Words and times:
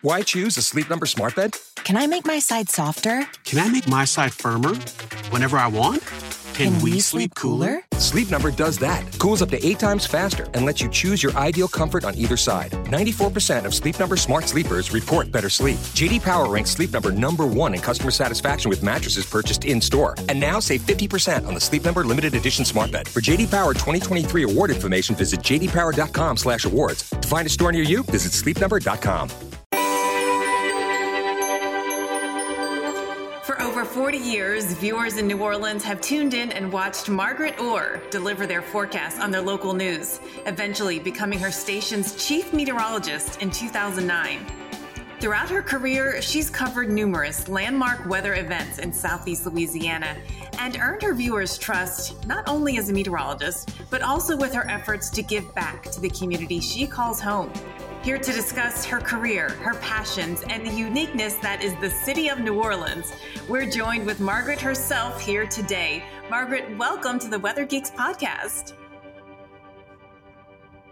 Why 0.00 0.22
choose 0.22 0.56
a 0.56 0.62
Sleep 0.62 0.88
Number 0.90 1.06
smart 1.06 1.36
bed? 1.36 1.56
Can 1.76 1.96
I 1.96 2.06
make 2.06 2.24
my 2.24 2.38
side 2.38 2.68
softer? 2.68 3.26
Can 3.44 3.58
I 3.58 3.68
make 3.68 3.86
my 3.86 4.04
side 4.04 4.32
firmer? 4.32 4.74
Whenever 5.30 5.56
I 5.58 5.68
want? 5.68 6.02
Can, 6.54 6.78
we 6.82 7.00
sleep 7.00 7.34
cooler? 7.34 7.80
Sleep 7.94 8.30
Number 8.30 8.50
does 8.50 8.76
that. 8.78 9.02
Cools 9.18 9.40
up 9.42 9.48
to 9.50 9.66
eight 9.66 9.78
times 9.78 10.04
faster 10.06 10.46
and 10.54 10.66
lets 10.66 10.82
you 10.82 10.88
choose 10.90 11.22
your 11.22 11.32
ideal 11.36 11.66
comfort 11.66 12.04
on 12.04 12.14
either 12.16 12.36
side. 12.36 12.72
94% 12.72 13.64
of 13.64 13.74
Sleep 13.74 13.98
Number 13.98 14.16
smart 14.16 14.44
sleepers 14.48 14.92
report 14.92 15.32
better 15.32 15.48
sleep. 15.48 15.78
JD 15.94 16.22
Power 16.22 16.48
ranks 16.48 16.70
Sleep 16.70 16.92
Number 16.92 17.10
number 17.10 17.46
one 17.46 17.74
in 17.74 17.80
customer 17.80 18.10
satisfaction 18.10 18.68
with 18.68 18.82
mattresses 18.82 19.24
purchased 19.24 19.64
in 19.64 19.80
store. 19.80 20.14
And 20.28 20.38
now 20.38 20.60
save 20.60 20.82
50% 20.82 21.46
on 21.46 21.54
the 21.54 21.60
Sleep 21.60 21.84
Number 21.84 22.04
limited 22.04 22.34
edition 22.34 22.64
smart 22.64 22.90
bed. 22.92 23.08
For 23.08 23.20
JD 23.20 23.50
Power 23.50 23.72
2023 23.72 24.42
award 24.42 24.70
information, 24.70 25.14
visit 25.16 25.40
jdpower.com/awards. 25.40 27.10
To 27.10 27.28
find 27.28 27.46
a 27.46 27.50
store 27.50 27.72
near 27.72 27.82
you, 27.84 28.02
visit 28.04 28.32
sleepnumber.com. 28.32 29.51
40 33.92 34.16
years, 34.16 34.72
viewers 34.72 35.18
in 35.18 35.26
New 35.26 35.36
Orleans 35.36 35.84
have 35.84 36.00
tuned 36.00 36.32
in 36.32 36.50
and 36.52 36.72
watched 36.72 37.10
Margaret 37.10 37.60
Orr 37.60 38.00
deliver 38.08 38.46
their 38.46 38.62
forecasts 38.62 39.20
on 39.20 39.30
their 39.30 39.42
local 39.42 39.74
news, 39.74 40.18
eventually 40.46 40.98
becoming 40.98 41.38
her 41.38 41.50
station's 41.50 42.16
chief 42.16 42.54
meteorologist 42.54 43.42
in 43.42 43.50
2009. 43.50 44.46
Throughout 45.20 45.50
her 45.50 45.60
career, 45.60 46.22
she's 46.22 46.48
covered 46.48 46.88
numerous 46.88 47.48
landmark 47.48 48.08
weather 48.08 48.32
events 48.32 48.78
in 48.78 48.94
southeast 48.94 49.44
Louisiana 49.44 50.16
and 50.58 50.78
earned 50.80 51.02
her 51.02 51.12
viewers' 51.12 51.58
trust 51.58 52.26
not 52.26 52.48
only 52.48 52.78
as 52.78 52.88
a 52.88 52.94
meteorologist, 52.94 53.74
but 53.90 54.00
also 54.00 54.38
with 54.38 54.54
her 54.54 54.66
efforts 54.70 55.10
to 55.10 55.22
give 55.22 55.54
back 55.54 55.82
to 55.90 56.00
the 56.00 56.08
community 56.08 56.60
she 56.60 56.86
calls 56.86 57.20
home. 57.20 57.52
Here 58.02 58.18
to 58.18 58.32
discuss 58.32 58.84
her 58.86 58.98
career, 58.98 59.50
her 59.60 59.74
passions, 59.74 60.42
and 60.48 60.66
the 60.66 60.72
uniqueness 60.72 61.34
that 61.34 61.62
is 61.62 61.72
the 61.76 61.88
city 61.88 62.26
of 62.26 62.40
New 62.40 62.60
Orleans, 62.60 63.12
we're 63.48 63.64
joined 63.64 64.06
with 64.06 64.18
Margaret 64.18 64.60
herself 64.60 65.20
here 65.20 65.46
today. 65.46 66.02
Margaret, 66.28 66.76
welcome 66.76 67.20
to 67.20 67.28
the 67.28 67.38
Weather 67.38 67.64
Geeks 67.64 67.92
podcast. 67.92 68.72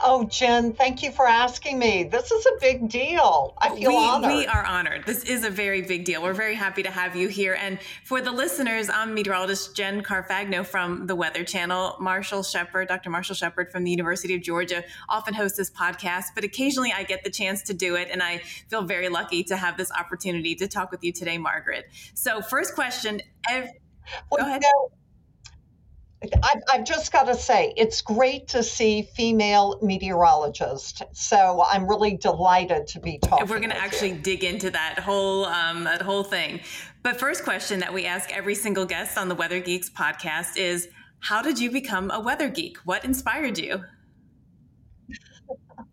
Oh, 0.03 0.25
Jen, 0.25 0.73
thank 0.73 1.03
you 1.03 1.11
for 1.13 1.27
asking 1.27 1.79
me. 1.79 2.05
This 2.05 2.31
is 2.31 2.47
a 2.47 2.53
big 2.61 2.89
deal. 2.89 3.55
I 3.59 3.69
feel 3.77 3.91
we, 3.91 3.97
honored. 3.97 4.33
We 4.33 4.47
are 4.47 4.65
honored. 4.65 5.05
This 5.05 5.25
is 5.25 5.45
a 5.45 5.51
very 5.51 5.83
big 5.83 6.05
deal. 6.05 6.23
We're 6.23 6.33
very 6.33 6.55
happy 6.55 6.83
to 6.83 6.91
have 6.91 7.15
you 7.15 7.29
here. 7.29 7.57
And 7.61 7.79
for 8.05 8.23
the 8.23 8.31
listeners, 8.31 8.89
I'm 8.89 9.13
meteorologist 9.13 9.77
Jen 9.77 10.03
Carfagno 10.03 10.65
from 10.65 11.07
the 11.07 11.15
Weather 11.15 11.45
Channel. 11.45 11.97
Marshall 12.01 12.43
Shepherd, 12.43 12.89
Dr. 12.89 13.11
Marshall 13.11 13.35
Shepherd 13.35 13.71
from 13.71 13.85
the 13.85 13.91
University 13.91 14.35
of 14.35 14.41
Georgia, 14.41 14.83
often 15.09 15.35
hosts 15.35 15.59
this 15.59 15.71
podcast, 15.71 16.27
but 16.35 16.45
occasionally 16.45 16.93
I 16.97 17.03
get 17.03 17.23
the 17.23 17.31
chance 17.31 17.63
to 17.65 17.75
do 17.75 17.97
it. 17.97 18.09
And 18.11 18.23
I 18.23 18.39
feel 18.69 18.83
very 18.83 19.11
lucky 19.11 19.45
to 19.45 19.57
have 19.57 19.77
this 19.77 19.93
opportunity 19.93 20.55
to 20.57 20.67
talk 20.67 20.91
with 20.91 21.05
you 21.05 21.13
today, 21.13 21.37
Margaret. 21.37 21.85
So, 22.15 22.41
first 22.41 22.75
question. 22.75 23.21
Ev- 23.51 23.69
well, 24.31 24.43
go 24.43 24.47
ahead. 24.47 24.63
You 24.63 24.69
know, 24.69 25.00
I've, 26.23 26.63
I've 26.71 26.85
just 26.85 27.13
got 27.13 27.25
to 27.25 27.35
say, 27.35 27.73
it's 27.77 28.03
great 28.03 28.49
to 28.49 28.63
see 28.63 29.03
female 29.03 29.79
meteorologists. 29.83 31.01
So 31.13 31.65
I'm 31.67 31.89
really 31.89 32.17
delighted 32.19 32.87
to 32.89 33.01
be 33.01 33.19
talking. 33.19 33.47
We're 33.49 33.59
going 33.59 33.71
to 33.71 33.77
actually 33.77 34.13
you. 34.13 34.19
dig 34.19 34.45
into 34.45 34.71
that 34.71 34.99
whole 34.99 35.47
um, 35.47 35.85
that 35.85 36.03
whole 36.03 36.23
thing. 36.23 36.61
But 37.03 37.19
first 37.19 37.43
question 37.43 37.81
that 37.81 37.95
we 37.95 38.05
ask 38.05 38.31
every 38.37 38.55
single 38.55 38.85
guest 38.85 39.17
on 39.17 39.29
the 39.29 39.35
Weather 39.35 39.61
Geeks 39.61 39.89
podcast 39.89 40.59
is, 40.59 40.89
how 41.21 41.41
did 41.41 41.59
you 41.59 41.71
become 41.71 42.11
a 42.11 42.21
weather 42.21 42.49
geek? 42.49 42.77
What 42.85 43.05
inspired 43.05 43.59
you? 43.59 43.83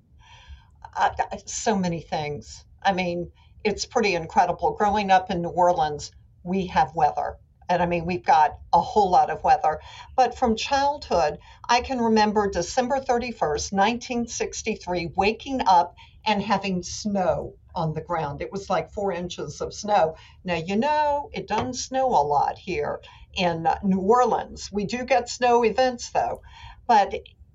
Uh, 1.00 1.12
so 1.46 1.78
many 1.78 2.02
things. 2.02 2.66
I 2.82 2.92
mean, 2.92 3.32
it's 3.64 3.86
pretty 3.86 4.16
incredible. 4.16 4.72
Growing 4.72 5.12
up 5.12 5.30
in 5.30 5.44
New 5.44 5.50
Orleans, 5.50 6.12
we 6.42 6.66
have 6.66 6.96
weather 6.96 7.38
and 7.70 7.82
I 7.82 7.86
mean, 7.86 8.06
we've 8.06 8.26
got 8.26 8.58
a 8.74 8.82
whole 8.82 9.10
lot 9.10 9.30
of 9.30 9.44
weather. 9.44 9.80
But 10.16 10.38
from 10.38 10.56
childhood, 10.56 11.40
I 11.68 11.82
can 11.82 12.00
remember 12.00 12.50
December 12.50 13.00
31st, 13.00 13.74
1963, 13.74 15.12
waking 15.16 15.62
up 15.68 15.96
and 16.26 16.42
having 16.42 16.84
snow 16.84 17.56
on 17.76 17.94
the 17.94 18.02
ground. 18.02 18.42
It 18.42 18.52
was 18.52 18.70
like 18.70 18.92
four 18.92 19.12
inches 19.12 19.62
of 19.62 19.74
snow. 19.74 20.16
Now, 20.44 20.56
you 20.56 20.76
know, 20.76 21.30
it 21.34 21.48
doesn't 21.48 21.76
snow 21.76 22.08
a 22.08 22.24
lot 22.26 22.58
here 22.58 23.02
in 23.36 23.68
New 23.84 24.00
Orleans. 24.00 24.70
We 24.72 24.86
do 24.86 25.06
get 25.06 25.30
snow 25.30 25.64
events, 25.64 26.10
though. 26.12 26.42
But 26.88 27.14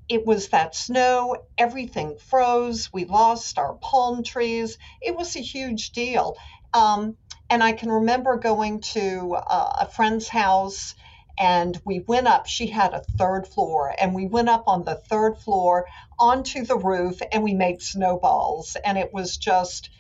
it 0.08 0.26
was 0.26 0.48
that 0.48 0.74
snow, 0.74 1.36
everything 1.56 2.16
froze, 2.18 2.92
we 2.92 3.04
lost 3.04 3.58
our 3.58 3.74
palm 3.74 4.22
trees. 4.22 4.76
It 5.00 5.16
was 5.16 5.36
a 5.36 5.40
huge 5.40 5.92
deal. 5.92 6.36
Um, 6.74 7.16
and 7.52 7.62
I 7.62 7.72
can 7.72 7.92
remember 7.92 8.36
going 8.36 8.80
to 8.80 9.34
uh, 9.34 9.76
a 9.82 9.86
friend's 9.86 10.26
house 10.26 10.94
and 11.38 11.78
we 11.84 12.00
went 12.00 12.26
up. 12.26 12.46
She 12.46 12.66
had 12.68 12.94
a 12.94 13.00
third 13.18 13.46
floor, 13.46 13.94
and 13.98 14.14
we 14.14 14.26
went 14.26 14.48
up 14.48 14.64
on 14.66 14.84
the 14.84 14.94
third 14.94 15.36
floor 15.36 15.86
onto 16.18 16.64
the 16.64 16.78
roof 16.78 17.20
and 17.30 17.42
we 17.42 17.52
made 17.52 17.82
snowballs. 17.82 18.76
And 18.82 18.96
it 18.96 19.12
was 19.12 19.36
just 19.36 19.90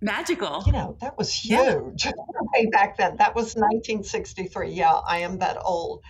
magical. 0.00 0.62
You 0.64 0.72
know, 0.72 0.96
that 1.02 1.18
was 1.18 1.30
huge 1.30 2.06
yeah. 2.06 2.12
way 2.54 2.66
back 2.66 2.96
then. 2.96 3.16
That 3.16 3.34
was 3.34 3.54
1963. 3.54 4.70
Yeah, 4.70 4.92
I 4.92 5.18
am 5.18 5.40
that 5.40 5.58
old. 5.62 6.02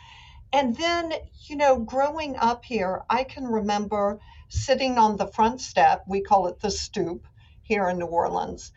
And 0.53 0.77
then, 0.77 1.13
you 1.49 1.57
know, 1.57 1.81
growing 1.81 2.37
up 2.37 2.65
here, 2.65 3.03
I 3.11 3.25
can 3.25 3.45
remember 3.45 4.21
sitting 4.49 4.97
on 4.97 5.17
the 5.17 5.27
front 5.27 5.61
step, 5.61 6.05
we 6.07 6.21
call 6.21 6.47
it 6.47 6.61
the 6.61 6.71
stoop 6.71 7.27
here 7.63 7.89
in 7.89 7.99
New 7.99 8.07
Orleans, 8.07 8.71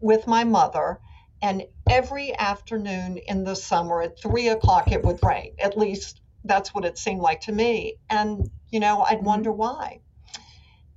with 0.00 0.26
my 0.26 0.42
mother 0.42 0.98
and 1.44 1.62
every 1.90 2.34
afternoon 2.38 3.18
in 3.18 3.44
the 3.44 3.54
summer 3.54 4.00
at 4.00 4.18
three 4.18 4.48
o'clock 4.48 4.90
it 4.90 5.02
would 5.04 5.18
rain. 5.22 5.54
At 5.58 5.76
least 5.76 6.22
that's 6.42 6.74
what 6.74 6.86
it 6.86 6.96
seemed 6.96 7.20
like 7.20 7.42
to 7.42 7.52
me. 7.52 7.96
And, 8.08 8.48
you 8.70 8.80
know, 8.80 9.02
I'd 9.02 9.18
mm-hmm. 9.18 9.26
wonder 9.26 9.52
why. 9.52 10.00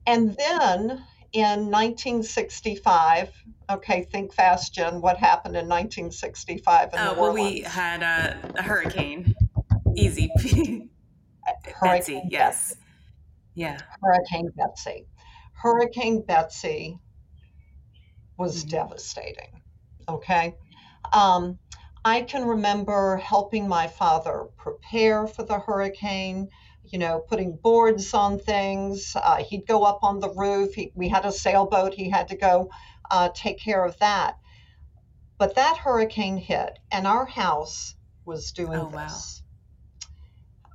And 0.05 0.37
then 0.37 1.03
in 1.33 1.69
1965, 1.69 3.29
okay, 3.69 4.03
think 4.09 4.33
fast, 4.33 4.73
Jen, 4.73 5.01
what 5.01 5.17
happened 5.17 5.57
in 5.57 5.67
1965 5.67 6.93
in 6.93 6.99
oh, 6.99 7.13
well, 7.19 7.33
we 7.33 7.59
had 7.59 8.01
a, 8.01 8.53
a 8.57 8.63
hurricane. 8.63 9.35
Easy. 9.97 10.31
Hurricane 11.75 11.81
Betsy, 11.81 12.21
yes. 12.29 12.69
Betsy. 12.69 12.81
Yeah. 13.55 13.77
Hurricane 14.01 14.51
Betsy. 14.55 15.07
Hurricane 15.51 16.21
Betsy 16.25 16.99
was 18.37 18.63
Mm-hmm. 18.63 18.69
devastating. 18.69 19.61
Okay. 20.09 20.55
Um, 21.13 21.59
I 22.05 22.21
can 22.21 22.45
remember 22.45 23.17
helping 23.17 23.67
my 23.67 23.87
father 23.87 24.47
prepare 24.57 25.27
for 25.27 25.43
the 25.43 25.59
hurricane, 25.59 26.49
you 26.85 26.99
know, 26.99 27.19
putting 27.19 27.57
boards 27.57 28.13
on 28.13 28.39
things. 28.39 29.13
Uh, 29.15 29.43
he'd 29.43 29.67
go 29.67 29.83
up 29.83 29.99
on 30.03 30.19
the 30.19 30.33
roof. 30.33 30.73
He, 30.73 30.91
we 30.95 31.09
had 31.09 31.25
a 31.25 31.31
sailboat. 31.31 31.93
He 31.93 32.09
had 32.09 32.29
to 32.29 32.37
go 32.37 32.69
uh, 33.11 33.29
take 33.35 33.59
care 33.59 33.83
of 33.83 33.97
that. 33.99 34.37
But 35.37 35.55
that 35.55 35.77
hurricane 35.77 36.37
hit, 36.37 36.79
and 36.91 37.05
our 37.05 37.25
house 37.25 37.95
was 38.25 38.51
doing 38.53 38.79
Oh, 38.79 38.89
wow. 38.89 39.07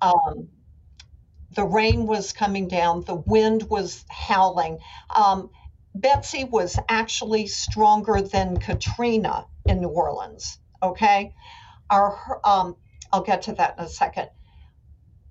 Um, 0.01 0.49
the 1.55 1.65
rain 1.65 2.07
was 2.07 2.33
coming 2.33 2.69
down, 2.69 3.05
the 3.05 3.15
wind 3.15 3.69
was 3.69 4.05
howling. 4.09 4.79
Um, 5.15 5.51
Betsy 5.95 6.45
was 6.45 6.79
actually 6.89 7.47
stronger 7.47 8.23
than 8.23 8.57
Katrina 8.57 9.47
in 9.67 9.81
New 9.81 9.89
Orleans. 9.89 10.59
Okay, 10.83 11.35
our 11.91 12.41
um, 12.45 12.77
I'll 13.13 13.23
get 13.23 13.43
to 13.43 13.53
that 13.55 13.79
in 13.79 13.85
a 13.85 13.89
second. 13.89 14.31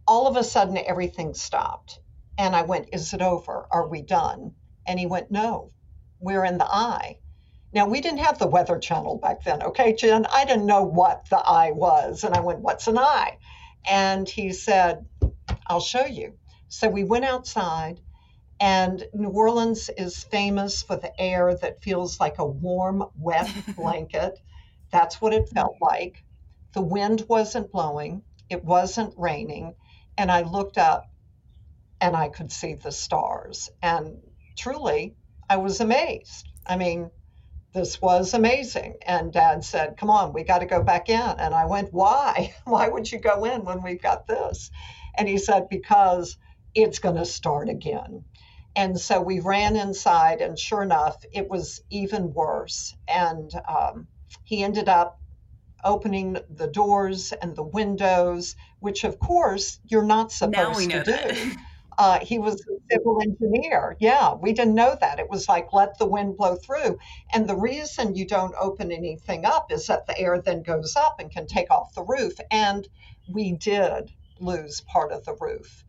All 0.08 0.28
of 0.28 0.38
a 0.38 0.44
sudden, 0.44 0.78
everything 0.78 1.34
stopped, 1.34 2.00
and 2.38 2.56
I 2.56 2.62
went, 2.62 2.90
"Is 2.94 3.14
it 3.14 3.24
over? 3.24 3.68
Are 3.72 3.88
we 3.88 4.04
done?" 4.04 4.54
And 4.86 5.00
he 5.00 5.08
went, 5.08 5.32
"No, 5.32 5.72
we're 6.20 6.46
in 6.46 6.60
the 6.60 6.72
eye." 6.72 7.18
Now 7.74 7.88
we 7.88 8.00
didn't 8.00 8.20
have 8.20 8.38
the 8.38 8.48
Weather 8.48 8.78
Channel 8.78 9.18
back 9.18 9.44
then. 9.44 9.64
Okay, 9.64 9.94
Jen, 9.94 10.28
I 10.28 10.46
didn't 10.46 10.68
know 10.68 10.84
what 10.84 11.28
the 11.30 11.40
eye 11.40 11.72
was, 11.72 12.24
and 12.24 12.36
I 12.36 12.42
went, 12.42 12.60
"What's 12.60 12.88
an 12.88 13.00
eye?" 13.00 13.40
And 13.90 14.30
he 14.30 14.54
said, 14.54 15.08
"I'll 15.66 15.80
show 15.80 16.06
you." 16.06 16.38
So 16.68 16.88
we 16.88 17.04
went 17.04 17.26
outside 17.26 18.00
And 18.62 19.06
New 19.14 19.30
Orleans 19.32 19.90
is 19.98 20.24
famous 20.26 20.84
for 20.84 20.98
the 20.98 21.20
air 21.22 21.56
that 21.58 21.84
feels 21.84 22.22
like 22.22 22.40
a 22.40 22.46
warm, 22.48 23.06
wet 23.20 23.52
blanket. 23.78 24.40
That's 24.92 25.22
what 25.22 25.34
it 25.34 25.50
felt 25.50 25.78
like. 25.82 26.24
The 26.74 26.84
wind 26.84 27.26
wasn't 27.30 27.74
blowing, 27.74 28.24
it 28.50 28.66
wasn't 28.66 29.16
raining. 29.18 29.76
And 30.18 30.32
I 30.32 30.44
looked 30.44 30.80
up 30.80 31.06
and 32.02 32.16
I 32.16 32.30
could 32.30 32.52
see 32.52 32.76
the 32.76 32.92
stars. 32.92 33.70
And 33.82 34.18
truly, 34.58 35.16
I 35.50 35.58
was 35.58 35.82
amazed. 35.82 36.48
I 36.66 36.78
mean, 36.78 37.12
this 37.74 38.02
was 38.02 38.34
amazing. 38.34 38.96
And 39.06 39.34
dad 39.34 39.64
said, 39.64 39.98
Come 39.98 40.10
on, 40.10 40.34
we 40.34 40.44
got 40.44 40.60
to 40.60 40.66
go 40.66 40.84
back 40.84 41.10
in. 41.10 41.20
And 41.20 41.54
I 41.54 41.66
went, 41.68 41.94
Why? 41.94 42.56
Why 42.66 42.90
would 42.90 43.12
you 43.12 43.20
go 43.20 43.46
in 43.46 43.66
when 43.66 43.84
we've 43.84 44.02
got 44.02 44.28
this? 44.28 44.72
And 45.16 45.28
he 45.28 45.38
said, 45.38 45.70
Because 45.70 46.38
it's 46.76 47.00
going 47.00 47.18
to 47.18 47.26
start 47.26 47.70
again. 47.70 48.26
And 48.76 49.00
so 49.00 49.22
we 49.22 49.40
ran 49.40 49.76
inside, 49.76 50.42
and 50.42 50.58
sure 50.58 50.82
enough, 50.82 51.18
it 51.34 51.50
was 51.50 51.82
even 51.90 52.34
worse. 52.34 52.96
And 53.08 53.52
um, 53.68 54.08
he 54.44 54.64
ended 54.64 54.88
up 54.88 55.20
opening 55.84 56.38
the 56.50 56.68
doors 56.68 57.34
and 57.34 57.56
the 57.56 57.64
windows, 57.64 58.56
which 58.80 59.04
of 59.04 59.20
course 59.20 59.80
you're 59.88 60.04
not 60.04 60.32
supposed 60.32 60.90
to 60.90 61.04
do. 61.04 61.52
Uh, 61.98 62.20
he 62.20 62.40
was 62.40 62.56
a 62.56 62.96
civil 62.96 63.22
engineer. 63.22 63.96
Yeah, 64.00 64.34
we 64.34 64.54
didn't 64.54 64.74
know 64.76 64.98
that. 65.00 65.20
It 65.20 65.30
was 65.30 65.48
like 65.48 65.74
let 65.74 65.98
the 66.00 66.08
wind 66.08 66.38
blow 66.38 66.56
through. 66.56 66.98
And 67.32 67.48
the 67.48 67.56
reason 67.56 68.16
you 68.16 68.26
don't 68.26 68.56
open 68.60 68.92
anything 68.92 69.46
up 69.46 69.72
is 69.72 69.86
that 69.88 70.08
the 70.08 70.18
air 70.18 70.42
then 70.42 70.64
goes 70.64 70.96
up 70.96 71.20
and 71.20 71.30
can 71.30 71.46
take 71.46 71.70
off 71.70 71.94
the 71.94 72.04
roof. 72.04 72.34
And 72.50 72.88
we 73.28 73.52
did 73.52 74.10
lose 74.40 74.82
part 74.82 75.12
of 75.12 75.26
the 75.26 75.36
roof. 75.40 75.84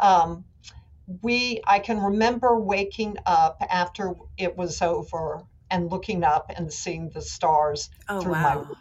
Um, 0.00 0.44
we 1.06 1.60
I 1.66 1.78
can 1.78 2.00
remember 2.00 2.58
waking 2.58 3.16
up 3.26 3.58
after 3.68 4.14
it 4.36 4.56
was 4.56 4.80
over 4.80 5.44
and 5.70 5.90
looking 5.90 6.24
up 6.24 6.50
and 6.56 6.72
seeing 6.72 7.10
the 7.10 7.22
stars 7.22 7.90
oh, 8.08 8.20
through 8.20 8.32
wow. 8.32 8.76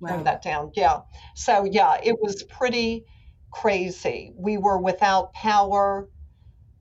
my 0.00 0.16
wow. 0.16 0.22
that 0.22 0.42
down. 0.42 0.72
Yeah. 0.74 1.00
So 1.34 1.64
yeah, 1.64 1.98
it 2.02 2.20
was 2.20 2.42
pretty 2.44 3.04
crazy. 3.50 4.32
We 4.36 4.58
were 4.58 4.78
without 4.78 5.32
power 5.32 6.08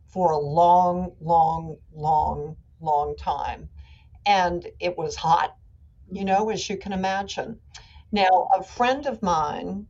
for 0.07 0.31
a 0.31 0.37
long, 0.37 1.13
long, 1.19 1.77
long, 1.93 2.57
long 2.79 3.15
time. 3.15 3.69
And 4.25 4.65
it 4.79 4.97
was 4.97 5.15
hot, 5.15 5.55
you 6.11 6.25
know, 6.25 6.49
as 6.49 6.69
you 6.69 6.77
can 6.77 6.91
imagine. 6.91 7.59
Now, 8.11 8.49
a 8.55 8.63
friend 8.63 9.05
of 9.05 9.21
mine's 9.21 9.85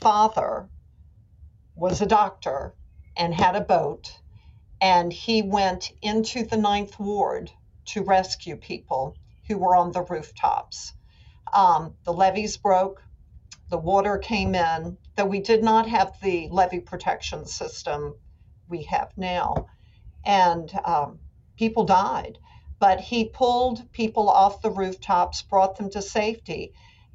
father 0.00 0.68
was 1.74 2.00
a 2.00 2.06
doctor 2.06 2.74
and 3.20 3.34
had 3.34 3.56
a 3.56 3.62
boat, 3.62 4.20
and 4.80 5.12
he 5.12 5.42
went 5.42 5.92
into 6.02 6.44
the 6.44 6.58
Ninth 6.58 6.98
Ward 7.00 7.52
to 7.86 8.02
rescue 8.04 8.56
people 8.56 9.16
who 9.48 9.58
were 9.58 9.76
on 9.76 9.92
the 9.92 10.04
rooftops. 10.04 10.94
Um, 11.52 11.96
the 12.04 12.12
levees 12.14 12.58
broke, 12.58 13.02
the 13.70 13.78
water 13.78 14.18
came 14.18 14.54
in, 14.54 14.98
though 15.16 15.26
we 15.26 15.40
did 15.40 15.64
not 15.64 15.88
have 15.88 16.12
the 16.22 16.48
levee 16.50 16.80
protection 16.80 17.46
system 17.46 18.14
we 18.68 18.84
have 18.84 19.10
now, 19.16 19.66
and 20.24 20.72
um, 20.84 21.20
people 21.58 21.84
died. 21.84 22.38
But 22.80 23.00
he 23.00 23.26
pulled 23.28 23.92
people 23.92 24.28
off 24.30 24.62
the 24.62 24.70
rooftops, 24.70 25.42
brought 25.42 25.76
them 25.76 25.90
to 25.90 26.02
safety. 26.02 26.72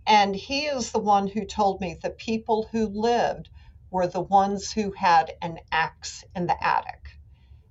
And 0.07 0.35
he 0.35 0.67
is 0.67 0.91
the 0.91 0.99
one 0.99 1.27
who 1.27 1.45
told 1.45 1.81
me 1.81 1.95
the 2.01 2.11
people 2.11 2.67
who 2.71 2.87
lived 2.87 3.49
were 3.95 4.07
the 4.07 4.21
ones 4.21 4.73
who 4.73 4.91
had 4.91 5.31
an 5.41 5.57
axe 5.71 6.25
in 6.35 6.47
the 6.47 6.63
attic. 6.63 7.17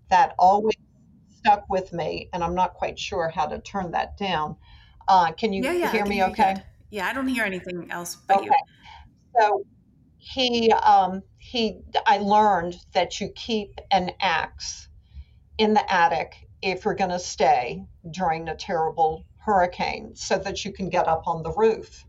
That 0.09 0.35
always 0.39 0.77
stuck 1.37 1.69
with 1.69 1.93
me, 1.93 2.31
and 2.33 2.43
I'm 2.43 2.55
not 2.55 2.73
quite 2.73 2.99
sure 2.99 3.29
how 3.29 3.45
to 3.45 3.59
turn 3.59 3.91
that 3.91 4.17
down. 4.17 4.57
Uh, 5.07 5.33
can 5.33 5.53
you 5.53 5.63
yeah, 5.63 5.73
yeah, 5.73 5.93
hear 5.93 6.07
me 6.07 6.25
okay? 6.25 6.57
Yeah, 6.89 7.07
I 7.07 7.13
don't 7.13 7.29
hear 7.29 7.45
anything 7.45 7.91
else 7.91 8.17
but 8.27 8.39
okay. 8.39 8.47
you. 8.47 8.53
So 9.39 9.67
he, 10.17 10.73
um, 10.73 11.23
he, 11.37 11.83
I 12.07 12.17
learned 12.17 12.79
that 12.95 13.21
you 13.21 13.29
keep 13.29 13.79
an 13.91 14.13
axe 14.19 14.89
in 15.59 15.75
the 15.75 15.93
attic 15.93 16.37
if 16.63 16.87
you're 16.87 16.95
going 16.95 17.11
to 17.11 17.19
stay 17.19 17.85
during 18.11 18.49
a 18.49 18.57
terrible 18.57 19.27
hurricane 19.37 20.15
so 20.15 20.39
that 20.39 20.65
you 20.65 20.73
can 20.73 20.89
get 20.89 21.07
up 21.07 21.27
on 21.27 21.43
the 21.43 21.53
roof. 21.53 22.07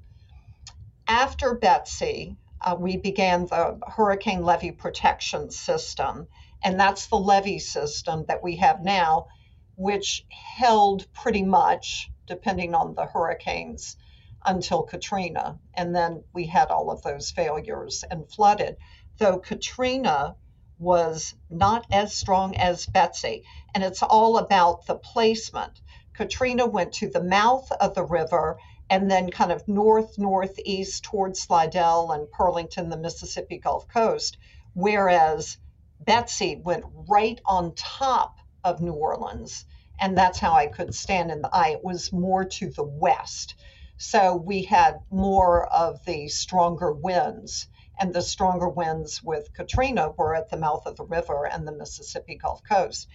After 1.06 1.54
Betsy, 1.54 2.38
uh, 2.62 2.76
we 2.80 2.98
began 2.98 3.46
the 3.46 3.80
hurricane 3.88 4.44
levee 4.44 4.72
protection 4.72 5.52
system, 5.52 6.28
and 6.64 6.80
that's 6.80 7.08
the 7.08 7.18
levee 7.18 7.60
system 7.60 8.26
that 8.28 8.44
we 8.44 8.58
have 8.58 8.82
now, 8.82 9.28
which 9.76 10.26
held 10.30 11.12
pretty 11.14 11.44
much, 11.44 12.12
depending 12.28 12.74
on 12.74 12.96
the 12.96 13.06
hurricanes, 13.06 13.98
until 14.46 14.84
Katrina. 14.84 15.60
And 15.74 15.96
then 15.96 16.24
we 16.34 16.46
had 16.46 16.70
all 16.70 16.92
of 16.92 17.02
those 17.02 17.32
failures 17.32 18.04
and 18.10 18.30
flooded. 18.30 18.78
Though 19.18 19.40
Katrina 19.40 20.36
was 20.78 21.36
not 21.50 21.86
as 21.92 22.14
strong 22.14 22.56
as 22.56 22.86
Betsy, 22.86 23.44
and 23.74 23.84
it's 23.84 24.04
all 24.04 24.38
about 24.38 24.86
the 24.86 24.96
placement. 24.96 25.82
Katrina 26.14 26.66
went 26.66 26.94
to 26.94 27.10
the 27.10 27.24
mouth 27.24 27.72
of 27.72 27.94
the 27.94 28.04
river 28.04 28.58
and 28.90 29.10
then 29.10 29.32
kind 29.32 29.52
of 29.52 29.68
north 29.68 30.18
northeast 30.18 31.04
towards 31.04 31.42
Slidell 31.42 32.12
and 32.12 32.28
Pearlington, 32.28 32.90
the 32.90 32.98
Mississippi 32.98 33.58
Gulf 33.58 33.88
Coast, 33.88 34.38
whereas 34.74 35.58
Betsy 36.00 36.56
went 36.56 36.86
right 37.10 37.40
on 37.46 37.74
top 37.74 38.38
of 38.64 38.82
New 38.82 38.94
Orleans. 38.94 39.66
And 40.00 40.18
that's 40.18 40.40
how 40.40 40.54
I 40.54 40.68
could 40.68 40.94
stand 40.94 41.32
in 41.32 41.42
the 41.42 41.56
eye. 41.56 41.70
It 41.70 41.84
was 41.84 42.12
more 42.12 42.46
to 42.46 42.70
the 42.70 42.84
west. 42.84 43.56
So 43.98 44.36
we 44.36 44.64
had 44.64 45.00
more 45.10 45.66
of 45.66 46.04
the 46.06 46.28
stronger 46.28 46.92
winds. 46.92 47.68
And 47.98 48.14
the 48.14 48.22
stronger 48.22 48.68
winds 48.68 49.24
with 49.24 49.54
Katrina 49.54 50.12
were 50.12 50.36
at 50.36 50.50
the 50.50 50.58
mouth 50.58 50.86
of 50.86 50.98
the 50.98 51.06
river 51.06 51.48
and 51.48 51.66
the 51.66 51.72
Mississippi 51.72 52.36
Gulf 52.36 52.62
Coast. 52.64 53.08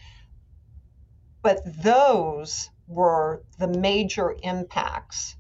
But 1.43 1.61
those 1.83 2.71
were 2.89 3.43
the 3.59 3.69
major 3.69 4.35
impacts 4.43 5.37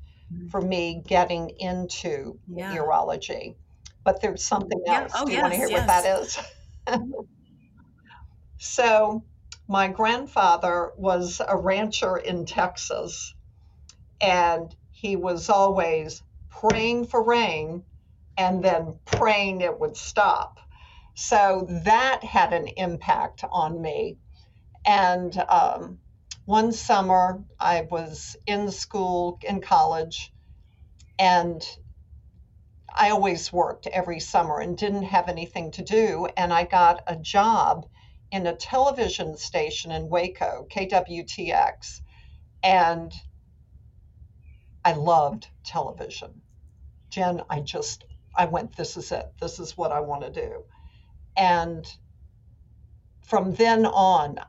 for 0.50 0.60
me 0.60 1.02
getting 1.06 1.50
into 1.58 2.38
Yeah. 2.48 2.68
meteorology. 2.68 3.56
But 4.04 4.20
there's 4.20 4.44
something 4.44 4.82
Yeah. 4.86 5.00
else. 5.02 5.12
Oh, 5.14 5.26
Do 5.26 5.32
you 5.32 5.40
want 5.40 5.52
to 5.52 5.58
yes, 5.58 5.68
hear 5.68 5.70
what 5.70 5.86
that 5.86 6.04
is? 6.06 6.38
so, 8.58 9.24
my 9.68 9.88
grandfather 9.88 10.92
was 10.96 11.40
a 11.46 11.56
rancher 11.56 12.16
in 12.16 12.46
Texas, 12.46 13.34
and 14.20 14.74
he 14.90 15.16
was 15.16 15.48
always 15.48 16.22
praying 16.50 17.06
for 17.06 17.22
rain 17.22 17.84
and 18.36 18.62
then 18.64 18.98
praying 19.04 19.60
it 19.60 19.78
would 19.78 19.96
stop. 19.96 20.58
So, 21.14 21.66
that 21.84 22.24
had 22.24 22.52
an 22.52 22.68
impact 22.68 23.44
on 23.50 23.80
me. 23.80 24.18
And 24.86 25.36
um, 25.48 25.99
one 26.50 26.72
summer, 26.72 27.44
I 27.60 27.82
was 27.82 28.34
in 28.44 28.72
school, 28.72 29.38
in 29.42 29.60
college, 29.60 30.32
and 31.16 31.64
I 32.92 33.10
always 33.10 33.52
worked 33.52 33.86
every 33.86 34.18
summer 34.18 34.58
and 34.58 34.76
didn't 34.76 35.04
have 35.04 35.28
anything 35.28 35.70
to 35.70 35.84
do. 35.84 36.26
And 36.36 36.52
I 36.52 36.64
got 36.64 37.04
a 37.06 37.14
job 37.14 37.86
in 38.32 38.48
a 38.48 38.56
television 38.56 39.36
station 39.36 39.92
in 39.92 40.08
Waco, 40.08 40.66
KWTX. 40.68 42.00
And 42.64 43.12
I 44.84 44.94
loved 44.94 45.46
television. 45.62 46.42
Jen, 47.10 47.42
I 47.48 47.60
just, 47.60 48.02
I 48.34 48.46
went, 48.46 48.74
this 48.74 48.96
is 48.96 49.12
it. 49.12 49.32
This 49.40 49.60
is 49.60 49.76
what 49.76 49.92
I 49.92 50.00
want 50.00 50.22
to 50.22 50.32
do. 50.32 50.64
And 51.36 51.86
from 53.22 53.54
then 53.54 53.86
on, 53.86 54.40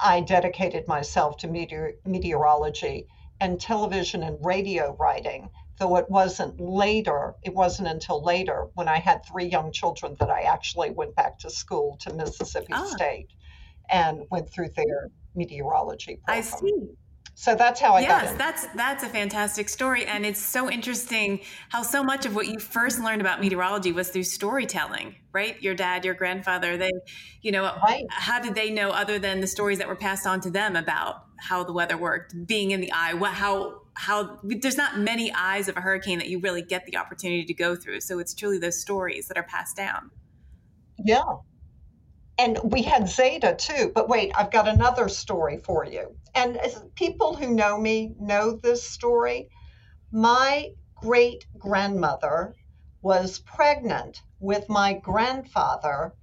I 0.00 0.20
dedicated 0.20 0.86
myself 0.88 1.36
to 1.38 1.48
meteor, 1.48 1.94
meteorology 2.04 3.06
and 3.40 3.60
television 3.60 4.22
and 4.22 4.44
radio 4.44 4.94
writing, 4.96 5.50
though 5.78 5.96
it 5.96 6.08
wasn't 6.10 6.60
later, 6.60 7.34
it 7.42 7.54
wasn't 7.54 7.88
until 7.88 8.22
later 8.22 8.68
when 8.74 8.88
I 8.88 8.98
had 8.98 9.24
three 9.24 9.46
young 9.46 9.72
children 9.72 10.16
that 10.20 10.30
I 10.30 10.42
actually 10.42 10.90
went 10.90 11.14
back 11.14 11.38
to 11.40 11.50
school 11.50 11.96
to 12.00 12.12
Mississippi 12.14 12.72
Ah. 12.72 12.84
State 12.84 13.28
and 13.90 14.24
went 14.30 14.50
through 14.50 14.70
their 14.70 15.10
meteorology 15.34 16.16
program. 16.24 16.38
I 16.38 16.40
see. 16.40 16.88
So 17.38 17.54
that's 17.54 17.78
how 17.78 17.92
I 17.92 18.00
got 18.06 18.24
yes, 18.24 18.32
that's 18.38 18.66
that's 18.68 19.04
a 19.04 19.08
fantastic 19.10 19.68
story, 19.68 20.06
and 20.06 20.24
it's 20.24 20.40
so 20.40 20.70
interesting 20.70 21.40
how 21.68 21.82
so 21.82 22.02
much 22.02 22.24
of 22.24 22.34
what 22.34 22.46
you 22.46 22.58
first 22.58 22.98
learned 22.98 23.20
about 23.20 23.42
meteorology 23.42 23.92
was 23.92 24.08
through 24.08 24.22
storytelling, 24.22 25.14
right? 25.32 25.60
Your 25.62 25.74
dad, 25.74 26.06
your 26.06 26.14
grandfather, 26.14 26.78
they, 26.78 26.90
you 27.42 27.52
know, 27.52 27.64
Right. 27.86 28.06
how 28.08 28.40
did 28.40 28.54
they 28.54 28.70
know 28.70 28.88
other 28.88 29.18
than 29.18 29.40
the 29.40 29.46
stories 29.46 29.76
that 29.78 29.86
were 29.86 29.96
passed 29.96 30.26
on 30.26 30.40
to 30.40 30.50
them 30.50 30.76
about 30.76 31.24
how 31.38 31.62
the 31.62 31.74
weather 31.74 31.98
worked, 31.98 32.46
being 32.46 32.70
in 32.70 32.80
the 32.80 32.90
eye, 32.90 33.12
what 33.12 33.32
how 33.34 33.82
how 33.92 34.38
there's 34.42 34.78
not 34.78 34.98
many 34.98 35.30
eyes 35.34 35.68
of 35.68 35.76
a 35.76 35.82
hurricane 35.82 36.18
that 36.18 36.30
you 36.30 36.40
really 36.40 36.62
get 36.62 36.86
the 36.86 36.96
opportunity 36.96 37.44
to 37.44 37.54
go 37.54 37.76
through. 37.76 38.00
So 38.00 38.18
it's 38.18 38.32
truly 38.32 38.58
those 38.58 38.80
stories 38.80 39.28
that 39.28 39.36
are 39.36 39.42
passed 39.42 39.76
down. 39.76 40.10
Yeah. 41.04 41.22
And 42.38 42.58
we 42.62 42.82
had 42.82 43.08
Zeta 43.08 43.54
too. 43.58 43.92
But 43.94 44.08
wait, 44.08 44.32
I've 44.36 44.50
got 44.50 44.68
another 44.68 45.08
story 45.08 45.58
for 45.58 45.84
you. 45.84 46.16
And 46.34 46.58
people 46.94 47.34
who 47.34 47.54
know 47.54 47.78
me 47.78 48.14
know 48.20 48.52
this 48.52 48.82
story. 48.82 49.48
My 50.12 50.72
great 50.94 51.46
grandmother 51.58 52.54
was 53.00 53.38
pregnant 53.38 54.22
with 54.38 54.68
my 54.68 54.92
grandfather. 54.94 56.14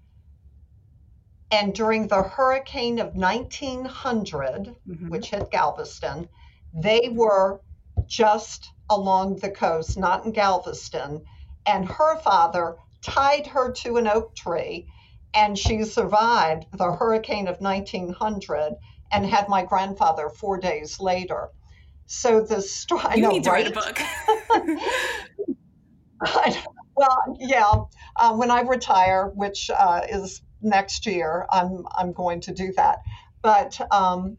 And 1.52 1.74
during 1.74 2.08
the 2.08 2.24
hurricane 2.24 3.00
of 3.00 3.16
1900, 3.16 4.76
mm-hmm. 4.88 5.10
which 5.10 5.30
hit 5.30 5.50
Galveston, 5.52 6.30
they 6.74 7.10
were 7.12 7.62
just 8.06 8.70
along 8.90 9.38
the 9.38 9.52
coast, 9.52 9.98
not 9.98 10.26
in 10.26 10.32
Galveston. 10.32 11.24
And 11.66 11.86
her 11.86 12.18
father 12.20 12.78
tied 13.02 13.48
her 13.48 13.72
to 13.72 13.98
an 13.98 14.08
oak 14.08 14.36
tree 14.36 14.88
and 15.34 15.58
she 15.58 15.84
survived 15.84 16.66
the 16.74 16.92
hurricane 16.92 17.48
of 17.48 17.60
1900 17.60 18.76
and 19.12 19.26
had 19.26 19.50
my 19.50 19.64
grandfather 19.64 20.30
four 20.30 20.58
days 20.58 21.00
later. 21.00 21.50
So 22.06 22.42
the 22.42 22.62
story. 22.62 23.16
You 23.16 23.22
know, 23.22 23.30
need 23.30 23.44
to 23.46 23.52
right? 23.52 23.76
write 23.76 23.88
a 23.88 24.74
book. 24.74 24.80
well, 26.96 27.38
yeah. 27.40 27.74
Uh, 28.16 28.36
when 28.36 28.52
I 28.52 28.62
retire, 28.62 29.32
which 29.34 29.70
uh, 29.70 30.02
is 30.10 30.42
next 30.62 31.06
year, 31.06 31.46
I'm 31.52 31.86
I'm 31.96 32.14
going 32.14 32.42
to 32.42 32.54
do 32.54 32.74
that. 32.74 33.00
But 33.42 33.80
um, 33.92 34.38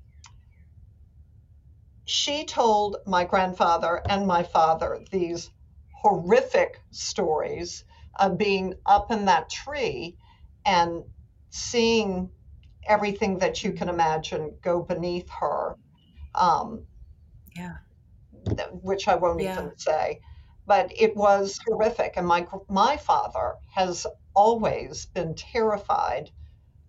she 2.05 2.45
told 2.45 2.97
my 3.07 3.25
grandfather 3.25 4.03
and 4.09 4.27
my 4.27 4.43
father 4.43 5.01
these 5.11 5.51
horrific 5.93 6.81
stories 6.91 7.85
of 8.19 8.39
being 8.39 8.75
up 8.87 9.11
in 9.11 9.25
that 9.25 9.49
tree 9.51 10.17
and 10.65 11.03
seeing 11.51 12.31
everything 12.87 13.39
that 13.39 13.65
you 13.65 13.73
can 13.73 13.89
imagine 13.89 14.55
go 14.63 14.83
beneath 14.83 15.29
her. 15.31 15.77
Um, 16.35 16.85
yeah. 17.57 17.77
Which 18.83 19.09
I 19.09 19.15
won't 19.15 19.41
yeah. 19.41 19.55
even 19.55 19.73
say, 19.77 20.21
but 20.67 20.93
it 20.95 21.17
was 21.17 21.59
horrific. 21.67 22.15
And 22.17 22.27
my 22.27 22.47
my 22.69 22.97
father 22.97 23.55
has 23.75 24.07
always 24.35 25.07
been 25.07 25.35
terrified 25.35 26.31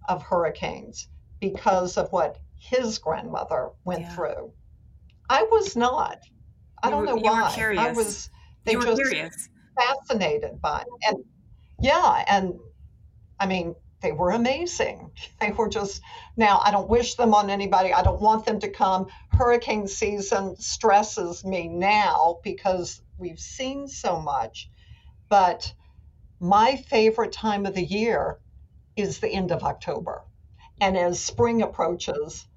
of 0.10 0.24
hurricanes 0.24 1.08
because 1.40 1.98
of 1.98 2.12
what 2.12 2.38
his 2.56 2.98
grandmother 2.98 3.70
went 3.86 4.02
yeah. 4.02 4.16
through. 4.16 4.52
I 5.30 5.44
was 5.44 5.76
not. 5.76 6.20
I 6.84 6.88
you 6.88 6.92
don't 6.92 7.02
were, 7.02 7.06
know 7.08 7.16
why. 7.16 7.76
I 7.78 7.92
was. 7.94 8.30
They 8.66 8.74
you 8.74 8.80
were 8.80 8.86
just 8.86 9.02
curious. 9.02 9.50
fascinated 9.78 10.62
by 10.62 10.82
it. 10.82 10.88
and 11.08 11.24
yeah, 11.80 12.26
and 12.28 12.54
I 13.40 13.46
mean, 13.48 13.76
they 14.02 14.12
were 14.12 14.32
amazing. 14.32 15.12
They 15.42 15.52
were 15.52 15.70
just, 15.70 16.02
now 16.38 16.62
I 16.64 16.72
don't 16.72 16.90
wish 16.90 17.16
them 17.16 17.34
on 17.34 17.50
anybody. 17.50 17.94
I 17.94 18.04
don't 18.04 18.22
want 18.22 18.46
them 18.46 18.60
to 18.60 18.70
come. 18.70 19.08
Hurricane 19.30 19.88
season 19.88 20.56
stresses 20.58 21.44
me 21.44 21.68
now 21.68 22.40
because 22.44 23.02
we've 23.18 23.40
seen 23.40 23.88
so 23.88 24.20
much. 24.20 24.70
But 25.30 25.74
my 26.40 26.76
favorite 26.76 27.32
time 27.32 27.66
of 27.66 27.74
the 27.74 27.84
year 27.84 28.40
is 28.96 29.20
the 29.20 29.30
end 29.30 29.52
of 29.52 29.64
October. 29.64 30.24
And 30.80 30.98
as 30.98 31.20
spring 31.20 31.62
approaches, 31.62 32.48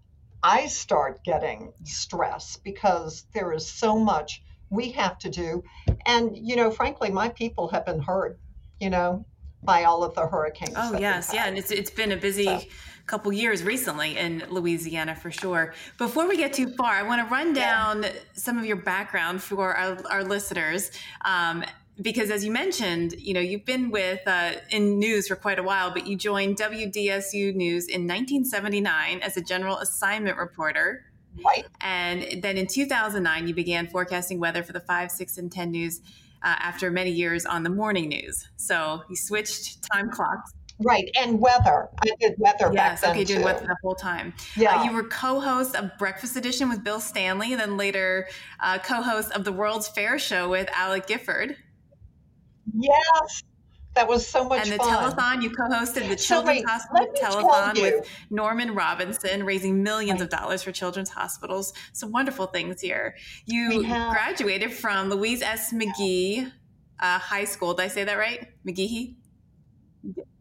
I 0.43 0.67
start 0.67 1.25
getting 1.25 1.73
stress 1.85 2.57
because 2.57 3.27
there 3.35 3.53
is 3.53 3.71
so 3.71 3.99
much 3.99 4.43
we 4.71 4.93
have 4.93 5.19
to 5.21 5.31
do. 5.31 5.65
And, 6.07 6.37
you 6.37 6.57
know, 6.57 6.71
frankly, 6.71 7.11
my 7.11 7.29
people 7.29 7.69
have 7.69 7.87
been 7.87 8.01
hurt, 8.01 8.39
you 8.81 8.91
know, 8.91 9.25
by 9.63 9.85
all 9.85 10.05
of 10.05 10.15
the 10.15 10.27
hurricanes. 10.27 10.75
Oh 10.77 10.99
yes, 10.99 11.31
yeah, 11.33 11.47
and 11.47 11.59
it's 11.59 11.71
it's 11.71 11.91
been 11.91 12.13
a 12.13 12.17
busy 12.17 12.45
so. 12.45 12.61
couple 13.07 13.33
years 13.33 13.63
recently 13.63 14.17
in 14.17 14.45
Louisiana 14.51 15.15
for 15.15 15.31
sure. 15.31 15.75
Before 15.97 16.29
we 16.29 16.37
get 16.37 16.53
too 16.53 16.71
far, 16.71 16.93
I 16.93 17.03
want 17.03 17.27
to 17.27 17.33
run 17.33 17.53
down 17.53 18.03
yeah. 18.03 18.13
some 18.35 18.59
of 18.59 18.65
your 18.65 18.77
background 18.77 19.43
for 19.43 19.75
our, 19.75 19.99
our 20.11 20.25
listeners. 20.25 20.91
Um, 21.25 21.65
because 22.01 22.31
as 22.31 22.45
you 22.45 22.53
mentioned, 22.53 23.15
you 23.19 23.35
know, 23.35 23.41
you've 23.41 23.65
been 23.65 23.91
with 23.91 24.21
uh, 24.27 24.53
in 24.71 25.01
news 25.01 25.27
for 25.27 25.35
quite 25.35 25.59
a 25.59 25.65
while, 25.65 25.91
but 25.91 26.07
you 26.07 26.17
joined 26.17 26.57
WDSU 26.57 27.55
News 27.55 27.89
in 27.89 28.03
1979 28.03 29.21
as 29.21 29.37
a 29.37 29.41
general 29.41 29.79
assignment 29.79 30.39
reporter. 30.39 31.05
Right. 31.45 31.67
And 31.81 32.41
then 32.41 32.57
in 32.57 32.69
2009, 32.69 33.49
you 33.49 33.55
began 33.55 33.89
forecasting 33.89 34.39
weather 34.39 34.63
for 34.63 34.73
the 34.73 34.81
5, 34.81 35.11
6, 35.11 35.39
and 35.39 35.51
10 35.51 35.71
news 35.73 36.01
uh, 36.43 36.57
after 36.59 36.91
many 36.91 37.11
years 37.11 37.47
on 37.47 37.63
the 37.63 37.71
morning 37.71 38.09
news. 38.09 38.49
So 38.57 39.03
he 39.09 39.17
switched 39.17 39.83
time 39.93 40.11
clocks. 40.11 40.53
Right, 40.81 41.11
and 41.19 41.41
weather. 41.41 41.89
I 42.03 42.11
did 42.21 42.35
weather 42.39 42.71
yes, 42.73 43.03
okay, 43.03 43.25
doing 43.25 43.43
weather 43.43 43.67
the 43.67 43.77
whole 43.83 43.97
time. 43.97 44.33
Yeah, 44.57 44.77
uh, 44.77 44.85
you 44.85 44.93
were 44.93 45.03
co-host 45.03 45.75
of 45.75 45.91
Breakfast 45.99 46.37
Edition 46.37 46.69
with 46.69 46.85
Bill 46.85 47.01
Stanley, 47.01 47.51
and 47.51 47.61
then 47.61 47.77
later 47.77 48.29
uh, 48.61 48.79
co-host 48.79 49.33
of 49.33 49.45
the 49.45 49.51
World's 49.51 49.89
Fair 49.89 50.21
Show 50.21 50.49
with 50.49 50.69
Alec 50.73 51.09
Gifford. 51.09 51.57
Yes, 52.79 53.43
that 53.95 54.07
was 54.07 54.27
so 54.27 54.45
much 54.45 54.63
and 54.63 54.73
the 54.73 54.77
fun. 54.79 55.13
telethon 55.13 55.43
you 55.43 55.51
co-hosted 55.51 56.09
the 56.09 56.17
children's 56.17 56.61
so 56.61 56.69
hospital 56.69 57.07
telethon 57.21 57.81
with 57.81 58.09
norman 58.31 58.75
robinson 58.75 59.45
raising 59.45 59.83
millions 59.83 60.21
right. 60.21 60.33
of 60.33 60.39
dollars 60.39 60.63
for 60.63 60.73
children's 60.73 61.09
hospitals. 61.09 61.73
Some 61.93 62.13
wonderful 62.13 62.47
things 62.47 62.81
here. 62.81 63.17
You 63.47 63.83
graduated 63.83 64.73
from 64.73 65.09
louise 65.11 65.43
s. 65.43 65.73
Mcgee 65.73 66.51
uh, 67.01 67.19
high 67.19 67.45
school. 67.45 67.75
Did 67.75 67.85
i 67.85 67.89
say 67.89 68.05
that 68.05 68.19
right? 68.19 68.49
Mcgehee 68.67 69.17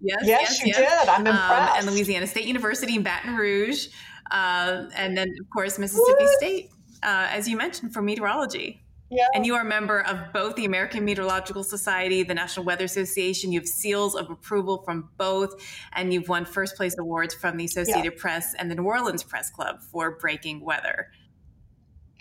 yes 0.02 0.20
yes, 0.24 0.42
yes 0.42 0.62
you 0.62 0.68
yes. 0.68 1.06
did. 1.06 1.10
I'm 1.10 1.26
impressed 1.26 1.72
um, 1.74 1.78
and 1.78 1.88
louisiana 1.88 2.28
state 2.28 2.46
university 2.46 2.96
in 2.96 3.04
baton 3.04 3.36
rouge. 3.36 3.88
Uh, 4.30 4.84
and 4.96 5.18
then 5.18 5.30
of 5.40 5.50
course 5.50 5.80
mississippi 5.80 6.28
state 6.38 6.70
uh, 7.04 7.28
as 7.32 7.48
you 7.48 7.58
mentioned 7.58 7.94
for 7.94 8.02
meteorology 8.02 8.84
yeah. 9.10 9.28
And 9.34 9.46
you 9.46 9.56
are 9.56 9.62
a 9.62 9.66
member 9.66 10.02
of 10.02 10.34
both 10.34 10.56
the 10.56 10.66
American 10.66 11.06
Meteorological 11.06 11.64
Society, 11.64 12.24
the 12.24 12.34
National 12.34 12.66
Weather 12.66 12.86
Association. 12.86 13.52
You 13.52 13.60
have 13.60 13.68
seals 13.68 14.16
of 14.16 14.30
approval 14.30 14.82
from 14.84 15.10
both, 15.18 15.54
and 15.94 16.14
you've 16.14 16.28
won 16.28 16.46
first 16.46 16.76
place 16.76 16.96
awards 16.98 17.34
from 17.34 17.58
the 17.58 17.66
Associated 17.66 18.14
yeah. 18.14 18.22
Press 18.22 18.54
and 18.56 18.70
the 18.70 18.76
New 18.76 18.84
Orleans 18.84 19.24
Press 19.24 19.50
Club 19.50 19.82
for 19.82 20.18
breaking 20.18 20.62
weather. 20.62 21.08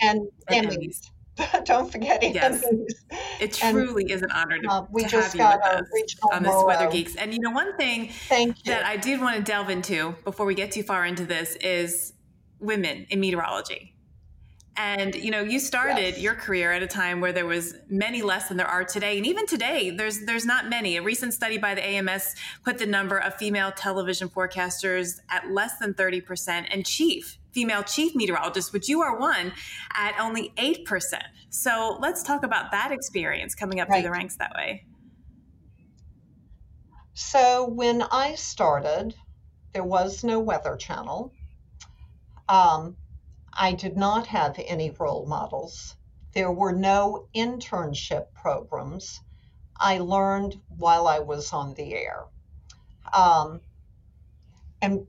And, 0.00 0.28
and 0.48 0.68
Emmys. 0.68 1.10
Don't 1.64 1.90
forget 1.90 2.22
yes. 2.22 2.64
It 3.40 3.52
truly 3.52 4.04
and, 4.04 4.10
is 4.10 4.22
an 4.22 4.30
honor 4.30 4.58
to, 4.58 4.70
uh, 4.70 4.86
we 4.90 5.02
to 5.02 5.08
just 5.08 5.36
have 5.36 5.60
you 5.64 5.82
with 5.92 6.04
us 6.04 6.16
on 6.32 6.42
this 6.42 6.64
Weather 6.64 6.90
Geeks. 6.90 7.16
And 7.16 7.34
you 7.34 7.40
know, 7.40 7.50
one 7.50 7.76
thing 7.76 8.12
that 8.64 8.86
I 8.86 8.96
did 8.96 9.20
want 9.20 9.36
to 9.36 9.42
delve 9.42 9.68
into 9.68 10.14
before 10.24 10.46
we 10.46 10.54
get 10.54 10.72
too 10.72 10.82
far 10.82 11.04
into 11.04 11.26
this 11.26 11.56
is 11.56 12.14
women 12.58 13.06
in 13.10 13.20
meteorology 13.20 13.95
and 14.76 15.14
you 15.14 15.30
know, 15.30 15.42
you 15.42 15.58
started 15.58 16.14
yes. 16.14 16.20
your 16.20 16.34
career 16.34 16.72
at 16.72 16.82
a 16.82 16.86
time 16.86 17.20
where 17.20 17.32
there 17.32 17.46
was 17.46 17.74
many 17.88 18.22
less 18.22 18.48
than 18.48 18.56
there 18.56 18.66
are 18.66 18.84
today, 18.84 19.16
and 19.16 19.26
even 19.26 19.46
today, 19.46 19.90
there's 19.90 20.20
there's 20.20 20.44
not 20.44 20.68
many. 20.68 20.96
A 20.96 21.02
recent 21.02 21.34
study 21.34 21.58
by 21.58 21.74
the 21.74 21.84
AMS 21.84 22.34
put 22.64 22.78
the 22.78 22.86
number 22.86 23.18
of 23.18 23.34
female 23.34 23.72
television 23.72 24.28
forecasters 24.28 25.18
at 25.30 25.50
less 25.50 25.78
than 25.78 25.94
thirty 25.94 26.20
percent, 26.20 26.68
and 26.70 26.84
chief 26.84 27.38
female 27.52 27.82
chief 27.82 28.14
meteorologists, 28.14 28.72
which 28.72 28.88
you 28.88 29.00
are 29.00 29.18
one, 29.18 29.52
at 29.94 30.14
only 30.20 30.52
eight 30.58 30.84
percent. 30.84 31.24
So 31.48 31.96
let's 32.00 32.22
talk 32.22 32.42
about 32.44 32.70
that 32.72 32.92
experience 32.92 33.54
coming 33.54 33.80
up 33.80 33.88
right. 33.88 33.96
through 33.96 34.02
the 34.04 34.10
ranks 34.10 34.36
that 34.36 34.52
way. 34.54 34.84
So 37.14 37.66
when 37.66 38.02
I 38.02 38.34
started, 38.34 39.14
there 39.72 39.84
was 39.84 40.22
no 40.22 40.38
Weather 40.38 40.76
Channel. 40.76 41.32
Um, 42.46 42.96
I 43.58 43.72
did 43.72 43.96
not 43.96 44.26
have 44.26 44.58
any 44.58 44.90
role 44.90 45.24
models. 45.24 45.96
There 46.34 46.52
were 46.52 46.72
no 46.72 47.28
internship 47.34 48.34
programs. 48.34 49.20
I 49.78 49.98
learned 49.98 50.60
while 50.68 51.08
I 51.08 51.20
was 51.20 51.54
on 51.54 51.72
the 51.72 51.94
air. 51.94 52.26
Um, 53.14 53.62
and 54.82 55.06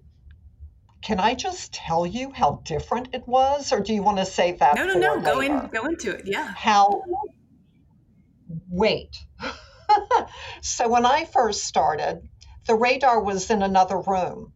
can 1.01 1.20
I 1.20 1.36
just 1.36 1.74
tell 1.74 2.06
you 2.06 2.32
how 2.32 2.62
different 2.63 3.10
it 3.13 3.27
was, 3.27 3.74
or 3.74 3.82
do 3.82 3.94
you 3.94 4.01
want 4.01 4.18
to 4.20 4.25
save 4.25 4.60
that? 4.60 4.75
No, 4.75 4.86
no, 4.86 4.94
no. 4.94 5.20
Go 5.20 5.42
in, 5.42 5.68
go 5.68 5.86
into 5.86 6.12
it. 6.12 6.25
Yeah. 6.25 6.48
How? 6.48 7.04
Wait. 8.70 9.18
so 10.62 10.88
when 10.88 11.06
I 11.06 11.25
first 11.25 11.66
started, 11.66 12.30
the 12.66 12.75
radar 12.75 13.22
was 13.22 13.50
in 13.50 13.62
another 13.62 14.00
room. 14.00 14.54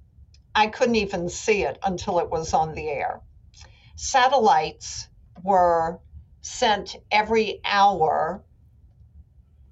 I 0.55 0.67
couldn't 0.67 0.95
even 0.95 1.27
see 1.27 1.63
it 1.63 1.77
until 1.83 2.19
it 2.19 2.29
was 2.29 2.53
on 2.53 2.73
the 2.73 2.89
air 2.89 3.21
satellites 4.01 5.07
were 5.43 5.99
sent 6.41 6.95
every 7.11 7.61
hour 7.63 8.43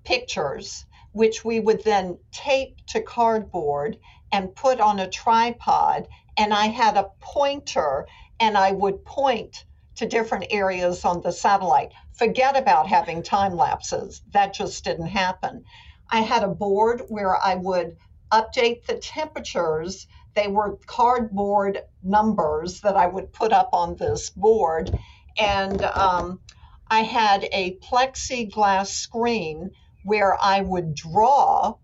pictures, 0.04 0.86
which 1.14 1.44
we 1.44 1.60
would 1.60 1.84
then 1.84 2.16
tape 2.32 2.78
to 2.86 3.02
cardboard 3.02 3.98
and 4.32 4.54
put 4.56 4.80
on 4.80 5.00
a 5.00 5.10
tripod. 5.10 6.08
And 6.38 6.54
I 6.54 6.68
had 6.68 6.96
a 6.96 7.10
pointer 7.20 8.08
and 8.40 8.56
I 8.56 8.72
would 8.72 9.04
point 9.04 9.66
to 9.96 10.06
different 10.06 10.46
areas 10.52 11.06
on 11.06 11.22
the 11.22 11.32
satellite. 11.32 11.92
Forget 12.14 12.56
about 12.56 12.86
having 12.86 13.24
time 13.24 13.56
lapses, 13.56 14.22
that 14.32 14.54
just 14.54 14.84
didn't 14.84 15.08
happen. 15.08 15.66
I 16.08 16.22
had 16.22 16.44
a 16.44 16.50
board 16.50 17.02
where 17.10 17.36
I 17.36 17.56
would 17.56 17.98
update 18.32 18.86
the 18.86 19.00
temperatures 19.00 20.06
They 20.36 20.48
were 20.48 20.80
cardboard 20.88 21.82
numbers 22.04 22.82
that 22.82 22.96
I 22.96 23.08
would 23.08 23.34
put 23.34 23.54
up 23.54 23.70
on 23.74 23.96
this 23.98 24.30
board. 24.30 24.92
And 25.38 25.84
um, 25.84 26.42
I 26.90 27.02
had 27.02 27.48
a 27.52 27.78
plexiglass 27.78 28.88
screen 28.88 29.72
where 30.04 30.38
I 30.42 30.62
would 30.62 30.96
draw 30.96 31.76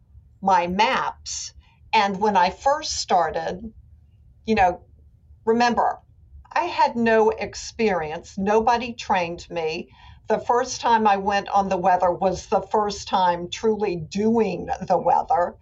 my 0.42 0.68
maps. 0.68 1.54
And 1.94 2.20
when 2.20 2.38
I 2.38 2.50
first 2.50 2.98
started, 2.98 3.74
you 4.46 4.56
know, 4.56 4.82
remember, 5.46 6.00
I 6.54 6.66
had 6.66 6.96
no 6.96 7.30
experience. 7.32 8.38
Nobody 8.38 8.94
trained 8.94 9.48
me. 9.50 9.90
The 10.28 10.40
first 10.40 10.82
time 10.82 11.08
I 11.08 11.18
went 11.18 11.50
on 11.50 11.70
the 11.70 11.78
weather 11.78 12.12
was 12.12 12.48
the 12.48 12.62
first 12.62 13.08
time 13.08 13.50
truly 13.50 13.96
doing 13.98 14.70
the 14.88 14.98
weather. 14.98 15.56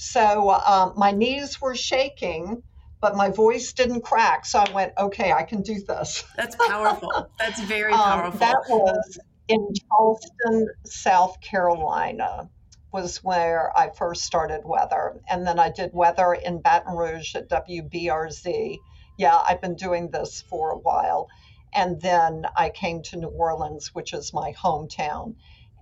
So 0.00 0.50
um, 0.50 0.92
my 0.96 1.10
knees 1.10 1.60
were 1.60 1.74
shaking, 1.74 2.62
but 3.00 3.16
my 3.16 3.30
voice 3.30 3.72
didn't 3.72 4.02
crack. 4.02 4.46
So 4.46 4.60
I 4.60 4.70
went, 4.70 4.92
okay, 4.96 5.32
I 5.32 5.42
can 5.42 5.62
do 5.62 5.80
this. 5.80 6.22
That's 6.36 6.54
powerful. 6.54 7.28
That's 7.40 7.60
very 7.62 7.92
powerful. 7.94 8.32
Um, 8.32 8.38
that 8.38 8.62
was 8.68 9.18
in 9.48 9.66
Charleston, 9.90 10.68
South 10.86 11.40
Carolina 11.40 12.48
was 12.92 13.24
where 13.24 13.76
I 13.76 13.90
first 13.90 14.22
started 14.22 14.60
weather. 14.64 15.20
And 15.28 15.44
then 15.44 15.58
I 15.58 15.72
did 15.72 15.90
weather 15.92 16.32
in 16.32 16.60
Baton 16.60 16.94
Rouge 16.94 17.34
at 17.34 17.50
WBRZ. 17.50 18.78
Yeah, 19.16 19.36
I've 19.48 19.60
been 19.60 19.74
doing 19.74 20.12
this 20.12 20.44
for 20.48 20.70
a 20.70 20.78
while. 20.78 21.26
And 21.74 22.00
then 22.00 22.46
I 22.56 22.70
came 22.70 23.02
to 23.02 23.16
New 23.16 23.26
Orleans, 23.26 23.92
which 23.96 24.12
is 24.12 24.32
my 24.32 24.52
hometown, 24.52 25.34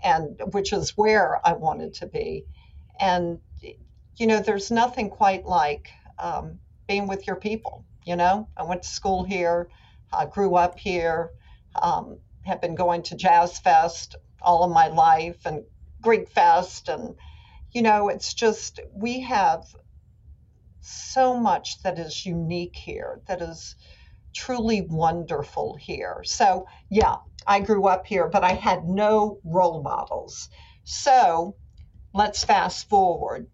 and 0.02 0.40
which 0.52 0.72
is 0.72 0.96
where 0.96 1.38
I 1.46 1.52
wanted 1.52 1.92
to 1.96 2.06
be. 2.06 2.46
And, 2.98 3.40
you 4.16 4.26
know, 4.26 4.40
there's 4.40 4.70
nothing 4.70 5.10
quite 5.10 5.44
like 5.44 5.90
um, 6.18 6.58
being 6.88 7.06
with 7.06 7.26
your 7.26 7.36
people. 7.36 7.84
You 8.04 8.16
know, 8.16 8.48
I 8.56 8.62
went 8.62 8.82
to 8.82 8.88
school 8.88 9.24
here, 9.24 9.68
I 10.12 10.26
grew 10.26 10.54
up 10.54 10.78
here, 10.78 11.30
um, 11.80 12.18
have 12.44 12.60
been 12.60 12.74
going 12.76 13.02
to 13.04 13.16
Jazz 13.16 13.58
Fest 13.58 14.16
all 14.40 14.62
of 14.62 14.70
my 14.70 14.88
life 14.88 15.44
and 15.44 15.64
Greek 16.00 16.28
Fest. 16.28 16.88
And, 16.88 17.16
you 17.72 17.82
know, 17.82 18.08
it's 18.08 18.32
just, 18.32 18.80
we 18.94 19.20
have 19.22 19.64
so 20.80 21.38
much 21.38 21.82
that 21.82 21.98
is 21.98 22.24
unique 22.24 22.76
here, 22.76 23.20
that 23.26 23.42
is 23.42 23.74
truly 24.32 24.82
wonderful 24.82 25.74
here. 25.74 26.22
So, 26.24 26.66
yeah, 26.88 27.16
I 27.46 27.60
grew 27.60 27.86
up 27.88 28.06
here, 28.06 28.28
but 28.28 28.44
I 28.44 28.52
had 28.52 28.84
no 28.84 29.40
role 29.44 29.82
models. 29.82 30.48
So, 30.84 31.56
let's 32.14 32.44
fast 32.44 32.88
forward. 32.88 33.48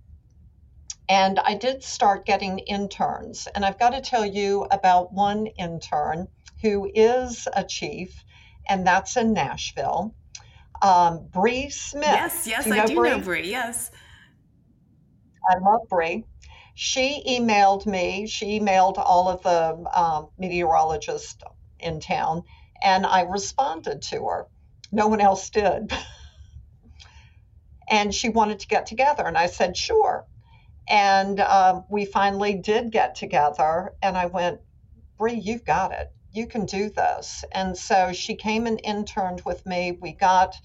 And 1.08 1.38
I 1.40 1.54
did 1.54 1.82
start 1.82 2.26
getting 2.26 2.58
interns. 2.60 3.48
And 3.54 3.64
I've 3.64 3.78
got 3.78 3.90
to 3.90 4.00
tell 4.00 4.24
you 4.24 4.66
about 4.70 5.12
one 5.12 5.46
intern 5.46 6.28
who 6.62 6.90
is 6.94 7.48
a 7.52 7.64
chief, 7.64 8.24
and 8.68 8.86
that's 8.86 9.16
in 9.16 9.32
Nashville. 9.32 10.14
Um, 10.80 11.28
Bree 11.32 11.70
Smith. 11.70 12.04
Yes, 12.04 12.46
yes, 12.46 12.64
do 12.64 12.72
I 12.72 12.86
do 12.86 12.94
Bree? 12.94 13.10
know 13.10 13.18
Bree. 13.20 13.50
Yes. 13.50 13.90
I 15.50 15.58
love 15.58 15.80
Bree. 15.88 16.24
She 16.74 17.22
emailed 17.28 17.84
me. 17.84 18.26
She 18.26 18.58
emailed 18.58 18.96
all 18.96 19.28
of 19.28 19.42
the 19.42 19.84
um, 19.94 20.28
meteorologists 20.38 21.42
in 21.78 22.00
town, 22.00 22.44
and 22.82 23.04
I 23.04 23.22
responded 23.22 24.02
to 24.02 24.24
her. 24.24 24.46
No 24.90 25.08
one 25.08 25.20
else 25.20 25.50
did. 25.50 25.92
and 27.90 28.14
she 28.14 28.28
wanted 28.28 28.60
to 28.60 28.68
get 28.68 28.86
together, 28.86 29.24
and 29.26 29.36
I 29.36 29.46
said, 29.46 29.76
sure. 29.76 30.26
And 30.88 31.40
um, 31.40 31.84
we 31.88 32.04
finally 32.04 32.54
did 32.54 32.92
get 32.92 33.14
together, 33.14 33.94
and 34.02 34.16
I 34.16 34.26
went, 34.26 34.60
Bree, 35.18 35.34
you've 35.34 35.64
got 35.64 35.92
it. 35.92 36.12
You 36.32 36.46
can 36.46 36.66
do 36.66 36.90
this. 36.90 37.44
And 37.52 37.76
so 37.76 38.12
she 38.12 38.36
came 38.36 38.66
and 38.66 38.80
interned 38.84 39.42
with 39.44 39.64
me. 39.66 39.98
We 40.00 40.12
got 40.12 40.56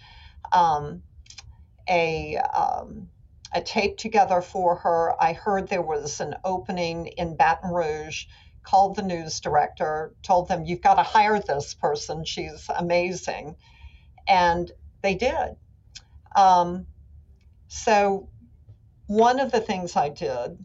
um, 0.54 1.04
a 1.90 2.38
um, 2.38 3.10
a 3.54 3.62
tape 3.62 3.98
together 3.98 4.42
for 4.42 4.78
her. 4.78 5.14
I 5.22 5.34
heard 5.34 5.70
there 5.70 5.82
was 5.82 6.20
an 6.22 6.36
opening 6.44 7.08
in 7.08 7.38
Baton 7.38 7.72
Rouge. 7.72 8.26
Called 8.64 8.98
the 8.98 9.04
news 9.04 9.40
director, 9.40 10.14
told 10.24 10.50
them, 10.50 10.66
You've 10.66 10.82
got 10.82 10.96
to 10.96 11.04
hire 11.04 11.40
this 11.40 11.74
person. 11.74 12.26
She's 12.26 12.68
amazing. 12.76 13.56
And 14.28 14.72
they 15.04 15.16
did. 15.16 15.58
Um, 16.36 16.88
so 17.68 18.30
one 19.08 19.40
of 19.40 19.52
the 19.52 19.62
things 19.62 19.96
I 19.96 20.10
did, 20.10 20.64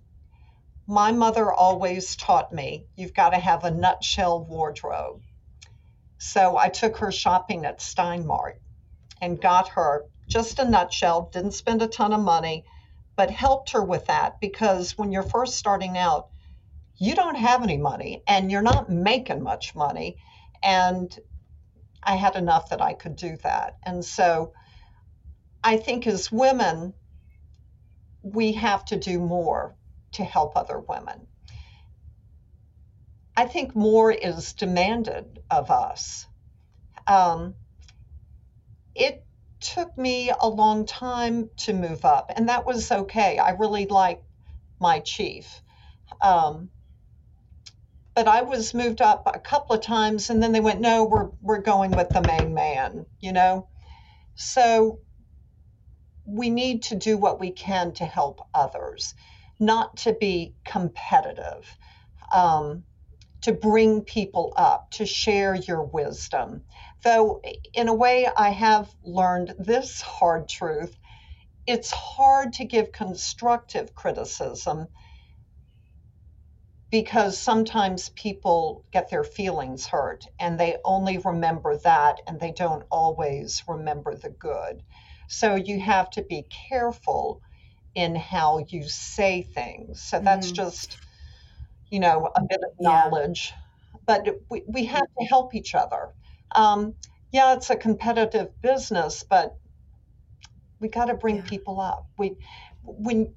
my 0.87 1.13
mother 1.13 1.53
always 1.53 2.17
taught 2.17 2.53
me 2.53 2.87
you've 2.97 3.15
got 3.15 3.31
to 3.31 3.39
have 3.39 3.65
a 3.65 3.71
nutshell 3.71 4.45
wardrobe. 4.45 5.23
So 6.19 6.57
I 6.57 6.69
took 6.69 6.99
her 6.99 7.11
shopping 7.11 7.65
at 7.65 7.81
Stein 7.81 8.27
Mart 8.27 8.61
and 9.21 9.41
got 9.41 9.69
her 9.71 10.05
just 10.29 10.59
a 10.59 10.69
nutshell, 10.69 11.31
didn't 11.33 11.53
spend 11.53 11.83
a 11.83 11.87
ton 11.87 12.13
of 12.13 12.21
money, 12.21 12.65
but 13.17 13.31
helped 13.31 13.73
her 13.73 13.83
with 13.83 14.07
that 14.07 14.41
because 14.41 14.99
when 14.99 15.13
you're 15.13 15.23
first 15.23 15.57
starting 15.57 15.97
out, 15.97 16.29
you 16.97 17.15
don't 17.15 17.37
have 17.37 17.63
any 17.63 17.77
money 17.77 18.23
and 18.27 18.51
you're 18.51 18.63
not 18.63 18.91
making 18.91 19.43
much 19.43 19.75
money. 19.75 20.17
And 20.63 21.17
I 22.03 22.17
had 22.17 22.37
enough 22.37 22.71
that 22.71 22.83
I 22.83 22.95
could 22.95 23.17
do 23.17 23.37
that. 23.43 23.77
And 23.85 24.05
so 24.05 24.53
I 25.63 25.77
think 25.77 26.07
as 26.07 26.33
women, 26.33 26.95
we 28.23 28.53
have 28.53 28.85
to 28.87 28.97
do 28.97 29.19
more 29.21 29.77
to 30.13 30.25
help 30.25 30.57
other 30.57 30.79
women. 30.79 31.27
I 33.37 33.47
think 33.47 33.75
more 33.75 34.13
is 34.13 34.53
demanded 34.53 35.43
of 35.51 35.71
us. 35.71 36.27
Um, 37.07 37.55
it 38.95 39.25
took 39.61 39.97
me 39.97 40.31
a 40.39 40.49
long 40.49 40.85
time 40.87 41.49
to 41.57 41.73
move 41.73 42.05
up, 42.05 42.31
and 42.35 42.49
that 42.49 42.67
was 42.67 42.91
okay. 42.93 43.39
I 43.39 43.51
really 43.53 43.87
liked 43.87 44.25
my 44.79 45.01
chief. 45.01 45.63
Um, 46.21 46.71
but 48.15 48.29
I 48.29 48.43
was 48.43 48.75
moved 48.75 49.01
up 49.01 49.23
a 49.27 49.39
couple 49.39 49.75
of 49.75 49.83
times, 49.83 50.29
and 50.29 50.43
then 50.43 50.53
they 50.53 50.61
went, 50.61 50.81
"No, 50.81 51.05
we're 51.05 51.31
we're 51.41 51.63
going 51.63 51.93
with 51.93 52.11
the 52.11 52.21
main 52.21 52.53
man," 52.53 53.07
you 53.21 53.33
know. 53.33 53.69
So 54.35 54.99
we 56.25 56.51
need 56.51 56.85
to 56.85 56.97
do 56.97 57.19
what 57.19 57.41
we 57.41 57.51
can 57.53 57.93
to 57.95 58.05
help 58.05 58.47
others, 58.55 59.15
not 59.61 59.97
to 59.99 60.13
be 60.15 60.55
competitive, 60.65 61.79
um, 62.33 62.85
to 63.43 63.53
bring 63.53 64.03
people 64.03 64.53
up, 64.57 64.91
to 64.93 65.07
share 65.07 65.55
your 65.55 65.83
wisdom. 65.83 66.65
Though, 67.03 67.43
in 67.75 67.89
a 67.89 67.95
way, 67.95 68.29
I 68.37 68.51
have 68.51 68.95
learned 69.05 69.55
this 69.59 70.01
hard 70.01 70.49
truth 70.49 70.97
it's 71.67 71.91
hard 71.93 72.55
to 72.55 72.65
give 72.65 72.93
constructive 72.93 73.95
criticism 73.95 74.89
because 76.91 77.39
sometimes 77.39 78.11
people 78.11 78.85
get 78.93 79.11
their 79.11 79.25
feelings 79.25 79.87
hurt 79.87 80.27
and 80.39 80.59
they 80.59 80.77
only 80.85 81.19
remember 81.19 81.77
that 81.79 82.21
and 82.27 82.41
they 82.41 82.53
don't 82.53 82.85
always 82.91 83.63
remember 83.69 84.15
the 84.15 84.29
good. 84.31 84.83
So 85.29 85.55
you 85.55 85.81
have 85.81 86.11
to 86.11 86.23
be 86.23 86.47
careful 86.69 87.41
in 87.95 88.15
how 88.15 88.65
you 88.69 88.89
say 88.89 89.43
things. 89.43 90.01
So 90.03 90.21
that's 90.21 90.49
mm-hmm. 90.49 90.57
just, 90.57 90.97
you 91.91 92.01
know, 92.01 92.31
a 92.35 92.43
bit 92.43 92.61
of 92.63 92.73
knowledge. 92.81 93.53
Yeah. 93.53 93.59
But 94.07 94.29
we, 94.51 94.63
we 94.67 94.85
have 94.87 95.07
to 95.19 95.25
help 95.27 95.55
each 95.55 95.75
other. 95.75 96.09
Um, 96.55 96.95
yeah, 97.31 97.55
it's 97.55 97.71
a 97.71 97.77
competitive 97.77 98.49
business, 98.63 99.25
but 99.29 99.57
we 100.81 100.89
got 100.89 101.07
to 101.07 101.15
bring 101.15 101.37
yeah. 101.37 101.43
people 101.43 101.81
up. 101.81 102.07
We, 102.19 102.37
when, 102.83 103.35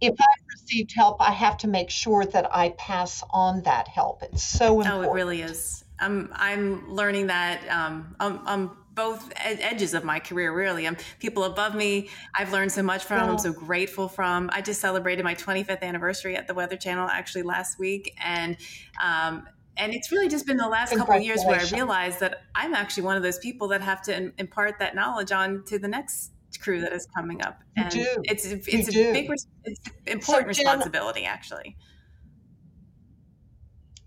if 0.00 0.14
I've 0.18 0.46
received 0.54 0.92
help, 0.94 1.20
I 1.20 1.32
have 1.32 1.58
to 1.58 1.68
make 1.68 1.90
sure 1.90 2.24
that 2.24 2.54
I 2.54 2.70
pass 2.70 3.22
on 3.30 3.62
that 3.62 3.88
help. 3.88 4.22
It's 4.22 4.42
so 4.42 4.80
important. 4.80 5.06
Oh, 5.06 5.10
it 5.10 5.14
really 5.14 5.42
is. 5.42 5.84
I'm 5.98 6.30
I'm 6.32 6.90
learning 6.90 7.26
that 7.26 7.68
um, 7.68 8.16
I'm, 8.18 8.40
I'm 8.46 8.70
both 8.94 9.32
edges 9.36 9.94
of 9.94 10.04
my 10.04 10.18
career 10.18 10.54
really 10.54 10.86
i'm 10.86 10.96
people 11.20 11.44
above 11.44 11.74
me 11.74 12.08
i've 12.34 12.52
learned 12.52 12.72
so 12.72 12.82
much 12.82 13.04
from 13.04 13.30
i'm 13.30 13.38
so 13.38 13.52
grateful 13.52 14.08
from 14.08 14.50
i 14.52 14.60
just 14.60 14.80
celebrated 14.80 15.22
my 15.24 15.34
25th 15.34 15.82
anniversary 15.82 16.36
at 16.36 16.46
the 16.46 16.54
weather 16.54 16.76
channel 16.76 17.08
actually 17.08 17.42
last 17.42 17.78
week 17.78 18.14
and 18.22 18.56
um, 19.02 19.46
and 19.76 19.94
it's 19.94 20.12
really 20.12 20.28
just 20.28 20.46
been 20.46 20.58
the 20.58 20.68
last 20.68 20.94
couple 20.94 21.14
of 21.14 21.22
years 21.22 21.42
where 21.44 21.58
I 21.58 21.64
realized 21.70 22.20
that 22.20 22.42
I'm 22.54 22.74
actually 22.74 23.04
one 23.04 23.16
of 23.16 23.22
those 23.22 23.38
people 23.38 23.68
that 23.68 23.80
have 23.80 24.02
to 24.02 24.30
impart 24.38 24.78
that 24.78 24.94
knowledge 24.94 25.32
on 25.32 25.64
to 25.64 25.78
the 25.78 25.88
next 25.88 26.32
crew 26.60 26.80
that 26.82 26.92
is 26.92 27.06
coming 27.16 27.42
up. 27.42 27.62
And 27.76 27.92
you 27.94 28.04
do. 28.04 28.22
it's 28.24 28.44
it's 28.44 28.68
you 28.68 28.80
a 28.80 28.84
do. 28.84 29.12
big 29.12 29.30
it's 29.64 29.80
important 30.06 30.56
so, 30.56 30.62
Jen, 30.62 30.72
responsibility 30.72 31.24
actually. 31.24 31.76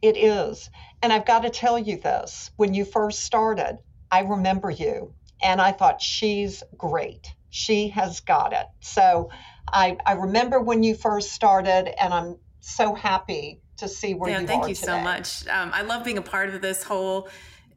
It 0.01 0.17
is. 0.17 0.69
And 1.01 1.13
I've 1.13 1.25
got 1.25 1.39
to 1.43 1.49
tell 1.49 1.79
you 1.79 1.97
this, 1.97 2.51
when 2.57 2.73
you 2.73 2.83
first 2.85 3.21
started, 3.21 3.79
I 4.13 4.19
remember 4.19 4.69
you 4.69 5.15
and 5.41 5.59
I 5.59 5.71
thought, 5.71 5.99
she's 5.99 6.61
great. 6.77 7.33
She 7.49 7.89
has 7.89 8.19
got 8.19 8.53
it. 8.53 8.67
So 8.79 9.31
I, 9.67 9.97
I 10.05 10.13
remember 10.13 10.59
when 10.59 10.83
you 10.83 10.93
first 10.93 11.31
started, 11.31 11.91
and 11.99 12.13
I'm 12.13 12.37
so 12.59 12.93
happy 12.93 13.61
to 13.77 13.87
see 13.87 14.13
where 14.13 14.29
yeah, 14.29 14.41
you 14.41 14.47
thank 14.47 14.61
are 14.61 14.65
Thank 14.65 14.69
you 14.69 14.75
today. 14.75 14.91
so 14.91 14.99
much. 14.99 15.47
Um, 15.47 15.71
I 15.73 15.81
love 15.81 16.03
being 16.03 16.19
a 16.19 16.21
part 16.21 16.49
of 16.49 16.61
this 16.61 16.83
whole 16.83 17.27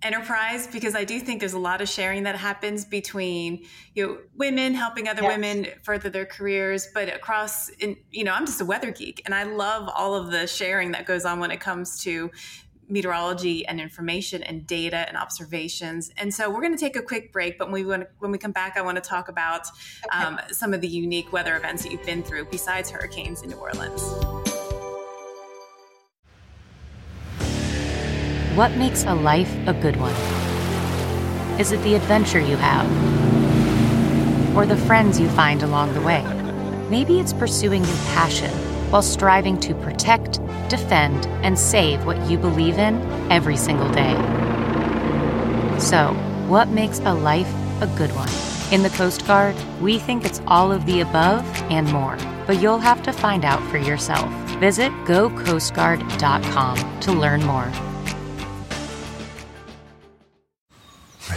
enterprise 0.03 0.67
because 0.67 0.95
I 0.95 1.05
do 1.05 1.19
think 1.19 1.41
there's 1.41 1.55
a 1.55 1.59
lot 1.59 1.81
of 1.81 1.89
sharing 1.89 2.25
that 2.25 2.37
happens 2.37 2.85
between 2.85 3.65
you 3.95 4.07
know 4.07 4.19
women 4.37 4.75
helping 4.75 5.09
other 5.09 5.23
Yes. 5.23 5.33
women 5.33 5.67
further 5.85 6.11
their 6.11 6.27
careers, 6.27 6.87
but 6.93 7.09
across 7.09 7.71
in 7.71 7.97
you 8.11 8.25
know 8.25 8.33
I'm 8.33 8.45
just 8.45 8.61
a 8.61 8.67
weather 8.67 8.91
geek 8.91 9.23
and 9.25 9.35
I 9.35 9.45
love 9.45 9.89
all 9.97 10.15
of 10.15 10.31
the 10.31 10.47
sharing 10.47 10.93
that 10.93 11.07
goes 11.07 11.25
on 11.25 11.41
when 11.41 11.51
it 11.51 11.61
comes 11.61 12.03
to 12.03 12.31
meteorology 12.89 13.67
and 13.67 13.81
information 13.81 14.43
and 14.43 14.67
data 14.67 15.05
and 15.09 15.17
observations. 15.17 16.11
And 16.17 16.33
so 16.33 16.51
we're 16.51 16.61
going 16.61 16.77
to 16.77 16.81
take 16.81 16.97
a 16.97 17.03
quick 17.03 17.33
break, 17.33 17.59
but 17.59 17.69
when 17.71 17.83
we 17.83 17.87
want 17.87 18.09
when 18.19 18.31
we 18.31 18.39
come 18.39 18.53
back, 18.53 18.77
I 18.77 18.83
want 18.83 18.97
to 18.97 19.03
talk 19.03 19.29
about 19.29 19.67
um, 20.13 20.41
some 20.53 20.75
of 20.75 20.81
the 20.81 20.89
unique 20.89 21.33
weather 21.33 21.57
events 21.57 21.83
that 21.83 21.93
you've 21.93 22.05
been 22.05 22.23
through 22.23 22.47
besides 22.47 22.91
hurricanes 22.91 23.43
in 23.43 23.51
New 23.51 23.57
Orleans. 23.57 24.03
What 28.57 28.75
makes 28.77 29.05
a 29.05 29.15
life 29.15 29.55
a 29.67 29.75
good 29.75 29.97
one? 29.97 30.15
Is 31.61 31.73
it 31.73 31.83
the 31.83 31.95
adventure 31.95 32.41
you 32.41 32.57
have? 32.57 32.87
Or 34.57 34.65
the 34.65 34.77
friends 34.77 35.21
you 35.21 35.29
find 35.31 35.63
along 35.63 35.93
the 35.93 36.01
way? 36.01 36.25
Maybe 36.89 37.21
it's 37.21 37.35
pursuing 37.35 37.85
your 37.85 37.97
passion 38.15 38.66
while 38.91 39.03
striving 39.03 39.59
to 39.61 39.75
protect, 39.75 40.41
defend, 40.69 41.27
and 41.43 41.59
save 41.59 42.05
what 42.05 42.31
you 42.31 42.39
believe 42.39 42.79
in 42.79 43.01
every 43.31 43.57
single 43.57 43.91
day. 43.91 44.15
So, 45.79 46.15
what 46.49 46.69
makes 46.69 47.01
a 47.01 47.13
life 47.13 47.53
a 47.81 47.87
good 47.99 48.11
one? 48.15 48.31
In 48.73 48.83
the 48.83 48.91
Coast 48.91 49.27
Guard, 49.27 49.55
we 49.81 49.99
think 49.99 50.25
it's 50.25 50.41
all 50.47 50.73
of 50.73 50.87
the 50.87 51.01
above 51.01 51.45
and 51.71 51.91
more, 51.93 52.17
but 52.47 52.61
you'll 52.61 52.79
have 52.79 53.03
to 53.05 53.13
find 53.13 53.45
out 53.45 53.63
for 53.71 53.79
yourself. 53.79 54.29
Visit 54.59 54.91
gocoastguard.com 55.05 57.01
to 57.01 57.13
learn 57.13 57.45
more. 57.45 57.71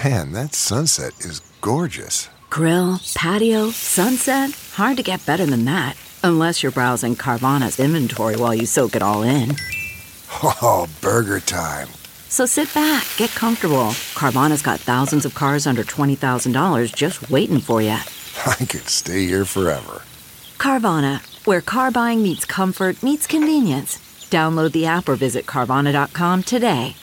Man, 0.04 0.32
that 0.32 0.56
sunset 0.56 1.20
is 1.20 1.42
gorgeous. 1.62 2.30
Grill, 2.50 3.00
patio, 3.16 3.70
sunset. 3.72 4.52
Hard 4.74 4.98
to 4.98 5.04
get 5.04 5.26
better 5.26 5.46
than 5.46 5.66
that. 5.66 5.96
Unless 6.24 6.62
you're 6.64 6.72
browsing 6.72 7.16
Carvana's 7.16 7.80
inventory 7.80 8.36
while 8.36 8.54
you 8.54 8.66
soak 8.66 8.96
it 8.96 9.02
all 9.02 9.24
in. 9.24 9.56
Oh, 10.44 10.88
burger 11.02 11.40
time. 11.40 11.88
So 12.30 12.46
sit 12.46 12.74
back, 12.74 13.08
get 13.18 13.32
comfortable. 13.32 13.92
Carvana's 14.14 14.62
got 14.62 14.80
thousands 14.80 15.26
of 15.26 15.34
cars 15.34 15.66
under 15.66 15.84
$20,000 15.84 16.96
just 16.96 17.30
waiting 17.30 17.60
for 17.60 17.82
you. 17.82 17.90
I 18.46 18.56
could 18.56 18.88
stay 18.88 19.26
here 19.26 19.46
forever. 19.46 20.04
Carvana, 20.58 21.22
where 21.46 21.62
car 21.62 21.90
buying 21.92 22.22
meets 22.22 22.46
comfort, 22.46 23.02
meets 23.02 23.26
convenience. 23.26 23.98
Download 24.30 24.72
the 24.72 24.86
app 24.86 25.10
or 25.10 25.16
visit 25.16 25.46
Carvana.com 25.46 26.44
today. 26.44 26.96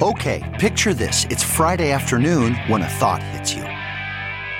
Okay, 0.00 0.56
picture 0.60 0.94
this. 0.94 1.24
It's 1.24 1.42
Friday 1.42 1.90
afternoon 1.90 2.54
when 2.68 2.82
a 2.82 2.88
thought 2.88 3.22
hits 3.22 3.52
you. 3.52 3.64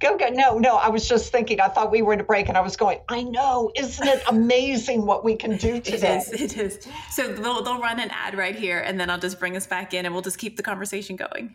Go, 0.00 0.18
go. 0.18 0.28
No, 0.28 0.58
no. 0.58 0.76
I 0.76 0.88
was 0.88 1.08
just 1.08 1.30
thinking. 1.32 1.60
I 1.60 1.68
thought 1.68 1.90
we 1.90 2.02
were 2.02 2.12
in 2.12 2.20
a 2.20 2.24
break, 2.24 2.48
and 2.48 2.58
I 2.58 2.60
was 2.60 2.76
going. 2.76 3.00
I 3.08 3.22
know. 3.22 3.70
Isn't 3.76 4.06
it 4.06 4.22
amazing 4.28 5.06
what 5.06 5.24
we 5.24 5.36
can 5.36 5.56
do 5.56 5.80
today? 5.80 6.18
is. 6.18 6.32
It 6.32 6.56
is. 6.56 6.86
So 7.10 7.32
they'll, 7.32 7.62
they'll 7.62 7.80
run 7.80 8.00
an 8.00 8.10
ad 8.10 8.36
right 8.36 8.56
here, 8.56 8.80
and 8.80 8.98
then 8.98 9.08
I'll 9.08 9.18
just 9.18 9.38
bring 9.38 9.56
us 9.56 9.66
back 9.66 9.94
in, 9.94 10.04
and 10.04 10.14
we'll 10.14 10.22
just 10.22 10.38
keep 10.38 10.56
the 10.56 10.62
conversation 10.62 11.16
going. 11.16 11.54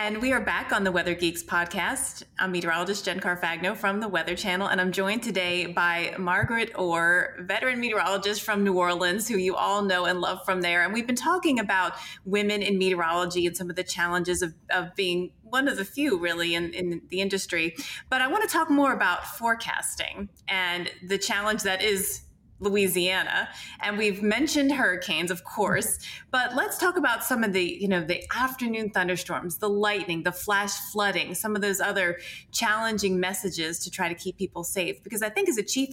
And 0.00 0.22
we 0.22 0.32
are 0.32 0.40
back 0.40 0.72
on 0.72 0.84
the 0.84 0.92
Weather 0.92 1.16
Geeks 1.16 1.42
podcast. 1.42 2.22
I'm 2.38 2.52
meteorologist 2.52 3.04
Jen 3.04 3.18
Carfagno 3.18 3.76
from 3.76 3.98
the 3.98 4.06
Weather 4.06 4.36
Channel, 4.36 4.68
and 4.68 4.80
I'm 4.80 4.92
joined 4.92 5.24
today 5.24 5.66
by 5.66 6.14
Margaret 6.16 6.70
Orr, 6.76 7.34
veteran 7.40 7.80
meteorologist 7.80 8.42
from 8.42 8.62
New 8.62 8.74
Orleans, 8.74 9.26
who 9.26 9.36
you 9.38 9.56
all 9.56 9.82
know 9.82 10.04
and 10.04 10.20
love 10.20 10.44
from 10.44 10.60
there. 10.60 10.84
And 10.84 10.94
we've 10.94 11.08
been 11.08 11.16
talking 11.16 11.58
about 11.58 11.94
women 12.24 12.62
in 12.62 12.78
meteorology 12.78 13.44
and 13.44 13.56
some 13.56 13.70
of 13.70 13.74
the 13.74 13.82
challenges 13.82 14.40
of, 14.40 14.54
of 14.70 14.94
being 14.94 15.32
one 15.42 15.66
of 15.66 15.76
the 15.76 15.84
few 15.84 16.16
really 16.16 16.54
in, 16.54 16.72
in 16.74 17.02
the 17.08 17.20
industry. 17.20 17.74
But 18.08 18.20
I 18.22 18.28
want 18.28 18.48
to 18.48 18.48
talk 18.48 18.70
more 18.70 18.92
about 18.92 19.26
forecasting 19.26 20.28
and 20.46 20.92
the 21.08 21.18
challenge 21.18 21.64
that 21.64 21.82
is 21.82 22.22
Louisiana. 22.60 23.48
And 23.80 23.96
we've 23.98 24.22
mentioned 24.22 24.72
hurricanes, 24.72 25.30
of 25.30 25.44
course, 25.44 25.98
but 26.30 26.54
let's 26.54 26.78
talk 26.78 26.96
about 26.96 27.24
some 27.24 27.44
of 27.44 27.52
the, 27.52 27.62
you 27.62 27.88
know, 27.88 28.02
the 28.04 28.24
afternoon 28.34 28.90
thunderstorms, 28.90 29.58
the 29.58 29.68
lightning, 29.68 30.22
the 30.22 30.32
flash 30.32 30.72
flooding, 30.92 31.34
some 31.34 31.54
of 31.54 31.62
those 31.62 31.80
other 31.80 32.18
challenging 32.52 33.20
messages 33.20 33.78
to 33.80 33.90
try 33.90 34.08
to 34.08 34.14
keep 34.14 34.36
people 34.36 34.64
safe. 34.64 35.02
Because 35.02 35.22
I 35.22 35.28
think 35.28 35.48
as 35.48 35.58
a 35.58 35.62
chief, 35.62 35.90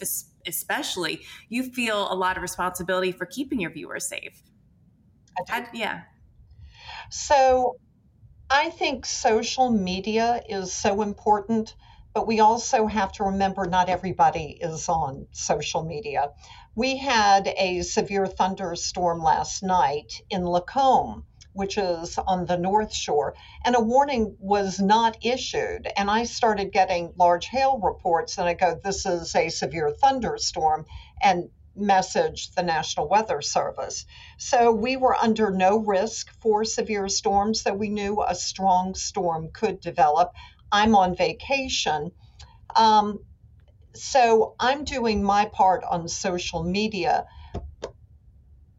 especially, 0.48 1.22
you 1.50 1.64
feel 1.64 2.12
a 2.12 2.16
lot 2.16 2.38
of 2.38 2.42
responsibility 2.42 3.12
for 3.12 3.26
keeping 3.26 3.60
your 3.60 3.72
viewers 3.72 4.08
safe. 4.08 4.42
I- 5.50 5.68
yeah. 5.74 6.04
So 7.10 7.78
I 8.50 8.70
think 8.70 9.06
social 9.06 9.70
media 9.70 10.42
is 10.48 10.74
so 10.74 11.02
important, 11.02 11.76
but 12.16 12.26
we 12.26 12.40
also 12.40 12.88
have 12.88 13.12
to 13.12 13.26
remember 13.26 13.66
not 13.66 13.90
everybody 13.90 14.58
is 14.62 14.88
on 14.88 15.28
social 15.34 15.84
media. 15.84 16.32
We 16.74 16.96
had 16.96 17.54
a 17.58 17.82
severe 17.82 18.26
thunderstorm 18.26 19.22
last 19.22 19.62
night 19.62 20.22
in 20.30 20.46
Lacombe, 20.46 21.26
which 21.52 21.78
is 21.78 22.18
on 22.18 22.46
the 22.46 22.58
North 22.58 22.94
Shore, 22.94 23.36
and 23.66 23.76
a 23.76 23.82
warning 23.82 24.38
was 24.40 24.80
not 24.80 25.18
issued. 25.26 25.92
And 25.98 26.10
I 26.10 26.24
started 26.24 26.72
getting 26.72 27.12
large 27.18 27.48
hail 27.48 27.80
reports, 27.80 28.38
and 28.38 28.48
I 28.48 28.54
go, 28.54 28.80
This 28.82 29.06
is 29.06 29.36
a 29.36 29.50
severe 29.50 29.92
thunderstorm, 29.92 30.86
and 31.22 31.50
message 31.76 32.52
the 32.52 32.64
National 32.64 33.10
Weather 33.10 33.42
Service. 33.42 34.06
So 34.38 34.72
we 34.72 34.96
were 34.96 35.16
under 35.16 35.52
no 35.52 35.80
risk 35.80 36.32
for 36.42 36.64
severe 36.64 37.10
storms, 37.10 37.64
though 37.64 37.74
we 37.74 37.90
knew 37.90 38.24
a 38.26 38.36
strong 38.36 38.96
storm 38.96 39.50
could 39.52 39.82
develop. 39.82 40.32
I'm 40.76 40.94
on 40.94 41.16
vacation. 41.16 42.12
Um, 42.76 43.20
so 43.94 44.56
I'm 44.60 44.84
doing 44.84 45.24
my 45.24 45.46
part 45.46 45.86
on 45.90 46.10
social 46.10 46.64
media, 46.64 47.28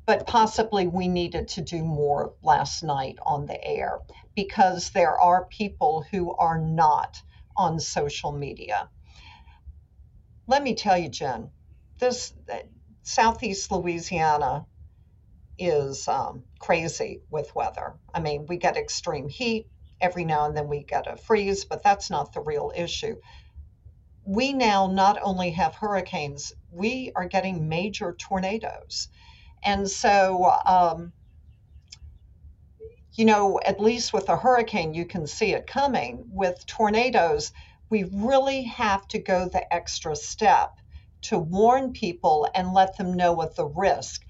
but 0.06 0.26
possibly 0.26 0.86
we 0.86 1.08
needed 1.08 1.48
to 1.48 1.62
do 1.62 1.82
more 1.82 2.34
last 2.42 2.82
night 2.82 3.16
on 3.24 3.46
the 3.46 3.58
air 3.66 4.00
because 4.34 4.90
there 4.90 5.18
are 5.18 5.46
people 5.46 6.04
who 6.10 6.34
are 6.34 6.58
not 6.58 7.22
on 7.56 7.80
social 7.80 8.30
media. 8.30 8.90
Let 10.46 10.62
me 10.62 10.74
tell 10.74 10.98
you, 10.98 11.08
Jen, 11.08 11.50
this 11.98 12.34
Southeast 13.04 13.72
Louisiana 13.72 14.66
is 15.58 16.06
um, 16.08 16.42
crazy 16.58 17.22
with 17.30 17.54
weather. 17.54 17.94
I 18.12 18.20
mean, 18.20 18.44
we 18.46 18.58
get 18.58 18.76
extreme 18.76 19.30
heat. 19.30 19.66
Every 20.00 20.24
now 20.24 20.46
and 20.46 20.56
then 20.56 20.68
we 20.68 20.82
get 20.82 21.06
a 21.06 21.16
freeze, 21.16 21.64
but 21.64 21.82
that's 21.82 22.10
not 22.10 22.32
the 22.32 22.40
real 22.40 22.72
issue. 22.74 23.16
We 24.24 24.52
now 24.52 24.88
not 24.88 25.18
only 25.22 25.50
have 25.52 25.74
hurricanes, 25.74 26.52
we 26.70 27.12
are 27.14 27.26
getting 27.26 27.68
major 27.68 28.12
tornadoes. 28.18 29.08
And 29.62 29.88
so, 29.88 30.52
um, 30.64 31.12
you 33.14 33.24
know, 33.24 33.58
at 33.64 33.80
least 33.80 34.12
with 34.12 34.28
a 34.28 34.36
hurricane, 34.36 34.92
you 34.92 35.06
can 35.06 35.26
see 35.26 35.54
it 35.54 35.66
coming. 35.66 36.26
With 36.30 36.66
tornadoes, 36.66 37.52
we 37.88 38.04
really 38.04 38.64
have 38.64 39.08
to 39.08 39.18
go 39.18 39.48
the 39.48 39.72
extra 39.72 40.14
step 40.14 40.72
to 41.22 41.38
warn 41.38 41.92
people 41.92 42.48
and 42.54 42.74
let 42.74 42.96
them 42.96 43.14
know 43.14 43.40
of 43.40 43.54
the 43.56 43.66
risk. 43.66 44.22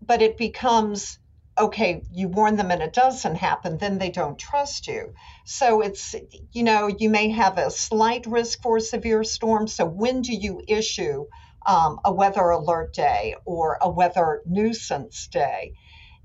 But 0.00 0.22
it 0.22 0.36
becomes 0.36 1.18
okay, 1.58 2.02
you 2.12 2.28
warn 2.28 2.56
them 2.56 2.70
and 2.70 2.82
it 2.82 2.92
doesn't 2.92 3.36
happen, 3.36 3.78
then 3.78 3.98
they 3.98 4.10
don't 4.10 4.38
trust 4.38 4.86
you. 4.86 5.14
So 5.44 5.80
it's, 5.80 6.14
you 6.52 6.62
know, 6.62 6.88
you 6.88 7.10
may 7.10 7.30
have 7.30 7.58
a 7.58 7.70
slight 7.70 8.26
risk 8.26 8.62
for 8.62 8.78
a 8.78 8.80
severe 8.80 9.24
storm. 9.24 9.68
So 9.68 9.84
when 9.84 10.22
do 10.22 10.32
you 10.32 10.62
issue 10.66 11.26
um, 11.66 12.00
a 12.04 12.12
weather 12.12 12.48
alert 12.50 12.94
day 12.94 13.36
or 13.44 13.78
a 13.80 13.90
weather 13.90 14.42
nuisance 14.46 15.26
day? 15.28 15.74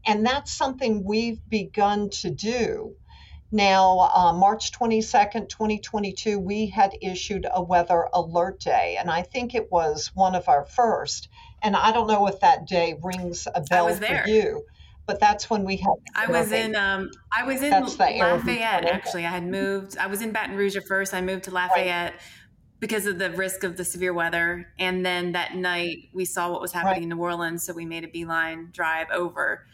And 0.05 0.25
that's 0.25 0.53
something 0.53 1.03
we've 1.03 1.41
begun 1.49 2.09
to 2.21 2.29
do. 2.29 2.95
Now, 3.51 3.99
uh, 4.13 4.33
March 4.33 4.71
22nd, 4.73 5.47
2022, 5.47 6.37
we 6.37 6.67
had 6.67 6.97
issued 7.01 7.47
a 7.49 7.61
weather 7.61 8.07
alert 8.13 8.59
day, 8.59 8.97
and 8.99 9.09
I 9.09 9.21
think 9.21 9.55
it 9.55 9.71
was 9.71 10.11
one 10.13 10.35
of 10.35 10.49
our 10.49 10.65
first. 10.65 11.29
And 11.61 11.75
I 11.75 11.93
don't 11.93 12.07
know 12.07 12.27
if 12.27 12.41
that 12.41 12.67
day 12.67 12.95
rings 13.01 13.47
a 13.53 13.61
bell 13.61 13.93
for 13.95 14.27
you, 14.27 14.65
but 15.07 15.19
that's 15.19 15.49
when 15.49 15.63
we 15.63 15.77
had. 15.77 15.95
I 16.15 16.27
was 16.27 16.51
in. 16.51 16.75
Um, 16.75 17.09
I 17.35 17.43
was 17.43 17.63
in 17.63 17.71
Lafayette. 17.71 18.85
Actually, 18.85 19.25
I 19.25 19.31
had 19.31 19.47
moved. 19.47 19.97
I 19.97 20.07
was 20.07 20.21
in 20.21 20.31
Baton 20.31 20.55
Rouge 20.55 20.75
at 20.75 20.85
first. 20.85 21.13
I 21.13 21.21
moved 21.21 21.45
to 21.45 21.51
Lafayette. 21.51 22.13
Right 22.13 22.21
because 22.79 23.05
of 23.05 23.17
the 23.17 23.31
risk 23.31 23.63
of 23.63 23.77
the 23.77 23.83
severe 23.83 24.13
weather. 24.13 24.71
And 24.77 25.05
then 25.05 25.31
that 25.31 25.55
night 25.55 26.09
we 26.13 26.25
saw 26.25 26.51
what 26.51 26.61
was 26.61 26.71
happening 26.71 26.93
right. 26.93 27.03
in 27.03 27.09
New 27.09 27.17
Orleans. 27.17 27.65
So 27.65 27.73
we 27.73 27.85
made 27.85 28.03
a 28.03 28.07
beeline 28.07 28.69
drive 28.71 29.07
over 29.11 29.65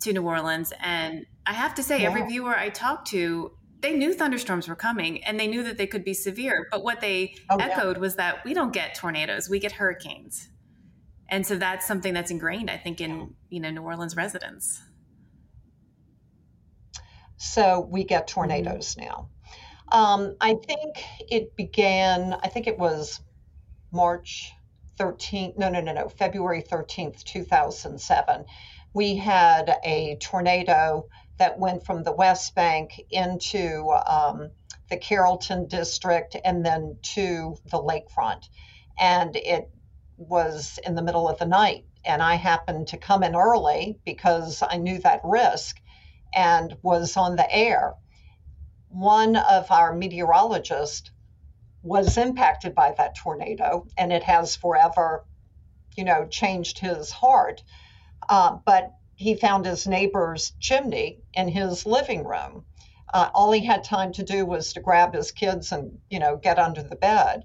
to 0.00 0.12
New 0.12 0.22
Orleans. 0.22 0.72
And 0.80 1.26
I 1.46 1.52
have 1.52 1.74
to 1.74 1.82
say, 1.82 2.00
yeah. 2.00 2.08
every 2.08 2.26
viewer 2.26 2.56
I 2.56 2.70
talked 2.70 3.08
to, 3.08 3.52
they 3.80 3.92
knew 3.92 4.14
thunderstorms 4.14 4.68
were 4.68 4.76
coming 4.76 5.22
and 5.24 5.38
they 5.38 5.46
knew 5.46 5.62
that 5.64 5.76
they 5.76 5.86
could 5.86 6.04
be 6.04 6.14
severe. 6.14 6.66
But 6.70 6.82
what 6.82 7.00
they 7.00 7.34
oh, 7.50 7.56
echoed 7.56 7.96
yeah. 7.96 8.00
was 8.00 8.16
that 8.16 8.44
we 8.44 8.54
don't 8.54 8.72
get 8.72 8.94
tornadoes, 8.94 9.48
we 9.48 9.58
get 9.58 9.72
hurricanes. 9.72 10.48
And 11.28 11.46
so 11.46 11.56
that's 11.56 11.86
something 11.86 12.14
that's 12.14 12.30
ingrained, 12.30 12.70
I 12.70 12.76
think, 12.76 13.00
in 13.00 13.34
you 13.48 13.60
know 13.60 13.70
New 13.70 13.82
Orleans 13.82 14.16
residents. 14.16 14.80
So 17.36 17.80
we 17.90 18.04
get 18.04 18.28
tornadoes 18.28 18.94
mm-hmm. 18.94 19.08
now. 19.08 19.28
Um, 19.92 20.36
I 20.40 20.54
think 20.54 20.96
it 21.20 21.56
began. 21.56 22.34
I 22.42 22.48
think 22.48 22.66
it 22.66 22.78
was 22.78 23.20
March 23.92 24.52
13th. 24.98 25.58
No, 25.58 25.68
no, 25.68 25.80
no, 25.80 25.92
no. 25.92 26.08
February 26.08 26.62
13th, 26.62 27.22
2007 27.24 28.44
we 28.96 29.14
had 29.14 29.78
a 29.84 30.16
tornado 30.22 31.06
that 31.36 31.58
went 31.58 31.84
from 31.84 32.02
the 32.02 32.12
West 32.12 32.54
Bank 32.54 32.98
into 33.10 33.90
um, 34.06 34.48
the 34.88 34.96
Carrollton 34.96 35.68
district 35.68 36.34
and 36.42 36.64
then 36.64 36.96
to 37.02 37.56
the 37.66 37.76
lakefront. 37.76 38.48
And 38.98 39.36
it 39.36 39.68
was 40.16 40.78
in 40.84 40.94
the 40.94 41.02
middle 41.02 41.28
of 41.28 41.38
the 41.38 41.46
night. 41.46 41.84
And 42.04 42.22
I 42.22 42.36
happened 42.36 42.88
to 42.88 42.96
come 42.96 43.22
in 43.22 43.34
early 43.34 43.98
because 44.04 44.62
I 44.62 44.76
knew 44.76 44.98
that 45.00 45.20
risk 45.24 45.80
and 46.34 46.76
was 46.82 47.16
on 47.16 47.36
the 47.36 47.52
air. 47.54 47.94
One 48.88 49.36
of 49.36 49.70
our 49.70 49.94
meteorologists 49.94 51.10
was 51.82 52.16
impacted 52.16 52.74
by 52.74 52.94
that 52.98 53.16
tornado, 53.16 53.86
and 53.96 54.12
it 54.12 54.22
has 54.24 54.56
forever, 54.56 55.24
you 55.96 56.04
know, 56.04 56.26
changed 56.26 56.78
his 56.78 57.10
heart. 57.10 57.62
Uh, 58.28 58.58
but 58.64 58.92
he 59.14 59.34
found 59.34 59.64
his 59.64 59.86
neighbor's 59.86 60.52
chimney 60.60 61.20
in 61.32 61.48
his 61.48 61.86
living 61.86 62.24
room. 62.24 62.64
Uh, 63.12 63.30
all 63.34 63.52
he 63.52 63.64
had 63.64 63.84
time 63.84 64.12
to 64.12 64.22
do 64.22 64.44
was 64.44 64.72
to 64.72 64.80
grab 64.80 65.14
his 65.14 65.32
kids 65.32 65.72
and, 65.72 65.98
you 66.10 66.18
know, 66.18 66.36
get 66.36 66.58
under 66.58 66.82
the 66.82 66.96
bed. 66.96 67.44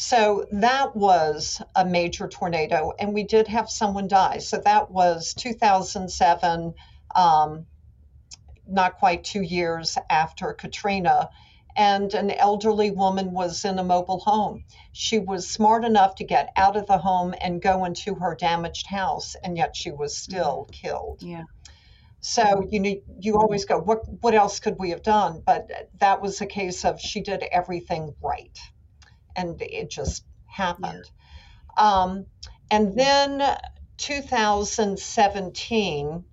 So 0.00 0.46
that 0.52 0.94
was 0.94 1.60
a 1.74 1.84
major 1.84 2.28
tornado, 2.28 2.92
and 3.00 3.12
we 3.12 3.24
did 3.24 3.48
have 3.48 3.68
someone 3.68 4.06
die. 4.06 4.38
So 4.38 4.58
that 4.58 4.92
was 4.92 5.34
2007, 5.34 6.72
um, 7.16 7.66
not 8.68 8.98
quite 9.00 9.24
two 9.24 9.42
years 9.42 9.98
after 10.08 10.52
Katrina 10.52 11.30
and 11.74 12.14
an 12.14 12.30
elderly 12.30 12.92
woman 12.92 13.32
was 13.32 13.64
in 13.64 13.80
a 13.80 13.82
mobile 13.82 14.20
home. 14.20 14.64
She 14.92 15.18
was 15.18 15.50
smart 15.50 15.84
enough 15.84 16.14
to 16.16 16.24
get 16.24 16.52
out 16.54 16.76
of 16.76 16.86
the 16.86 16.98
home 16.98 17.34
and 17.40 17.60
go 17.60 17.84
into 17.84 18.14
her 18.14 18.36
damaged 18.36 18.86
house, 18.86 19.34
and 19.42 19.56
yet 19.56 19.74
she 19.74 19.90
was 19.90 20.16
still 20.16 20.68
mm-hmm. 20.70 20.86
killed. 20.86 21.22
Yeah. 21.22 21.42
So 22.20 22.68
you 22.70 22.78
know, 22.78 22.94
you 23.18 23.36
always 23.36 23.64
go, 23.64 23.80
what 23.80 24.02
what 24.22 24.34
else 24.34 24.60
could 24.60 24.78
we 24.78 24.90
have 24.90 25.02
done? 25.02 25.42
But 25.44 25.90
that 25.98 26.22
was 26.22 26.40
a 26.40 26.46
case 26.46 26.84
of 26.84 27.00
she 27.00 27.20
did 27.20 27.42
everything 27.42 28.14
right, 28.22 28.56
and 29.38 29.62
it 29.62 29.88
just 29.88 30.24
happened. 30.46 31.08
Yeah. 31.78 32.02
Um, 32.02 32.26
and 32.70 32.94
then 32.98 33.42
2017 33.98 36.24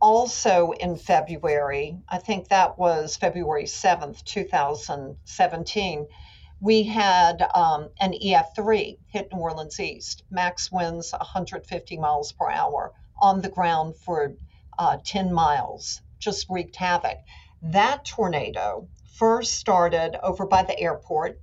also 0.00 0.72
in 0.72 0.96
February, 0.96 1.98
I 2.08 2.18
think 2.18 2.48
that 2.48 2.78
was 2.78 3.16
February 3.16 3.64
7th, 3.64 4.22
2017, 4.24 6.06
we 6.60 6.84
had 6.84 7.42
um, 7.54 7.88
an 8.00 8.12
EF3 8.12 8.98
hit 9.08 9.32
New 9.32 9.40
Orleans 9.40 9.80
East. 9.80 10.22
Max 10.30 10.72
winds 10.72 11.12
150 11.12 11.98
miles 11.98 12.32
per 12.32 12.50
hour 12.50 12.92
on 13.20 13.42
the 13.42 13.48
ground 13.48 13.96
for 13.96 14.34
uh, 14.78 14.98
10 15.04 15.32
miles, 15.32 16.02
just 16.18 16.46
wreaked 16.48 16.76
havoc. 16.76 17.18
That 17.62 18.04
tornado 18.04 18.88
first 19.16 19.54
started 19.54 20.18
over 20.22 20.46
by 20.46 20.62
the 20.62 20.78
airport. 20.78 21.40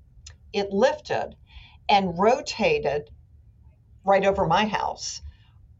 It 0.53 0.71
lifted 0.71 1.35
and 1.89 2.17
rotated 2.17 3.09
right 4.05 4.25
over 4.25 4.45
my 4.45 4.65
house, 4.65 5.21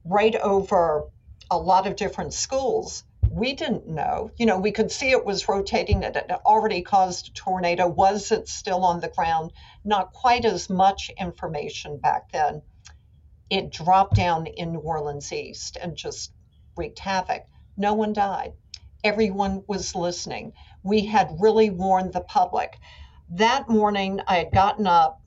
right 0.04 0.36
over 0.36 1.10
a 1.50 1.58
lot 1.58 1.88
of 1.88 1.96
different 1.96 2.34
schools. 2.34 3.04
We 3.30 3.54
didn't 3.54 3.88
know. 3.88 4.32
You 4.36 4.46
know, 4.46 4.60
we 4.60 4.72
could 4.72 4.92
see 4.92 5.12
it 5.12 5.26
was 5.26 5.48
rotating, 5.48 6.04
it 6.04 6.32
already 6.46 6.82
caused 6.82 7.30
a 7.30 7.32
tornado. 7.34 7.88
Was 7.88 8.32
it 8.32 8.48
still 8.48 8.84
on 8.84 9.00
the 9.00 9.10
ground? 9.10 9.54
Not 9.84 10.14
quite 10.14 10.46
as 10.46 10.70
much 10.70 11.12
information 11.20 11.98
back 11.98 12.32
then. 12.32 12.62
It 13.50 13.72
dropped 13.72 14.16
down 14.16 14.48
in 14.48 14.72
New 14.72 14.80
Orleans 14.80 15.32
East 15.32 15.78
and 15.80 15.96
just 15.96 16.32
wreaked 16.76 17.00
havoc. 17.00 17.46
No 17.78 17.94
one 17.94 18.14
died. 18.14 18.54
Everyone 19.04 19.64
was 19.68 19.96
listening. 19.96 20.54
We 20.82 21.06
had 21.06 21.40
really 21.40 21.70
warned 21.70 22.14
the 22.14 22.22
public. 22.22 22.78
That 23.34 23.68
morning, 23.68 24.22
I 24.28 24.38
had 24.38 24.52
gotten 24.52 24.86
up 24.86 25.20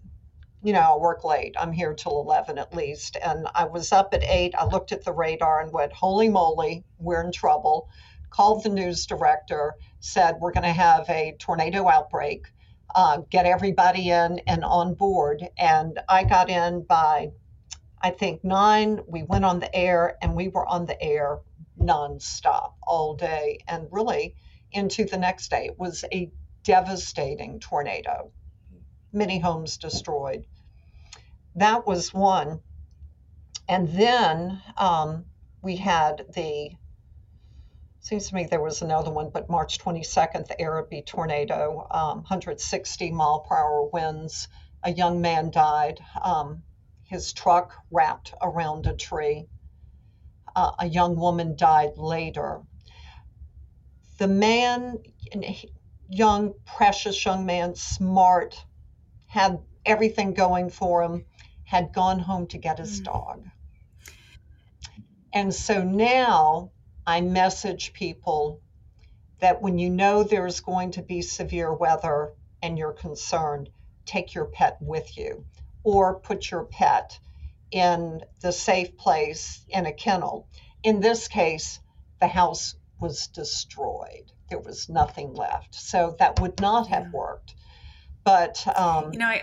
you 0.63 0.73
know, 0.73 0.81
I 0.81 0.97
work 0.97 1.23
late. 1.23 1.55
I'm 1.59 1.71
here 1.71 1.95
till 1.95 2.21
11 2.21 2.59
at 2.59 2.75
least. 2.75 3.17
And 3.23 3.47
I 3.55 3.65
was 3.67 3.93
up 3.93 4.15
at 4.15 4.25
8. 4.25 4.55
I 4.57 4.65
looked 4.65 4.91
at 4.91 5.05
the 5.05 5.13
radar 5.13 5.61
and 5.61 5.73
went, 5.73 5.93
holy 5.93 6.29
moly, 6.29 6.85
we're 6.99 7.23
in 7.23 7.31
trouble. 7.31 7.89
Called 8.31 8.65
the 8.65 8.69
news 8.69 9.07
director, 9.07 9.75
said, 10.01 10.37
we're 10.41 10.53
going 10.53 10.65
to 10.65 10.73
have 10.73 11.09
a 11.09 11.37
tornado 11.39 11.89
outbreak. 11.89 12.47
Uh, 12.95 13.19
get 13.31 13.47
everybody 13.47 14.11
in 14.11 14.41
and 14.47 14.65
on 14.65 14.95
board. 14.95 15.47
And 15.57 16.01
I 16.09 16.25
got 16.25 16.51
in 16.51 16.83
by, 16.83 17.31
I 18.01 18.11
think, 18.11 18.43
9. 18.43 19.01
We 19.07 19.23
went 19.23 19.45
on 19.45 19.61
the 19.61 19.75
air 19.75 20.17
and 20.21 20.35
we 20.35 20.49
were 20.49 20.67
on 20.67 20.87
the 20.87 21.01
air 21.01 21.39
nonstop 21.79 22.73
all 22.83 23.15
day 23.15 23.59
and 23.69 23.87
really 23.91 24.35
into 24.73 25.05
the 25.05 25.19
next 25.19 25.51
day. 25.51 25.67
It 25.67 25.79
was 25.79 26.05
a 26.13 26.31
devastating 26.67 27.61
tornado 27.61 28.31
many 29.17 29.39
homes 29.39 29.79
destroyed. 29.79 30.45
That 31.57 31.87
was 31.87 32.13
one. 32.13 32.61
And 33.69 33.89
then 33.89 34.63
um, 34.77 35.25
we 35.63 35.77
had 35.77 36.27
the, 36.35 36.71
seems 38.01 38.29
to 38.29 38.35
me 38.35 38.45
there 38.45 38.63
was 38.63 38.83
another 38.83 39.11
one, 39.11 39.31
but 39.31 39.49
March 39.49 39.79
22nd, 39.79 40.47
the 40.47 40.61
Arabi 40.61 41.03
tornado, 41.03 41.87
um, 41.91 42.19
160 42.19 43.11
mile 43.11 43.41
per 43.41 43.57
hour 43.57 43.89
winds. 43.93 44.49
A 44.83 44.93
young 44.93 45.21
man 45.21 45.51
died. 45.51 45.99
Um, 46.23 46.63
his 47.05 47.33
truck 47.33 47.75
wrapped 47.91 48.35
around 48.41 48.87
a 48.87 48.95
tree. 48.95 49.49
Uh, 50.55 50.73
a 50.79 50.87
young 50.87 51.17
woman 51.17 51.57
died 51.57 51.97
later. 51.97 52.63
The 54.19 54.29
man, 54.29 54.99
young, 56.09 56.55
precious 56.65 57.25
young 57.25 57.47
man, 57.47 57.75
smart, 57.75 58.65
had 59.27 59.59
everything 59.85 60.35
going 60.35 60.71
for 60.71 61.03
him, 61.03 61.25
had 61.65 61.93
gone 61.93 62.19
home 62.19 62.47
to 62.49 62.59
get 62.59 62.79
his 62.79 63.01
mm. 63.01 63.05
dog. 63.05 63.45
And 65.33 65.55
so 65.55 65.83
now 65.83 66.71
I 67.07 67.21
message 67.21 67.93
people 67.93 68.61
that 69.41 69.61
when 69.61 69.79
you 69.79 69.91
know 69.91 70.23
there's 70.23 70.61
going 70.61 70.93
to 70.93 71.03
be 71.03 71.23
severe 71.23 71.73
weather 71.73 72.33
and 72.63 72.79
you're 72.79 72.93
concerned, 72.93 73.69
take 74.07 74.35
your 74.35 74.47
pet 74.47 74.79
with 74.81 75.19
you 75.19 75.45
or 75.85 76.19
put 76.19 76.51
your 76.51 76.65
pet 76.65 77.19
in 77.71 78.23
the 78.41 78.53
safe 78.53 78.97
place 78.97 79.65
in 79.69 79.87
a 79.87 79.93
kennel. 79.93 80.49
In 80.83 81.01
this 81.01 81.29
case, 81.29 81.81
the 82.21 82.29
house 82.29 82.77
was 82.99 83.27
destroyed. 83.27 84.33
There 84.49 84.59
was 84.59 84.89
nothing 84.89 85.35
left. 85.35 85.75
So 85.75 86.17
that 86.19 86.41
would 86.41 86.61
not 86.61 86.89
have 86.89 87.13
worked. 87.13 87.55
But 88.25 88.67
um, 88.77 89.13
you 89.13 89.19
know, 89.19 89.27
I, 89.27 89.43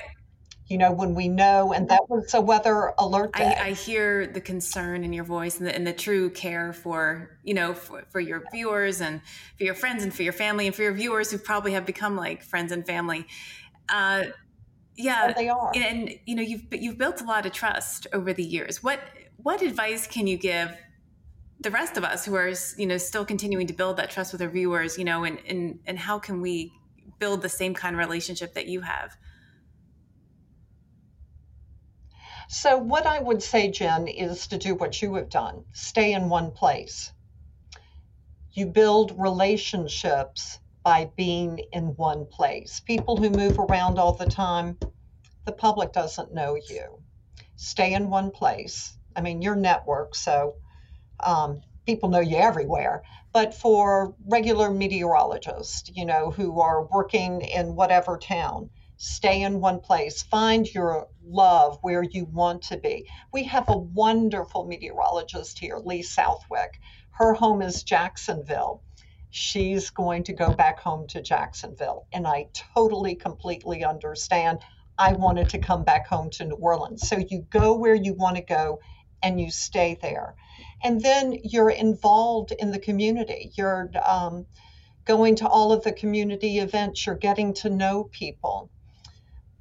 you 0.68 0.78
know, 0.78 0.92
when 0.92 1.14
we 1.14 1.28
know, 1.28 1.74
and 1.74 1.90
that 1.90 2.10
was 2.10 2.34
a 2.34 2.42
weather 2.42 2.94
alert 2.98 3.34
day. 3.34 3.56
I, 3.58 3.68
I 3.68 3.72
hear 3.72 4.28
the 4.28 4.42
concern 4.42 5.04
in 5.04 5.12
your 5.12 5.26
voice 5.26 5.58
and 5.58 5.68
the, 5.68 5.76
and 5.76 5.86
the 5.86 5.94
true 5.94 6.30
care 6.30 6.72
for, 6.74 7.38
you 7.44 7.54
know, 7.54 7.74
for, 7.74 8.04
for, 8.10 8.20
your 8.20 8.44
viewers 8.52 9.02
and 9.02 9.22
for 9.58 9.66
your 9.66 9.74
friends 9.74 10.04
and 10.04 10.14
for 10.14 10.24
your 10.24 10.34
family 10.34 10.66
and 10.66 10.76
for 10.76 10.84
your 10.84 10.94
viewers 10.94 11.32
who 11.32 11.38
probably 11.38 11.74
have 11.74 11.86
become 11.86 12.16
like 12.16 12.44
friends 12.44 12.72
and 12.72 12.86
family. 12.86 13.28
Uh, 13.90 14.24
yeah, 14.96 15.28
oh, 15.30 15.34
they 15.36 15.50
are. 15.50 15.72
And 15.76 16.18
you 16.26 16.36
know, 16.36 16.42
you've 16.42 16.64
you've 16.72 16.98
built 16.98 17.22
a 17.22 17.26
lot 17.26 17.46
of 17.46 17.52
trust 17.52 18.08
over 18.14 18.32
the 18.32 18.44
years. 18.44 18.82
What 18.82 19.00
what 19.38 19.62
advice 19.62 20.08
can 20.08 20.28
you 20.28 20.38
give 20.38 20.72
the 21.64 21.72
rest 21.72 21.98
of 21.98 22.04
us 22.04 22.26
who 22.26 22.36
are, 22.36 22.54
you 22.78 22.86
know, 22.86 22.98
still 22.98 23.26
continuing 23.26 23.68
to 23.68 23.74
build 23.74 23.98
that 23.98 24.12
trust 24.12 24.34
with 24.34 24.42
our 24.42 24.50
viewers? 24.50 24.98
You 24.98 25.06
know, 25.06 25.24
and 25.24 25.40
and 25.48 25.80
and 25.86 25.98
how 25.98 26.20
can 26.20 26.42
we 26.42 26.72
build 27.20 27.42
the 27.42 27.50
same 27.50 27.74
kind 27.74 27.96
of 27.96 28.00
relationship 28.00 28.54
that 28.54 28.68
you 28.68 28.82
have? 28.82 29.16
So, 32.50 32.78
what 32.78 33.06
I 33.06 33.20
would 33.20 33.42
say, 33.42 33.72
Jen, 33.72 34.08
is 34.08 34.48
to 34.48 34.58
do 34.58 34.76
what 34.76 35.02
you 35.02 35.16
have 35.16 35.30
done 35.30 35.64
stay 35.74 36.14
in 36.14 36.30
one 36.30 36.52
place. 36.52 37.12
You 38.52 38.68
build 38.68 39.16
relationships 39.18 40.60
by 40.84 41.10
being 41.16 41.60
in 41.72 41.96
one 41.96 42.26
place. 42.26 42.82
People 42.82 43.18
who 43.18 43.30
move 43.30 43.58
around 43.58 43.98
all 43.98 44.14
the 44.14 44.26
time, 44.26 44.78
the 45.46 45.54
public 45.54 45.94
doesn't 45.94 46.34
know 46.34 46.56
you. 46.56 47.02
Stay 47.56 47.94
in 47.94 48.10
one 48.10 48.30
place. 48.32 48.98
I 49.16 49.22
mean, 49.22 49.42
your 49.42 49.56
network, 49.56 50.14
so 50.14 50.56
um, 51.20 51.62
people 51.86 52.10
know 52.10 52.20
you 52.20 52.38
everywhere. 52.38 53.04
But 53.34 53.54
for 53.54 54.16
regular 54.28 54.70
meteorologists, 54.70 55.90
you 55.94 56.06
know, 56.06 56.32
who 56.32 56.62
are 56.62 56.86
working 56.86 57.42
in 57.42 57.76
whatever 57.76 58.18
town, 58.18 58.70
stay 58.98 59.42
in 59.42 59.60
one 59.60 59.80
place, 59.80 60.24
find 60.24 60.72
your 60.72 61.08
love 61.26 61.78
where 61.82 62.04
you 62.04 62.26
want 62.26 62.62
to 62.64 62.78
be. 62.78 63.08
We 63.34 63.44
have 63.46 63.70
a 63.70 63.78
wonderful 63.78 64.66
meteorologist 64.66 65.60
here, 65.60 65.78
Lee 65.78 66.04
Southwick. 66.04 66.80
Her 67.12 67.34
home 67.34 67.62
is 67.62 67.84
Jacksonville. 67.84 68.84
She's 69.30 69.90
going 69.90 70.24
to 70.26 70.34
go 70.34 70.54
back 70.54 70.80
home 70.80 71.08
to 71.08 71.22
Jacksonville. 71.22 72.06
And 72.14 72.28
I 72.28 72.50
totally, 72.76 73.16
completely 73.16 73.84
understand. 73.84 74.60
I 74.98 75.14
wanted 75.14 75.50
to 75.50 75.58
come 75.58 75.84
back 75.84 76.08
home 76.08 76.30
to 76.32 76.46
New 76.46 76.56
Orleans. 76.56 77.08
So 77.08 77.18
you 77.18 77.46
go 77.50 77.76
where 77.76 77.96
you 77.96 78.14
want 78.14 78.36
to 78.38 78.44
go 78.44 78.80
and 79.24 79.42
you 79.42 79.50
stay 79.50 79.98
there. 80.02 80.36
And 80.84 81.02
then 81.02 81.38
you're 81.44 81.70
involved 81.70 82.52
in 82.58 82.72
the 82.72 82.80
community. 82.80 83.52
You're 83.56 83.90
um, 84.06 84.46
going 85.06 85.36
to 85.38 85.48
all 85.48 85.72
of 85.72 85.84
the 85.84 85.94
community 85.94 86.60
events, 86.60 87.06
you're 87.06 87.16
getting 87.16 87.54
to 87.56 87.70
know 87.70 88.06
people. 88.06 88.70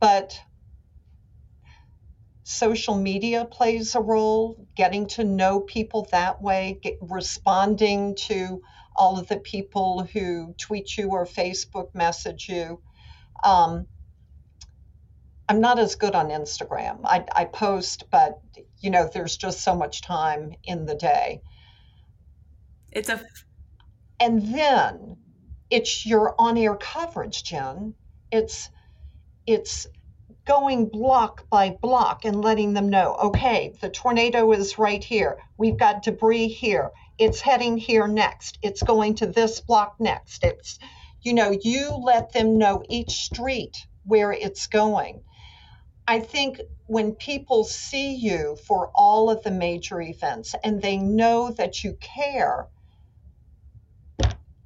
But 0.00 0.40
social 2.44 2.96
media 2.96 3.44
plays 3.44 3.94
a 3.94 4.00
role, 4.00 4.66
getting 4.76 5.06
to 5.08 5.24
know 5.24 5.60
people 5.60 6.08
that 6.12 6.42
way, 6.42 6.78
get, 6.82 6.98
responding 7.00 8.16
to 8.16 8.60
all 8.96 9.18
of 9.18 9.28
the 9.28 9.38
people 9.38 10.06
who 10.12 10.54
tweet 10.58 10.96
you 10.96 11.10
or 11.10 11.24
Facebook 11.24 11.94
message 11.94 12.48
you. 12.48 12.80
Um, 13.42 13.86
I'm 15.48 15.60
not 15.60 15.78
as 15.78 15.96
good 15.96 16.14
on 16.14 16.28
Instagram. 16.28 17.00
I, 17.04 17.24
I 17.34 17.44
post, 17.46 18.04
but 18.10 18.40
you 18.82 18.90
know, 18.90 19.08
there's 19.12 19.36
just 19.36 19.60
so 19.60 19.74
much 19.74 20.02
time 20.02 20.54
in 20.64 20.86
the 20.86 20.94
day. 20.94 21.42
It's 22.90 23.08
a, 23.08 23.22
and 24.20 24.54
then 24.54 25.16
it's 25.70 26.04
your 26.04 26.34
on-air 26.38 26.76
coverage, 26.76 27.44
Jen. 27.44 27.94
It's 28.30 28.68
it's 29.46 29.86
going 30.44 30.86
block 30.86 31.48
by 31.48 31.70
block 31.70 32.24
and 32.24 32.42
letting 32.42 32.74
them 32.74 32.88
know, 32.88 33.14
okay, 33.14 33.74
the 33.80 33.88
tornado 33.88 34.50
is 34.52 34.78
right 34.78 35.02
here. 35.02 35.38
We've 35.56 35.78
got 35.78 36.02
debris 36.02 36.48
here. 36.48 36.90
It's 37.18 37.40
heading 37.40 37.76
here 37.76 38.08
next. 38.08 38.58
It's 38.62 38.82
going 38.82 39.14
to 39.16 39.26
this 39.26 39.60
block 39.60 39.96
next. 40.00 40.42
It's, 40.42 40.78
you 41.20 41.34
know, 41.34 41.56
you 41.62 41.90
let 41.90 42.32
them 42.32 42.58
know 42.58 42.82
each 42.88 43.10
street 43.10 43.86
where 44.04 44.32
it's 44.32 44.66
going. 44.66 45.22
I 46.08 46.18
think 46.20 46.60
when 46.92 47.14
people 47.14 47.64
see 47.64 48.14
you 48.14 48.54
for 48.66 48.90
all 48.94 49.30
of 49.30 49.42
the 49.44 49.50
major 49.50 49.98
events 50.02 50.54
and 50.62 50.82
they 50.82 50.98
know 50.98 51.50
that 51.50 51.82
you 51.82 51.96
care, 52.02 52.66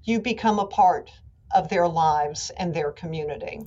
you 0.02 0.18
become 0.18 0.58
a 0.58 0.66
part 0.66 1.08
of 1.54 1.68
their 1.68 1.86
lives 1.86 2.50
and 2.58 2.74
their 2.74 2.90
community 2.90 3.60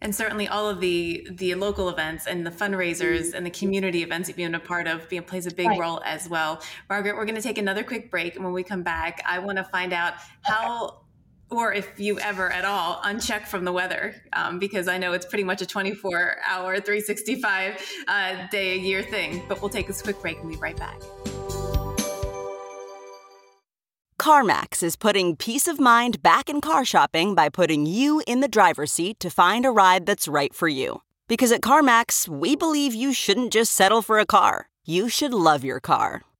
and 0.00 0.14
certainly 0.14 0.48
all 0.48 0.68
of 0.68 0.80
the 0.80 1.26
the 1.32 1.54
local 1.54 1.88
events 1.88 2.26
and 2.26 2.46
the 2.46 2.50
fundraisers 2.50 3.26
mm-hmm. 3.26 3.36
and 3.36 3.46
the 3.46 3.50
community 3.50 4.02
events 4.02 4.28
you've 4.28 4.36
been 4.36 4.54
a 4.54 4.60
part 4.60 4.88
of 4.88 5.08
being, 5.08 5.22
plays 5.22 5.46
a 5.46 5.54
big 5.54 5.66
right. 5.66 5.78
role 5.78 6.00
as 6.04 6.28
well. 6.28 6.62
Margaret, 6.88 7.16
we're 7.16 7.26
going 7.26 7.36
to 7.36 7.42
take 7.42 7.58
another 7.58 7.82
quick 7.82 8.10
break, 8.10 8.34
and 8.34 8.44
when 8.44 8.54
we 8.54 8.62
come 8.62 8.82
back, 8.82 9.22
I 9.26 9.38
want 9.40 9.58
to 9.58 9.64
find 9.64 9.92
out 9.92 10.14
how. 10.42 11.02
Or 11.50 11.72
if 11.72 11.98
you 11.98 12.18
ever 12.20 12.50
at 12.50 12.64
all 12.64 13.00
uncheck 13.02 13.46
from 13.46 13.64
the 13.64 13.72
weather, 13.72 14.14
um, 14.32 14.58
because 14.58 14.86
I 14.86 14.98
know 14.98 15.12
it's 15.12 15.26
pretty 15.26 15.44
much 15.44 15.60
a 15.62 15.66
24 15.66 16.36
hour, 16.46 16.80
365 16.80 18.04
uh, 18.06 18.46
day 18.50 18.72
a 18.72 18.76
year 18.76 19.02
thing. 19.02 19.42
But 19.48 19.60
we'll 19.60 19.70
take 19.70 19.88
this 19.88 20.00
quick 20.00 20.20
break 20.20 20.38
and 20.38 20.48
be 20.48 20.56
right 20.56 20.76
back. 20.76 21.00
CarMax 24.20 24.82
is 24.82 24.96
putting 24.96 25.34
peace 25.34 25.66
of 25.66 25.80
mind 25.80 26.22
back 26.22 26.50
in 26.50 26.60
car 26.60 26.84
shopping 26.84 27.34
by 27.34 27.48
putting 27.48 27.86
you 27.86 28.22
in 28.26 28.40
the 28.40 28.48
driver's 28.48 28.92
seat 28.92 29.18
to 29.18 29.30
find 29.30 29.64
a 29.64 29.70
ride 29.70 30.04
that's 30.04 30.28
right 30.28 30.54
for 30.54 30.68
you. 30.68 31.00
Because 31.26 31.52
at 31.52 31.62
CarMax, 31.62 32.28
we 32.28 32.54
believe 32.54 32.92
you 32.94 33.14
shouldn't 33.14 33.52
just 33.52 33.72
settle 33.72 34.02
for 34.02 34.18
a 34.18 34.26
car, 34.26 34.68
you 34.84 35.08
should 35.08 35.32
love 35.32 35.64
your 35.64 35.80
car. 35.80 36.22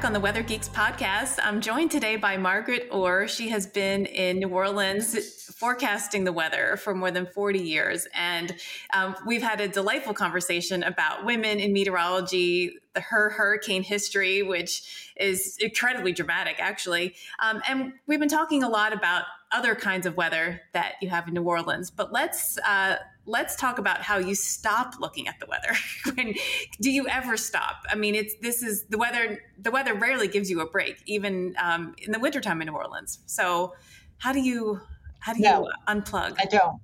The 0.00 0.20
Weather 0.20 0.42
Geeks 0.42 0.70
podcast. 0.70 1.38
I'm 1.42 1.60
joined 1.60 1.90
today 1.90 2.16
by 2.16 2.36
Margaret 2.38 2.88
Orr. 2.90 3.28
She 3.28 3.48
has 3.50 3.66
been 3.66 4.06
in 4.06 4.38
New 4.38 4.48
Orleans 4.48 5.44
forecasting 5.56 6.24
the 6.24 6.32
weather 6.32 6.78
for 6.78 6.94
more 6.94 7.10
than 7.10 7.26
40 7.26 7.58
years. 7.58 8.06
And 8.14 8.56
um, 8.94 9.16
we've 9.26 9.42
had 9.42 9.60
a 9.60 9.68
delightful 9.68 10.14
conversation 10.14 10.82
about 10.82 11.26
women 11.26 11.58
in 11.58 11.74
meteorology, 11.74 12.70
the, 12.94 13.00
her 13.00 13.30
hurricane 13.30 13.82
history, 13.82 14.42
which 14.42 15.12
is 15.16 15.56
incredibly 15.60 16.12
dramatic, 16.12 16.56
actually. 16.58 17.14
Um, 17.40 17.62
and 17.68 17.92
we've 18.06 18.20
been 18.20 18.28
talking 18.28 18.62
a 18.62 18.68
lot 18.68 18.92
about 18.92 19.24
other 19.50 19.74
kinds 19.74 20.06
of 20.06 20.16
weather 20.16 20.60
that 20.74 20.94
you 21.00 21.08
have 21.08 21.26
in 21.26 21.34
New 21.34 21.42
Orleans. 21.42 21.90
But 21.90 22.12
let's 22.12 22.58
uh, 22.58 22.96
let's 23.26 23.56
talk 23.56 23.78
about 23.78 24.02
how 24.02 24.18
you 24.18 24.34
stop 24.34 24.94
looking 25.00 25.28
at 25.28 25.38
the 25.40 25.46
weather. 25.46 25.76
when, 26.14 26.34
do 26.80 26.90
you 26.90 27.06
ever 27.08 27.36
stop? 27.36 27.82
I 27.90 27.94
mean, 27.94 28.14
it's 28.14 28.34
this 28.40 28.62
is 28.62 28.84
the 28.86 28.98
weather. 28.98 29.40
The 29.58 29.70
weather 29.70 29.94
rarely 29.94 30.28
gives 30.28 30.50
you 30.50 30.60
a 30.60 30.66
break, 30.66 31.02
even 31.06 31.54
um, 31.58 31.94
in 32.02 32.12
the 32.12 32.18
wintertime 32.18 32.60
in 32.60 32.68
New 32.68 32.74
Orleans. 32.74 33.20
So, 33.26 33.74
how 34.18 34.32
do 34.32 34.40
you 34.40 34.80
how 35.20 35.32
do 35.32 35.40
no, 35.40 35.64
you 35.64 35.72
unplug? 35.88 36.36
I 36.38 36.44
don't. 36.44 36.80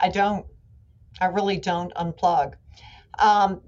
I 0.00 0.08
don't. 0.08 0.46
I 1.20 1.26
really 1.26 1.58
don't 1.58 1.92
unplug. 1.94 2.54
Um, 3.18 3.60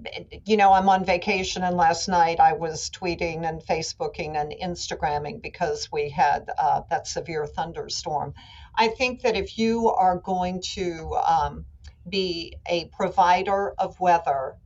you 0.45 0.57
know, 0.57 0.73
I'm 0.73 0.89
on 0.89 1.05
vacation, 1.05 1.63
and 1.63 1.77
last 1.77 2.07
night 2.07 2.39
I 2.39 2.53
was 2.53 2.89
tweeting 2.89 3.47
and 3.47 3.61
Facebooking 3.61 4.35
and 4.35 4.51
Instagramming 4.51 5.41
because 5.41 5.89
we 5.91 6.09
had 6.09 6.49
uh, 6.57 6.81
that 6.89 7.07
severe 7.07 7.45
thunderstorm. 7.45 8.33
I 8.75 8.87
think 8.89 9.21
that 9.21 9.35
if 9.35 9.57
you 9.57 9.89
are 9.89 10.17
going 10.17 10.61
to 10.73 11.15
um, 11.27 11.65
be 12.09 12.55
a 12.67 12.85
provider 12.85 13.71
of 13.77 13.99
weather, 13.99 14.57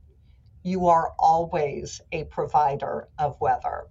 you 0.62 0.88
are 0.88 1.12
always 1.18 2.00
a 2.12 2.24
provider 2.24 3.08
of 3.18 3.40
weather. 3.40 3.86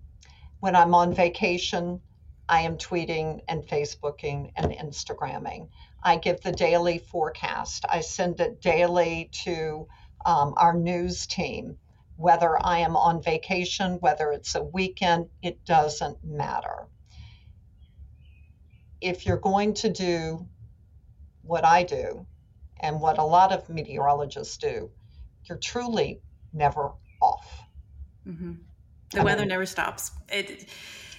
When 0.59 0.75
I'm 0.75 0.93
on 0.93 1.13
vacation, 1.13 2.01
I 2.49 2.61
am 2.61 2.77
tweeting 2.77 3.41
and 3.47 3.63
Facebooking 3.63 4.51
and 4.55 4.71
Instagramming. 4.71 5.69
I 6.01 6.17
give 6.17 6.41
the 6.41 6.51
daily 6.51 6.97
forecast. 6.97 7.85
I 7.87 8.01
send 8.01 8.39
it 8.39 8.61
daily 8.61 9.29
to 9.43 9.87
um, 10.25 10.53
our 10.57 10.73
news 10.73 11.27
team. 11.27 11.77
Whether 12.17 12.57
I 12.61 12.79
am 12.79 12.97
on 12.97 13.23
vacation, 13.23 13.93
whether 14.01 14.31
it's 14.31 14.55
a 14.55 14.63
weekend, 14.63 15.29
it 15.41 15.63
doesn't 15.65 16.23
matter. 16.23 16.87
If 18.99 19.25
you're 19.25 19.37
going 19.37 19.75
to 19.75 19.89
do 19.89 20.45
what 21.43 21.63
I 21.63 21.83
do, 21.83 22.25
and 22.79 22.99
what 22.99 23.17
a 23.17 23.23
lot 23.23 23.51
of 23.51 23.67
meteorologists 23.69 24.57
do, 24.57 24.89
you're 25.45 25.57
truly 25.57 26.21
never 26.53 26.91
off. 27.21 27.63
Mm-hmm. 28.27 28.53
The 29.11 29.19
I 29.19 29.23
weather 29.23 29.41
mean, 29.41 29.49
never 29.49 29.65
stops. 29.65 30.11
It 30.29 30.67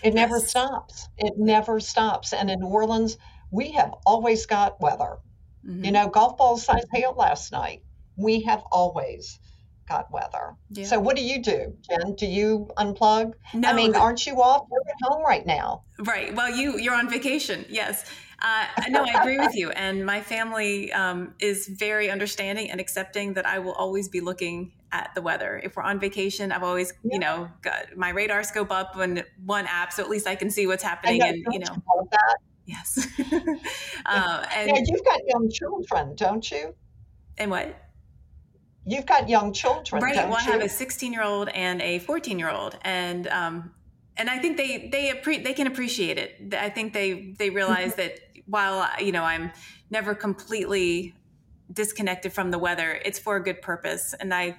it 0.02 0.14
never 0.14 0.40
stops. 0.40 1.08
It 1.18 1.34
never 1.36 1.80
stops. 1.80 2.32
And 2.32 2.50
in 2.50 2.60
New 2.60 2.68
Orleans, 2.68 3.18
we 3.50 3.72
have 3.72 3.92
always 4.06 4.46
got 4.46 4.80
weather. 4.80 5.18
Mm-hmm. 5.66 5.84
You 5.84 5.92
know, 5.92 6.08
golf 6.08 6.36
ball 6.36 6.56
size 6.56 6.84
hail 6.92 7.14
last 7.16 7.52
night. 7.52 7.82
We 8.20 8.42
have 8.42 8.62
always 8.70 9.38
got 9.88 10.10
weather. 10.12 10.54
Yeah. 10.70 10.86
So 10.86 11.00
what 11.00 11.16
do 11.16 11.22
you 11.22 11.42
do, 11.42 11.74
Jen? 11.88 12.14
Do 12.14 12.26
you 12.26 12.68
unplug? 12.78 13.32
No, 13.54 13.68
I 13.68 13.72
mean, 13.72 13.94
aren't 13.94 14.26
you 14.26 14.40
off? 14.40 14.66
You're 14.70 14.80
at 14.88 14.96
home 15.02 15.24
right 15.24 15.44
now. 15.44 15.82
Right. 15.98 16.34
Well, 16.34 16.50
you 16.50 16.78
you're 16.78 16.94
on 16.94 17.10
vacation. 17.10 17.64
Yes. 17.68 18.04
Uh, 18.42 18.64
no, 18.88 19.04
I 19.04 19.20
agree 19.20 19.38
with 19.38 19.54
you. 19.54 19.70
And 19.70 20.06
my 20.06 20.22
family 20.22 20.90
um, 20.92 21.34
is 21.40 21.68
very 21.68 22.10
understanding 22.10 22.70
and 22.70 22.80
accepting 22.80 23.34
that 23.34 23.46
I 23.46 23.58
will 23.58 23.74
always 23.74 24.08
be 24.08 24.20
looking 24.20 24.72
at 24.92 25.10
the 25.14 25.20
weather. 25.20 25.60
If 25.62 25.76
we're 25.76 25.82
on 25.82 26.00
vacation, 26.00 26.50
I've 26.50 26.62
always, 26.62 26.94
yeah. 27.02 27.10
you 27.12 27.18
know, 27.18 27.48
got 27.60 27.96
my 27.96 28.12
RadarScope 28.12 28.70
up 28.70 28.96
on 28.96 29.22
one 29.44 29.66
app, 29.66 29.92
so 29.92 30.02
at 30.02 30.08
least 30.08 30.26
I 30.26 30.36
can 30.36 30.50
see 30.50 30.66
what's 30.66 30.82
happening. 30.82 31.22
and 31.22 31.44
you 31.50 31.58
know, 31.58 31.76
that. 32.10 32.36
Yes. 32.64 33.06
uh, 34.06 34.46
and 34.56 34.68
yeah, 34.68 34.82
you've 34.86 35.04
got 35.04 35.20
young 35.26 35.50
children, 35.50 36.14
don't 36.14 36.50
you? 36.50 36.74
And 37.36 37.50
what? 37.50 37.76
You've 38.86 39.06
got 39.06 39.28
young 39.28 39.52
children, 39.52 40.02
right? 40.02 40.16
well, 40.16 40.36
I 40.36 40.42
have 40.42 40.62
a 40.62 40.68
16 40.68 41.12
year 41.12 41.22
old 41.22 41.48
and 41.50 41.82
a 41.82 41.98
14 41.98 42.38
year 42.38 42.50
old, 42.50 42.78
and 42.82 43.26
um, 43.28 43.72
and 44.16 44.30
I 44.30 44.38
think 44.38 44.56
they 44.56 44.88
they 44.88 45.12
appre- 45.12 45.44
they 45.44 45.52
can 45.52 45.66
appreciate 45.66 46.18
it. 46.18 46.54
I 46.54 46.70
think 46.70 46.92
they 46.92 47.34
they 47.38 47.50
realize 47.50 47.92
mm-hmm. 47.92 48.00
that 48.00 48.20
while 48.46 48.88
you 49.00 49.12
know 49.12 49.22
I'm 49.22 49.52
never 49.90 50.14
completely 50.14 51.14
disconnected 51.72 52.32
from 52.32 52.50
the 52.50 52.58
weather, 52.58 53.00
it's 53.04 53.18
for 53.18 53.36
a 53.36 53.42
good 53.42 53.62
purpose. 53.62 54.14
And 54.18 54.32
I, 54.34 54.56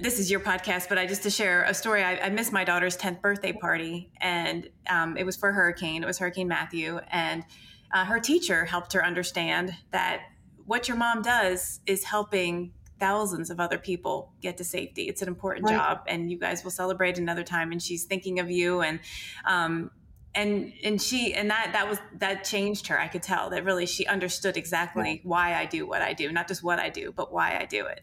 this 0.00 0.18
is 0.18 0.30
your 0.30 0.40
podcast, 0.40 0.88
but 0.88 0.98
I 0.98 1.06
just 1.06 1.22
to 1.24 1.30
share 1.30 1.64
a 1.64 1.74
story. 1.74 2.02
I, 2.02 2.18
I 2.18 2.28
missed 2.30 2.52
my 2.52 2.64
daughter's 2.64 2.96
10th 2.96 3.20
birthday 3.20 3.52
party, 3.52 4.10
and 4.20 4.68
um, 4.90 5.16
it 5.16 5.24
was 5.24 5.36
for 5.36 5.52
Hurricane. 5.52 6.02
It 6.02 6.06
was 6.06 6.18
Hurricane 6.18 6.48
Matthew, 6.48 7.00
and 7.10 7.44
uh, 7.92 8.04
her 8.04 8.20
teacher 8.20 8.64
helped 8.64 8.92
her 8.92 9.04
understand 9.04 9.74
that 9.90 10.22
what 10.66 10.88
your 10.88 10.96
mom 10.96 11.22
does 11.22 11.80
is 11.86 12.04
helping 12.04 12.72
thousands 13.02 13.50
of 13.50 13.58
other 13.58 13.78
people 13.78 14.32
get 14.40 14.56
to 14.58 14.64
safety. 14.64 15.08
It's 15.08 15.22
an 15.22 15.28
important 15.28 15.66
right. 15.66 15.74
job, 15.74 16.04
and 16.06 16.30
you 16.30 16.38
guys 16.38 16.62
will 16.62 16.70
celebrate 16.70 17.18
another 17.18 17.42
time. 17.42 17.72
And 17.72 17.82
she's 17.82 18.04
thinking 18.04 18.38
of 18.38 18.48
you, 18.48 18.80
and 18.80 19.00
um, 19.44 19.90
and 20.34 20.72
and 20.84 21.02
she 21.02 21.34
and 21.34 21.50
that 21.50 21.70
that 21.72 21.88
was 21.88 21.98
that 22.18 22.42
changed 22.42 22.86
her 22.86 22.98
i 22.98 23.06
could 23.06 23.22
tell 23.22 23.50
that 23.50 23.64
really 23.64 23.84
she 23.84 24.06
understood 24.06 24.56
exactly 24.56 25.20
why 25.24 25.54
i 25.54 25.66
do 25.66 25.86
what 25.86 26.00
i 26.00 26.14
do 26.14 26.32
not 26.32 26.48
just 26.48 26.62
what 26.62 26.78
i 26.78 26.88
do 26.88 27.12
but 27.12 27.32
why 27.32 27.58
i 27.58 27.66
do 27.66 27.84
it 27.84 28.00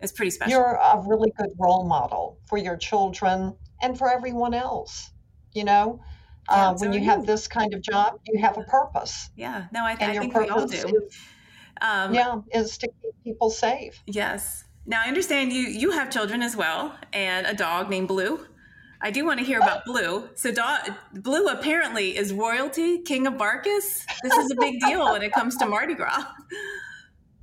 it's 0.00 0.12
pretty 0.12 0.30
special 0.30 0.52
you're 0.52 0.74
a 0.74 1.02
really 1.06 1.32
good 1.38 1.50
role 1.58 1.86
model 1.86 2.38
for 2.46 2.58
your 2.58 2.76
children 2.76 3.56
and 3.80 3.96
for 3.96 4.10
everyone 4.10 4.52
else 4.52 5.10
you 5.54 5.64
know 5.64 5.98
yeah, 6.50 6.68
uh, 6.68 6.74
when 6.74 6.92
you, 6.92 7.00
you 7.00 7.06
have 7.06 7.24
this 7.24 7.48
kind 7.48 7.72
of 7.72 7.80
job 7.80 8.20
you 8.26 8.38
have 8.38 8.58
a 8.58 8.64
purpose 8.64 9.30
yeah 9.34 9.64
no 9.72 9.82
i, 9.82 9.94
th- 9.94 10.10
I 10.10 10.18
think 10.18 10.34
we 10.34 10.48
all 10.48 10.66
do 10.66 10.76
is, 10.76 11.16
um, 11.80 12.14
yeah 12.14 12.40
is 12.52 12.78
to 12.78 12.86
keep 12.86 13.14
people 13.24 13.50
safe 13.50 14.02
yes 14.06 14.64
now 14.86 15.00
i 15.04 15.08
understand 15.08 15.52
you 15.52 15.62
you 15.62 15.90
have 15.90 16.10
children 16.10 16.42
as 16.42 16.56
well 16.56 16.94
and 17.12 17.46
a 17.46 17.54
dog 17.54 17.90
named 17.90 18.08
blue 18.08 18.46
I 19.02 19.10
do 19.10 19.24
want 19.24 19.40
to 19.40 19.46
hear 19.46 19.58
about 19.58 19.86
Blue. 19.86 20.28
So, 20.34 20.52
Blue 21.14 21.46
apparently 21.46 22.16
is 22.16 22.34
royalty, 22.34 22.98
king 22.98 23.26
of 23.26 23.34
Barkus. 23.34 24.04
This 24.22 24.36
is 24.36 24.50
a 24.50 24.56
big 24.56 24.78
deal 24.78 25.10
when 25.10 25.22
it 25.22 25.32
comes 25.32 25.56
to 25.56 25.66
Mardi 25.66 25.94
Gras. 25.94 26.22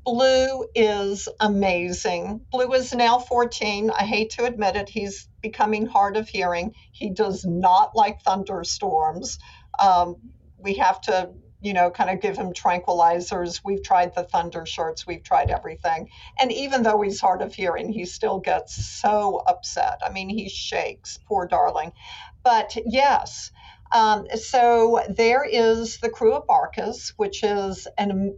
Blue 0.05 0.65
is 0.73 1.27
amazing. 1.39 2.39
Blue 2.51 2.71
is 2.73 2.93
now 2.93 3.19
14. 3.19 3.89
I 3.89 4.05
hate 4.05 4.29
to 4.31 4.45
admit 4.45 4.75
it, 4.77 4.87
he's 4.87 5.27
becoming 5.41 5.85
hard 5.85 6.15
of 6.15 6.29
hearing. 6.29 6.73
He 6.93 7.09
does 7.09 7.43
not 7.43 7.93
like 7.93 8.21
thunderstorms. 8.21 9.39
Um, 9.79 10.15
we 10.57 10.75
have 10.75 11.01
to 11.01 11.31
you 11.61 11.73
know, 11.73 11.89
kind 11.89 12.09
of 12.09 12.21
give 12.21 12.37
him 12.37 12.53
tranquilizers. 12.53 13.61
We've 13.63 13.83
tried 13.83 14.13
the 14.15 14.23
thunder 14.23 14.65
shirts, 14.65 15.07
we've 15.07 15.23
tried 15.23 15.49
everything. 15.49 16.09
And 16.39 16.51
even 16.51 16.83
though 16.83 17.01
he's 17.01 17.19
hard 17.19 17.41
of 17.41 17.53
hearing, 17.53 17.91
he 17.91 18.05
still 18.05 18.39
gets 18.39 18.75
so 18.75 19.41
upset. 19.47 20.01
I 20.05 20.11
mean, 20.11 20.29
he 20.29 20.49
shakes, 20.49 21.17
poor 21.27 21.47
darling. 21.47 21.93
But 22.43 22.77
yes, 22.85 23.51
um, 23.91 24.27
so 24.35 25.03
there 25.09 25.43
is 25.43 25.97
the 25.97 26.09
Krewe 26.09 26.37
of 26.37 26.47
Barkus, 26.47 27.13
which 27.17 27.43
is 27.43 27.87
an 27.97 28.37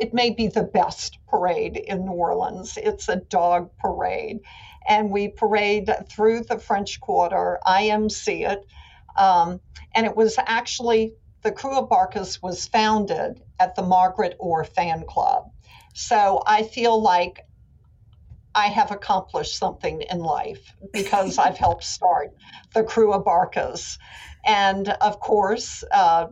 it 0.00 0.14
may 0.14 0.30
be 0.30 0.48
the 0.48 0.62
best 0.62 1.18
parade 1.28 1.76
in 1.76 2.06
New 2.06 2.12
Orleans. 2.12 2.78
It's 2.82 3.10
a 3.10 3.16
dog 3.16 3.70
parade. 3.78 4.40
And 4.88 5.10
we 5.10 5.28
parade 5.28 5.90
through 6.08 6.44
the 6.44 6.58
French 6.58 7.00
Quarter, 7.00 7.60
IMC 7.66 8.50
it. 8.50 8.66
Um, 9.14 9.60
and 9.94 10.06
it 10.06 10.16
was 10.16 10.36
actually 10.38 11.12
the 11.42 11.52
Krewe 11.52 11.78
of 11.78 11.88
Barkus 11.88 12.42
was 12.42 12.68
founded 12.68 13.42
at 13.58 13.74
the 13.74 13.82
Margaret 13.82 14.36
Orr 14.38 14.64
fan 14.64 15.04
club. 15.06 15.50
So 15.94 16.42
I 16.46 16.62
feel 16.62 17.00
like 17.00 17.40
I 18.54 18.66
have 18.66 18.90
accomplished 18.90 19.56
something 19.56 20.02
in 20.02 20.20
life 20.20 20.74
because 20.92 21.38
I've 21.38 21.56
helped 21.66 21.84
start 21.84 22.34
the 22.74 22.82
Krewe 22.82 23.14
of 23.14 23.24
Barkus. 23.24 23.98
And 24.44 24.88
of 24.88 25.20
course, 25.20 25.84
uh, 25.90 26.28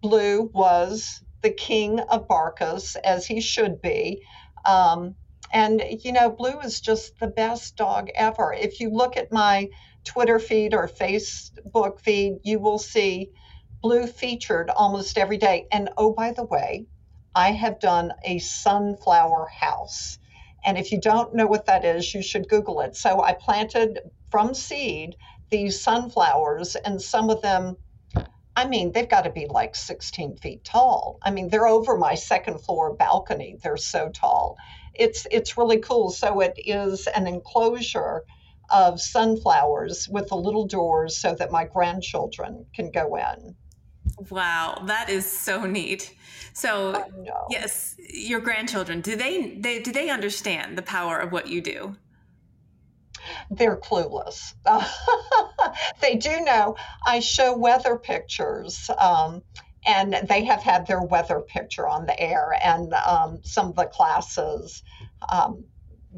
Blue 0.00 0.50
was 0.52 1.22
the 1.42 1.50
king 1.50 2.00
of 2.00 2.28
Barkus, 2.28 2.96
as 2.96 3.26
he 3.26 3.40
should 3.40 3.80
be. 3.80 4.22
Um, 4.64 5.14
and, 5.52 5.82
you 6.02 6.12
know, 6.12 6.30
Blue 6.30 6.58
is 6.60 6.80
just 6.80 7.18
the 7.18 7.26
best 7.26 7.76
dog 7.76 8.10
ever. 8.14 8.52
If 8.52 8.80
you 8.80 8.90
look 8.90 9.16
at 9.16 9.32
my 9.32 9.68
Twitter 10.04 10.38
feed 10.38 10.74
or 10.74 10.88
Facebook 10.88 12.00
feed, 12.00 12.38
you 12.42 12.58
will 12.58 12.78
see 12.78 13.30
Blue 13.84 14.06
featured 14.06 14.70
almost 14.70 15.18
every 15.18 15.36
day. 15.36 15.66
And 15.70 15.90
oh, 15.98 16.14
by 16.14 16.32
the 16.32 16.44
way, 16.44 16.86
I 17.34 17.52
have 17.52 17.80
done 17.80 18.14
a 18.24 18.38
sunflower 18.38 19.48
house. 19.60 20.18
And 20.64 20.78
if 20.78 20.90
you 20.90 20.98
don't 20.98 21.34
know 21.34 21.46
what 21.46 21.66
that 21.66 21.84
is, 21.84 22.14
you 22.14 22.22
should 22.22 22.48
Google 22.48 22.80
it. 22.80 22.96
So 22.96 23.20
I 23.22 23.34
planted 23.34 24.00
from 24.30 24.54
seed 24.54 25.16
these 25.50 25.82
sunflowers, 25.82 26.76
and 26.76 27.02
some 27.02 27.28
of 27.28 27.42
them, 27.42 27.76
I 28.56 28.66
mean, 28.66 28.92
they've 28.92 29.06
got 29.06 29.24
to 29.24 29.30
be 29.30 29.48
like 29.50 29.76
16 29.76 30.38
feet 30.38 30.64
tall. 30.64 31.18
I 31.22 31.30
mean, 31.30 31.50
they're 31.50 31.66
over 31.66 31.98
my 31.98 32.14
second 32.14 32.60
floor 32.60 32.94
balcony. 32.94 33.58
They're 33.62 33.76
so 33.76 34.08
tall. 34.08 34.56
It's 34.94 35.26
it's 35.30 35.58
really 35.58 35.80
cool. 35.80 36.08
So 36.10 36.40
it 36.40 36.54
is 36.56 37.06
an 37.08 37.26
enclosure 37.26 38.22
of 38.70 38.98
sunflowers 38.98 40.08
with 40.08 40.30
the 40.30 40.36
little 40.36 40.66
doors 40.66 41.18
so 41.18 41.34
that 41.34 41.52
my 41.52 41.66
grandchildren 41.66 42.64
can 42.74 42.90
go 42.90 43.16
in. 43.16 43.56
Wow, 44.30 44.82
that 44.86 45.08
is 45.08 45.30
so 45.30 45.66
neat. 45.66 46.14
So, 46.52 47.04
yes, 47.50 47.96
your 47.98 48.40
grandchildren, 48.40 49.00
do 49.00 49.16
they, 49.16 49.56
they 49.58 49.80
do 49.80 49.92
they 49.92 50.08
understand 50.08 50.78
the 50.78 50.82
power 50.82 51.18
of 51.18 51.32
what 51.32 51.48
you 51.48 51.60
do? 51.60 51.96
They're 53.50 53.76
clueless. 53.76 54.54
they 56.00 56.14
do 56.16 56.40
know 56.42 56.76
I 57.06 57.20
show 57.20 57.56
weather 57.56 57.96
pictures. 57.96 58.88
Um, 58.98 59.42
and 59.86 60.14
they 60.28 60.44
have 60.44 60.62
had 60.62 60.86
their 60.86 61.02
weather 61.02 61.40
picture 61.40 61.86
on 61.86 62.06
the 62.06 62.18
air, 62.18 62.56
and 62.62 62.92
um, 62.94 63.40
some 63.42 63.68
of 63.68 63.76
the 63.76 63.84
classes 63.84 64.82
um, 65.28 65.64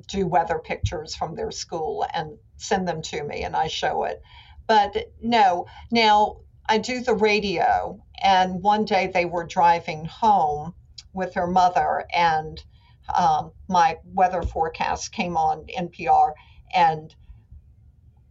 do 0.09 0.27
weather 0.27 0.59
pictures 0.59 1.15
from 1.15 1.35
their 1.35 1.51
school 1.51 2.07
and 2.15 2.39
send 2.57 2.87
them 2.87 3.03
to 3.03 3.23
me, 3.25 3.43
and 3.43 3.57
I 3.57 3.67
show 3.69 4.05
it. 4.05 4.23
But 4.67 5.13
no, 5.21 5.67
now 5.91 6.39
I 6.69 6.79
do 6.79 7.01
the 7.01 7.15
radio, 7.15 8.03
and 8.23 8.63
one 8.63 8.85
day 8.85 9.09
they 9.13 9.25
were 9.25 9.45
driving 9.45 10.05
home 10.05 10.75
with 11.13 11.35
their 11.35 11.47
mother, 11.47 12.05
and 12.15 12.63
um, 13.15 13.53
my 13.69 13.99
weather 14.05 14.43
forecast 14.43 15.13
came 15.13 15.37
on 15.37 15.67
NPR, 15.67 16.33
and 16.75 17.15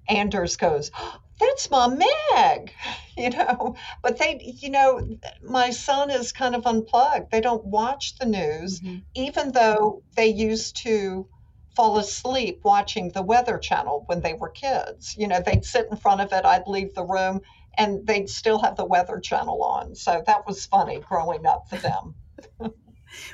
Anders 0.08 0.58
goes, 0.58 0.92
that's 1.40 1.70
my 1.70 1.88
Meg, 1.88 2.74
you 3.18 3.30
know. 3.30 3.76
But 4.02 4.18
they, 4.18 4.40
you 4.42 4.70
know, 4.70 5.18
my 5.44 5.72
son 5.72 6.10
is 6.10 6.32
kind 6.32 6.56
of 6.56 6.66
unplugged. 6.66 7.32
They 7.32 7.42
don't 7.42 7.66
watch 7.66 8.18
the 8.18 8.26
news, 8.26 8.80
mm-hmm. 8.80 9.00
even 9.14 9.52
though 9.52 10.04
they 10.16 10.28
used 10.28 10.78
to 10.78 11.28
fall 11.76 11.98
asleep 11.98 12.62
watching 12.64 13.10
the 13.10 13.22
Weather 13.22 13.58
Channel 13.58 14.04
when 14.06 14.22
they 14.22 14.34
were 14.34 14.50
kids. 14.50 15.16
You 15.18 15.28
know, 15.28 15.42
they'd 15.42 15.66
sit 15.66 15.88
in 15.92 15.98
front 15.98 16.22
of 16.22 16.32
it, 16.32 16.46
I'd 16.46 16.68
leave 16.68 16.94
the 16.94 17.04
room, 17.04 17.42
and 17.78 18.06
they'd 18.06 18.30
still 18.30 18.60
have 18.60 18.76
the 18.76 18.86
Weather 18.86 19.20
Channel 19.20 19.64
on. 19.64 19.96
So 19.96 20.24
that 20.26 20.46
was 20.48 20.66
funny 20.66 21.00
growing 21.00 21.46
up 21.46 21.70
for 21.70 21.78
them. 21.78 22.16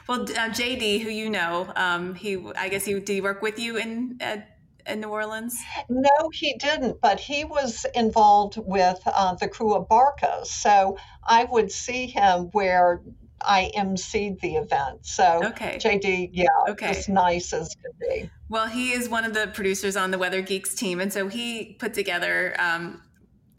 well, 0.08 0.22
uh, 0.22 0.50
JD, 0.50 1.02
who 1.02 1.10
you 1.10 1.30
know, 1.30 1.72
um, 1.76 2.16
he, 2.16 2.44
I 2.58 2.70
guess 2.70 2.86
he, 2.86 2.94
did 2.94 3.10
he 3.10 3.22
work 3.22 3.42
with 3.42 3.60
you 3.60 3.78
in 3.78 4.20
in 4.88 5.02
New 5.02 5.10
Orleans? 5.10 5.60
No, 5.90 6.30
he 6.34 6.56
didn't, 6.58 7.02
but 7.02 7.20
he 7.20 7.44
was 7.46 7.86
involved 7.94 8.58
with 8.58 9.00
uh, 9.06 9.36
the 9.36 9.48
Krewe 9.48 9.76
of 9.76 9.88
Barkus. 9.88 10.48
So 10.48 10.98
I 11.24 11.46
would 11.46 11.72
see 11.72 12.08
him 12.08 12.50
where 12.52 13.02
I 13.44 13.72
emceed 13.76 14.40
the 14.40 14.56
event. 14.56 15.06
So 15.06 15.42
okay. 15.46 15.78
JD, 15.78 16.30
yeah, 16.34 16.48
okay. 16.70 16.88
as 16.88 17.10
nice 17.10 17.54
as 17.54 17.76
could 17.76 17.98
be. 18.00 18.30
Well, 18.50 18.68
he 18.68 18.92
is 18.92 19.10
one 19.10 19.26
of 19.26 19.34
the 19.34 19.48
producers 19.48 19.96
on 19.96 20.12
the 20.12 20.18
Weather 20.18 20.42
Geeks 20.42 20.76
team, 20.76 21.00
and 21.00 21.12
so 21.12 21.28
he 21.28 21.76
put 21.80 21.94
together 21.94 22.56
um, 22.60 23.02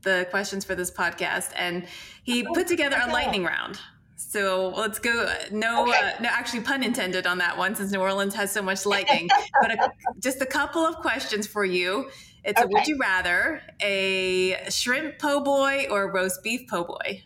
the 0.02 0.26
questions 0.30 0.64
for 0.64 0.74
this 0.74 0.90
podcast, 0.90 1.50
and 1.56 1.86
he 2.22 2.46
oh, 2.46 2.52
put 2.52 2.66
together 2.66 3.00
a 3.02 3.10
lightning 3.10 3.44
round. 3.44 3.78
So 4.16 4.72
let's 4.76 4.98
go. 4.98 5.32
No, 5.50 5.88
okay. 5.88 5.98
uh, 5.98 6.22
no, 6.22 6.28
actually, 6.28 6.60
pun 6.60 6.82
intended 6.82 7.26
on 7.26 7.38
that 7.38 7.58
one, 7.58 7.74
since 7.74 7.92
New 7.92 8.00
Orleans 8.00 8.34
has 8.34 8.52
so 8.52 8.62
much 8.62 8.86
lightning. 8.86 9.28
but 9.60 9.72
a, 9.72 9.92
just 10.20 10.40
a 10.40 10.46
couple 10.46 10.84
of 10.84 10.96
questions 10.96 11.46
for 11.46 11.64
you. 11.64 12.08
It's 12.44 12.60
okay. 12.60 12.68
a 12.68 12.72
would 12.72 12.86
you 12.86 12.98
rather 12.98 13.62
a 13.80 14.70
shrimp 14.70 15.18
po' 15.18 15.40
boy 15.40 15.86
or 15.90 16.10
roast 16.12 16.42
beef 16.42 16.68
po' 16.68 16.84
boy? 16.84 17.22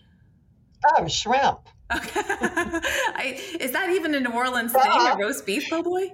Oh, 0.85 1.07
shrimp. 1.07 1.61
Okay. 1.95 2.21
I, 2.25 3.41
is 3.61 3.73
that 3.73 3.91
even 3.91 4.15
a 4.15 4.21
New 4.21 4.33
Orleans 4.33 4.73
thing, 4.73 4.83
a 4.83 5.17
roast 5.19 5.47
beef 5.47 5.69
po' 5.71 5.83
boy? 5.83 6.13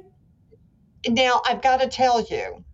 Now, 1.08 1.42
I've 1.46 1.62
got 1.62 1.80
to 1.80 1.88
tell 1.88 2.22
you, 2.22 2.64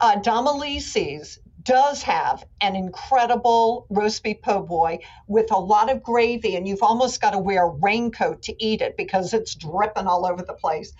uh, 0.00 0.16
Domilise's 0.20 1.38
does 1.64 2.02
have 2.02 2.44
an 2.60 2.76
incredible 2.76 3.86
roast 3.90 4.22
beef 4.22 4.42
po' 4.42 4.62
boy 4.62 4.98
with 5.26 5.50
a 5.50 5.58
lot 5.58 5.90
of 5.90 6.02
gravy, 6.02 6.56
and 6.56 6.68
you've 6.68 6.82
almost 6.82 7.20
got 7.20 7.30
to 7.30 7.38
wear 7.38 7.64
a 7.64 7.70
raincoat 7.70 8.42
to 8.42 8.64
eat 8.64 8.80
it 8.80 8.96
because 8.96 9.32
it's 9.32 9.54
dripping 9.54 10.06
all 10.06 10.26
over 10.26 10.42
the 10.42 10.54
place. 10.54 10.92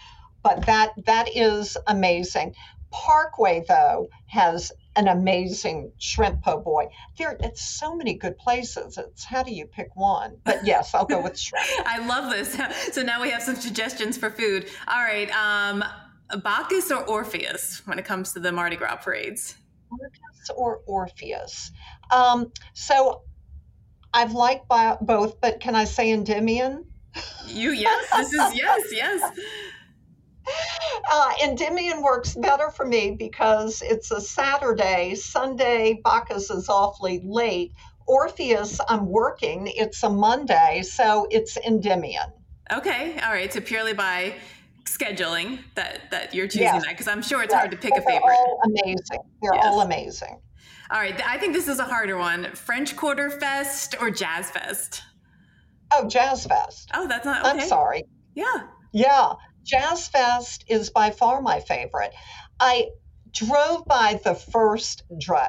But 0.42 0.66
that 0.66 0.92
that 1.06 1.28
is 1.34 1.76
amazing. 1.86 2.54
Parkway 2.90 3.64
though 3.66 4.08
has 4.26 4.72
an 4.96 5.08
amazing 5.08 5.90
shrimp 5.98 6.42
po' 6.42 6.60
boy. 6.60 6.86
There, 7.18 7.36
it's 7.40 7.64
so 7.64 7.96
many 7.96 8.14
good 8.14 8.38
places. 8.38 8.96
It's 8.96 9.24
how 9.24 9.42
do 9.42 9.52
you 9.52 9.66
pick 9.66 9.96
one? 9.96 10.36
But 10.44 10.64
yes, 10.64 10.94
I'll 10.94 11.04
go 11.04 11.20
with 11.20 11.38
shrimp. 11.38 11.66
I 11.86 12.06
love 12.06 12.30
this. 12.30 12.56
So 12.94 13.02
now 13.02 13.20
we 13.20 13.30
have 13.30 13.42
some 13.42 13.56
suggestions 13.56 14.16
for 14.16 14.30
food. 14.30 14.68
All 14.86 15.02
right, 15.02 15.30
um, 15.30 15.84
Bacchus 16.42 16.90
or 16.90 17.04
Orpheus 17.04 17.82
when 17.86 17.98
it 17.98 18.04
comes 18.04 18.32
to 18.32 18.40
the 18.40 18.52
Mardi 18.52 18.76
Gras 18.76 18.96
parades. 18.96 19.56
Bacchus 19.90 20.50
or 20.56 20.80
Orpheus. 20.86 21.70
Um, 22.10 22.52
so 22.74 23.22
I've 24.12 24.32
liked 24.32 24.68
both, 24.68 25.40
but 25.40 25.60
can 25.60 25.74
I 25.74 25.84
say 25.84 26.10
Endymion? 26.12 26.84
You 27.46 27.70
yes, 27.72 28.06
this 28.16 28.32
is 28.32 28.54
yes, 28.56 28.82
yes. 28.92 29.32
Uh, 31.10 31.32
Endymion 31.42 32.02
works 32.02 32.34
better 32.34 32.70
for 32.70 32.84
me 32.84 33.12
because 33.12 33.80
it's 33.82 34.10
a 34.10 34.20
Saturday. 34.20 35.14
Sunday, 35.14 36.00
Bacchus 36.04 36.50
is 36.50 36.68
awfully 36.68 37.22
late. 37.24 37.72
Orpheus, 38.06 38.78
I'm 38.88 39.06
working. 39.06 39.70
It's 39.74 40.02
a 40.02 40.10
Monday, 40.10 40.82
so 40.82 41.26
it's 41.30 41.56
Endymion. 41.56 42.30
Okay, 42.72 43.18
all 43.20 43.32
right. 43.32 43.52
So 43.52 43.60
purely 43.60 43.94
by 43.94 44.34
scheduling 44.84 45.60
that 45.74 46.10
that 46.10 46.34
you're 46.34 46.46
choosing 46.46 46.62
yes. 46.62 46.84
that 46.84 46.90
because 46.90 47.08
I'm 47.08 47.22
sure 47.22 47.42
it's 47.42 47.54
hard 47.54 47.70
to 47.70 47.76
pick 47.76 47.92
a 47.92 48.02
favorite. 48.02 48.22
They're 48.26 48.34
all 48.34 48.60
amazing. 48.64 49.20
They're 49.42 49.54
yes. 49.54 49.64
all 49.66 49.80
amazing. 49.80 50.40
All 50.90 51.00
right, 51.00 51.18
I 51.26 51.38
think 51.38 51.54
this 51.54 51.68
is 51.68 51.78
a 51.78 51.84
harder 51.84 52.18
one. 52.18 52.52
French 52.54 52.94
Quarter 52.94 53.30
Fest 53.30 53.96
or 54.00 54.10
Jazz 54.10 54.50
Fest? 54.50 55.02
Oh, 55.92 56.06
Jazz 56.08 56.46
Fest. 56.46 56.90
Oh, 56.92 57.08
that's 57.08 57.24
not. 57.24 57.40
Okay. 57.40 57.62
I'm 57.62 57.68
sorry. 57.68 58.04
Yeah. 58.34 58.64
Yeah, 58.92 59.32
Jazz 59.64 60.06
Fest 60.08 60.64
is 60.68 60.90
by 60.90 61.10
far 61.10 61.40
my 61.40 61.60
favorite. 61.60 62.12
I 62.60 62.90
drove 63.32 63.84
by 63.86 64.20
the 64.22 64.34
first 64.34 65.02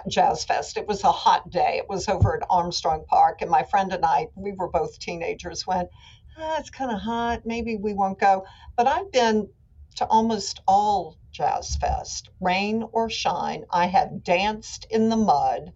Jazz 0.09 0.45
Fest. 0.45 0.77
It 0.77 0.88
was 0.88 1.03
a 1.03 1.11
hot 1.11 1.49
day. 1.51 1.77
It 1.77 1.88
was 1.88 2.07
over 2.07 2.36
at 2.36 2.47
Armstrong 2.49 3.05
Park, 3.07 3.41
and 3.41 3.51
my 3.51 3.63
friend 3.63 3.93
and 3.93 4.03
I, 4.03 4.27
we 4.36 4.53
were 4.53 4.69
both 4.69 4.97
teenagers, 4.99 5.67
went 5.67 5.89
ah, 6.38 6.59
it's 6.59 6.69
kind 6.69 6.91
of 6.91 6.99
hot. 6.99 7.45
Maybe 7.45 7.77
we 7.77 7.93
won't 7.93 8.19
go. 8.19 8.45
But 8.75 8.88
I've 8.88 9.11
been 9.11 9.49
to 9.95 10.05
almost 10.05 10.61
all 10.67 11.17
Jazz 11.31 11.75
Fest, 11.77 12.29
rain 12.39 12.86
or 12.91 13.09
shine. 13.09 13.65
I 13.71 13.88
have 13.88 14.23
danced 14.23 14.88
in 14.89 15.09
the 15.09 15.17
mud. 15.17 15.73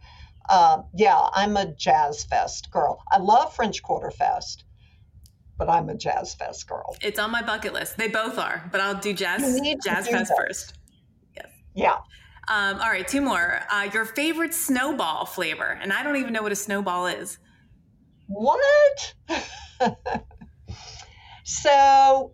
Uh, 0.50 0.84
yeah, 0.96 1.30
I'm 1.34 1.58
a 1.58 1.74
Jazz 1.74 2.24
Fest 2.24 2.72
girl. 2.72 3.04
I 3.12 3.18
love 3.18 3.56
French 3.56 3.84
Quarter 3.84 4.12
Fest, 4.12 4.64
but 5.58 5.70
I'm 5.70 5.90
a 5.90 5.96
Jazz 5.96 6.34
Fest 6.34 6.68
girl. 6.68 6.96
It's 7.02 7.20
on 7.20 7.32
my 7.32 7.42
bucket 7.42 7.74
list. 7.74 7.98
They 7.98 8.08
both 8.08 8.38
are, 8.40 8.68
but 8.72 8.82
I'll 8.82 9.00
do 9.00 9.14
Jazz 9.14 9.60
Jazz 9.84 10.08
Fest 10.08 10.32
first. 10.36 10.74
Yes. 11.36 11.48
Yeah. 11.76 11.98
Um, 12.48 12.80
all 12.80 12.90
right, 12.90 13.08
two 13.08 13.22
more. 13.22 13.62
Uh, 13.70 13.90
your 13.94 14.06
favorite 14.06 14.56
snowball 14.56 15.26
flavor, 15.26 15.78
and 15.82 15.94
I 15.94 16.02
don't 16.02 16.16
even 16.16 16.34
know 16.34 16.42
what 16.42 16.52
a 16.52 16.56
snowball 16.56 17.06
is. 17.06 17.38
What? 18.28 19.14
So, 21.50 22.34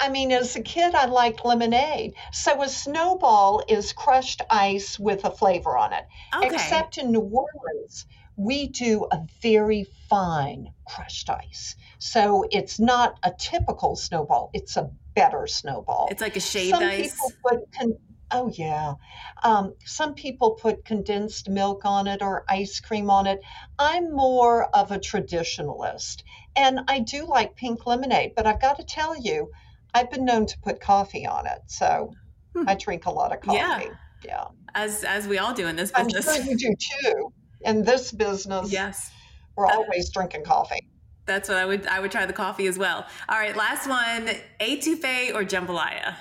I 0.00 0.08
mean, 0.08 0.32
as 0.32 0.56
a 0.56 0.62
kid, 0.62 0.94
I 0.94 1.04
liked 1.04 1.44
lemonade. 1.44 2.14
So 2.32 2.62
a 2.62 2.68
snowball 2.68 3.62
is 3.68 3.92
crushed 3.92 4.40
ice 4.48 4.98
with 4.98 5.26
a 5.26 5.30
flavor 5.30 5.76
on 5.76 5.92
it. 5.92 6.06
Okay. 6.34 6.46
Except 6.46 6.96
in 6.96 7.12
New 7.12 7.20
Orleans, 7.20 8.06
we 8.36 8.68
do 8.68 9.06
a 9.12 9.20
very 9.42 9.84
fine 10.08 10.72
crushed 10.88 11.28
ice. 11.28 11.76
So 11.98 12.46
it's 12.50 12.80
not 12.80 13.18
a 13.22 13.32
typical 13.38 13.96
snowball, 13.96 14.48
it's 14.54 14.78
a 14.78 14.90
better 15.14 15.46
snowball. 15.46 16.08
It's 16.10 16.22
like 16.22 16.36
a 16.36 16.40
shaved 16.40 16.70
Some 16.70 16.82
ice. 16.84 17.12
People 17.12 17.32
put 17.46 17.72
con- 17.78 17.98
oh, 18.30 18.50
yeah. 18.54 18.94
Um, 19.42 19.74
some 19.84 20.14
people 20.14 20.52
put 20.52 20.84
condensed 20.84 21.48
milk 21.48 21.84
on 21.84 22.06
it 22.06 22.22
or 22.22 22.44
ice 22.48 22.80
cream 22.80 23.10
on 23.10 23.26
it. 23.26 23.40
I'm 23.78 24.10
more 24.10 24.64
of 24.74 24.90
a 24.90 24.98
traditionalist. 24.98 26.22
And 26.56 26.80
I 26.88 27.00
do 27.00 27.26
like 27.26 27.56
pink 27.56 27.86
lemonade, 27.86 28.32
but 28.36 28.46
I've 28.46 28.60
got 28.60 28.76
to 28.78 28.84
tell 28.84 29.16
you, 29.16 29.50
I've 29.94 30.10
been 30.10 30.24
known 30.24 30.46
to 30.46 30.58
put 30.60 30.80
coffee 30.80 31.26
on 31.26 31.46
it. 31.46 31.60
So 31.66 32.12
hmm. 32.54 32.68
I 32.68 32.74
drink 32.74 33.06
a 33.06 33.10
lot 33.10 33.32
of 33.32 33.40
coffee. 33.40 33.58
Yeah. 33.58 33.82
yeah. 34.24 34.44
As 34.74 35.04
as 35.04 35.26
we 35.26 35.38
all 35.38 35.54
do 35.54 35.66
in 35.66 35.76
this 35.76 35.90
business. 35.90 36.28
I'm 36.28 36.42
sure 36.42 36.52
you 36.52 36.56
do 36.56 36.74
too. 37.02 37.32
In 37.62 37.82
this 37.82 38.12
business. 38.12 38.72
Yes. 38.72 39.10
We're 39.56 39.66
that, 39.66 39.76
always 39.76 40.10
drinking 40.10 40.44
coffee. 40.44 40.88
That's 41.26 41.48
what 41.48 41.58
I 41.58 41.66
would 41.66 41.86
I 41.86 42.00
would 42.00 42.10
try 42.10 42.26
the 42.26 42.32
coffee 42.32 42.66
as 42.66 42.78
well. 42.78 43.06
All 43.28 43.38
right, 43.38 43.56
last 43.56 43.88
one. 43.88 44.30
Etouffee 44.60 45.34
or 45.34 45.44
jambalaya? 45.44 46.16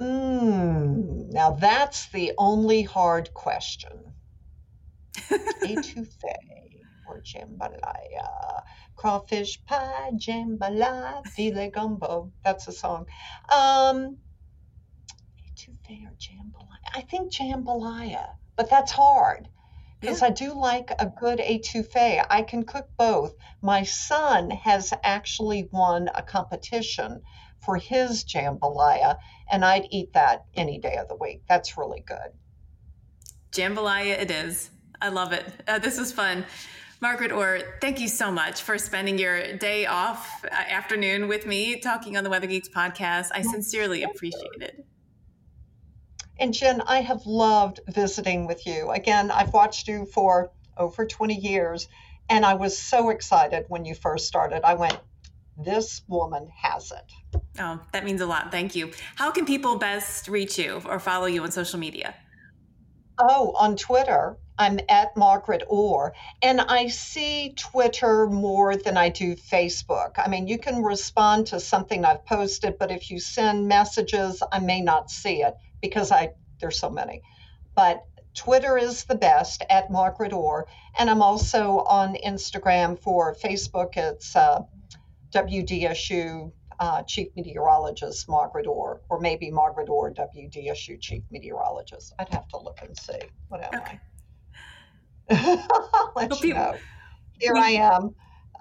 Mm, 0.00 1.32
now 1.32 1.50
that's 1.52 2.08
the 2.10 2.32
only 2.38 2.82
hard 2.82 3.34
question. 3.34 4.12
Etouffee 5.62 6.67
or 7.08 7.20
jambalaya. 7.20 8.62
Crawfish 8.96 9.64
pie, 9.64 10.10
jambalaya, 10.14 11.24
filé 11.26 11.72
gumbo. 11.72 12.32
That's 12.44 12.68
a 12.68 12.72
song. 12.72 13.06
Um, 13.52 14.18
etouffee 15.46 16.06
or 16.06 16.14
jambalaya? 16.18 16.88
I 16.94 17.00
think 17.02 17.32
jambalaya, 17.32 18.30
but 18.56 18.70
that's 18.70 18.92
hard 18.92 19.48
because 20.00 20.22
I 20.22 20.30
do 20.30 20.52
like 20.52 20.90
a 20.98 21.06
good 21.06 21.38
etouffee. 21.40 22.24
I 22.28 22.42
can 22.42 22.64
cook 22.64 22.88
both. 22.96 23.34
My 23.62 23.82
son 23.82 24.50
has 24.50 24.92
actually 25.02 25.68
won 25.72 26.08
a 26.14 26.22
competition 26.22 27.22
for 27.60 27.76
his 27.76 28.24
jambalaya, 28.24 29.18
and 29.50 29.64
I'd 29.64 29.88
eat 29.90 30.12
that 30.12 30.44
any 30.54 30.78
day 30.78 30.96
of 30.96 31.08
the 31.08 31.16
week. 31.16 31.42
That's 31.48 31.76
really 31.76 32.00
good. 32.00 32.32
Jambalaya 33.52 34.20
it 34.20 34.30
is. 34.30 34.70
I 35.00 35.08
love 35.08 35.32
it. 35.32 35.46
Uh, 35.66 35.78
this 35.78 35.98
is 35.98 36.12
fun. 36.12 36.44
Margaret 37.00 37.30
Orr, 37.30 37.60
thank 37.80 38.00
you 38.00 38.08
so 38.08 38.32
much 38.32 38.62
for 38.62 38.76
spending 38.76 39.18
your 39.18 39.56
day 39.56 39.86
off 39.86 40.44
uh, 40.44 40.48
afternoon 40.48 41.28
with 41.28 41.46
me 41.46 41.78
talking 41.78 42.16
on 42.16 42.24
the 42.24 42.30
Weather 42.30 42.48
Geeks 42.48 42.68
podcast. 42.68 43.28
I 43.32 43.42
sincerely 43.42 44.02
appreciate 44.02 44.60
it. 44.60 44.84
And 46.40 46.52
Jen, 46.52 46.80
I 46.80 47.02
have 47.02 47.24
loved 47.24 47.78
visiting 47.88 48.48
with 48.48 48.66
you. 48.66 48.90
Again, 48.90 49.30
I've 49.30 49.52
watched 49.52 49.86
you 49.86 50.06
for 50.06 50.50
over 50.76 51.06
20 51.06 51.36
years, 51.36 51.86
and 52.28 52.44
I 52.44 52.54
was 52.54 52.76
so 52.76 53.10
excited 53.10 53.66
when 53.68 53.84
you 53.84 53.94
first 53.94 54.26
started. 54.26 54.64
I 54.64 54.74
went, 54.74 54.98
this 55.56 56.02
woman 56.08 56.48
has 56.60 56.90
it. 56.90 57.40
Oh, 57.60 57.80
that 57.92 58.04
means 58.04 58.20
a 58.20 58.26
lot. 58.26 58.50
Thank 58.50 58.74
you. 58.74 58.90
How 59.14 59.30
can 59.30 59.46
people 59.46 59.76
best 59.76 60.26
reach 60.26 60.58
you 60.58 60.82
or 60.84 60.98
follow 60.98 61.26
you 61.26 61.44
on 61.44 61.52
social 61.52 61.78
media? 61.78 62.14
Oh, 63.20 63.52
on 63.58 63.76
Twitter, 63.76 64.36
I'm 64.58 64.78
at 64.88 65.16
Margaret 65.16 65.64
Orr, 65.66 66.14
and 66.40 66.60
I 66.60 66.86
see 66.86 67.52
Twitter 67.56 68.28
more 68.28 68.76
than 68.76 68.96
I 68.96 69.08
do 69.08 69.34
Facebook. 69.34 70.12
I 70.18 70.28
mean, 70.28 70.46
you 70.46 70.56
can 70.56 70.84
respond 70.84 71.48
to 71.48 71.58
something 71.58 72.04
I've 72.04 72.24
posted, 72.24 72.78
but 72.78 72.92
if 72.92 73.10
you 73.10 73.18
send 73.18 73.66
messages, 73.66 74.40
I 74.52 74.60
may 74.60 74.80
not 74.80 75.10
see 75.10 75.42
it 75.42 75.56
because 75.80 76.12
I 76.12 76.30
there's 76.60 76.78
so 76.78 76.90
many. 76.90 77.22
But 77.74 78.04
Twitter 78.34 78.78
is 78.78 79.02
the 79.04 79.16
best 79.16 79.64
at 79.68 79.90
Margaret 79.90 80.32
Orr, 80.32 80.68
and 80.96 81.10
I'm 81.10 81.22
also 81.22 81.78
on 81.78 82.14
Instagram 82.14 83.00
for 83.00 83.34
Facebook. 83.34 83.96
It's 83.96 84.36
uh, 84.36 84.60
WDSU 85.32 86.52
uh, 86.80 87.02
Chief 87.02 87.28
Meteorologist 87.36 88.28
Margaret 88.28 88.66
Orr, 88.66 89.00
or 89.08 89.20
maybe 89.20 89.50
Margaret 89.50 89.88
Orr, 89.88 90.12
WDSU 90.12 91.00
Chief 91.00 91.22
Meteorologist. 91.30 92.14
I'd 92.18 92.28
have 92.30 92.48
to 92.48 92.58
look 92.58 92.80
and 92.82 92.96
see. 92.96 93.18
What 93.48 93.62
am 93.62 93.80
okay. 93.80 94.00
I? 95.30 96.10
Let 96.16 96.40
you 96.40 96.54
know. 96.54 96.76
Here 97.38 97.54
I 97.54 97.70
am. 97.70 98.14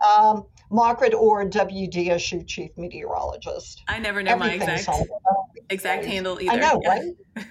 Um, 0.06 0.46
Margaret 0.70 1.14
Orr, 1.14 1.46
WDSU 1.46 2.46
Chief 2.46 2.72
Meteorologist. 2.78 3.84
I 3.88 4.00
never 4.00 4.22
know 4.22 4.36
my 4.36 4.52
exact 4.52 4.90
exact 5.70 6.06
handle 6.06 6.40
either. 6.42 6.52
I 6.52 6.56
know, 6.56 6.82
right? 6.86 7.14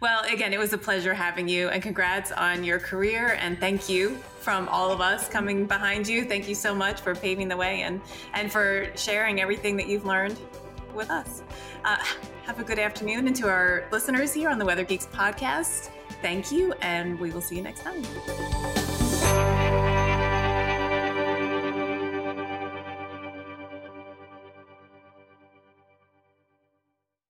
well, 0.00 0.22
again, 0.24 0.52
it 0.52 0.58
was 0.58 0.72
a 0.72 0.78
pleasure 0.78 1.14
having 1.14 1.48
you, 1.48 1.68
and 1.68 1.82
congrats 1.82 2.32
on 2.32 2.64
your 2.64 2.78
career. 2.78 3.36
And 3.40 3.58
thank 3.58 3.88
you 3.88 4.16
from 4.40 4.68
all 4.68 4.90
of 4.90 5.00
us 5.00 5.28
coming 5.28 5.66
behind 5.66 6.06
you. 6.06 6.24
Thank 6.24 6.48
you 6.48 6.54
so 6.54 6.74
much 6.74 7.00
for 7.00 7.14
paving 7.14 7.48
the 7.48 7.56
way 7.56 7.82
and 7.82 8.00
and 8.34 8.52
for 8.52 8.90
sharing 8.96 9.40
everything 9.40 9.76
that 9.76 9.88
you've 9.88 10.04
learned 10.04 10.38
with 10.94 11.10
us. 11.10 11.42
Uh, 11.84 11.96
have 12.44 12.60
a 12.60 12.64
good 12.64 12.78
afternoon, 12.78 13.26
and 13.26 13.36
to 13.36 13.48
our 13.48 13.84
listeners 13.90 14.32
here 14.32 14.50
on 14.50 14.58
the 14.58 14.64
Weather 14.64 14.84
Geeks 14.84 15.06
podcast, 15.06 15.90
thank 16.22 16.52
you, 16.52 16.72
and 16.80 17.18
we 17.18 17.30
will 17.30 17.40
see 17.40 17.56
you 17.56 17.62
next 17.62 17.80
time. 17.80 18.83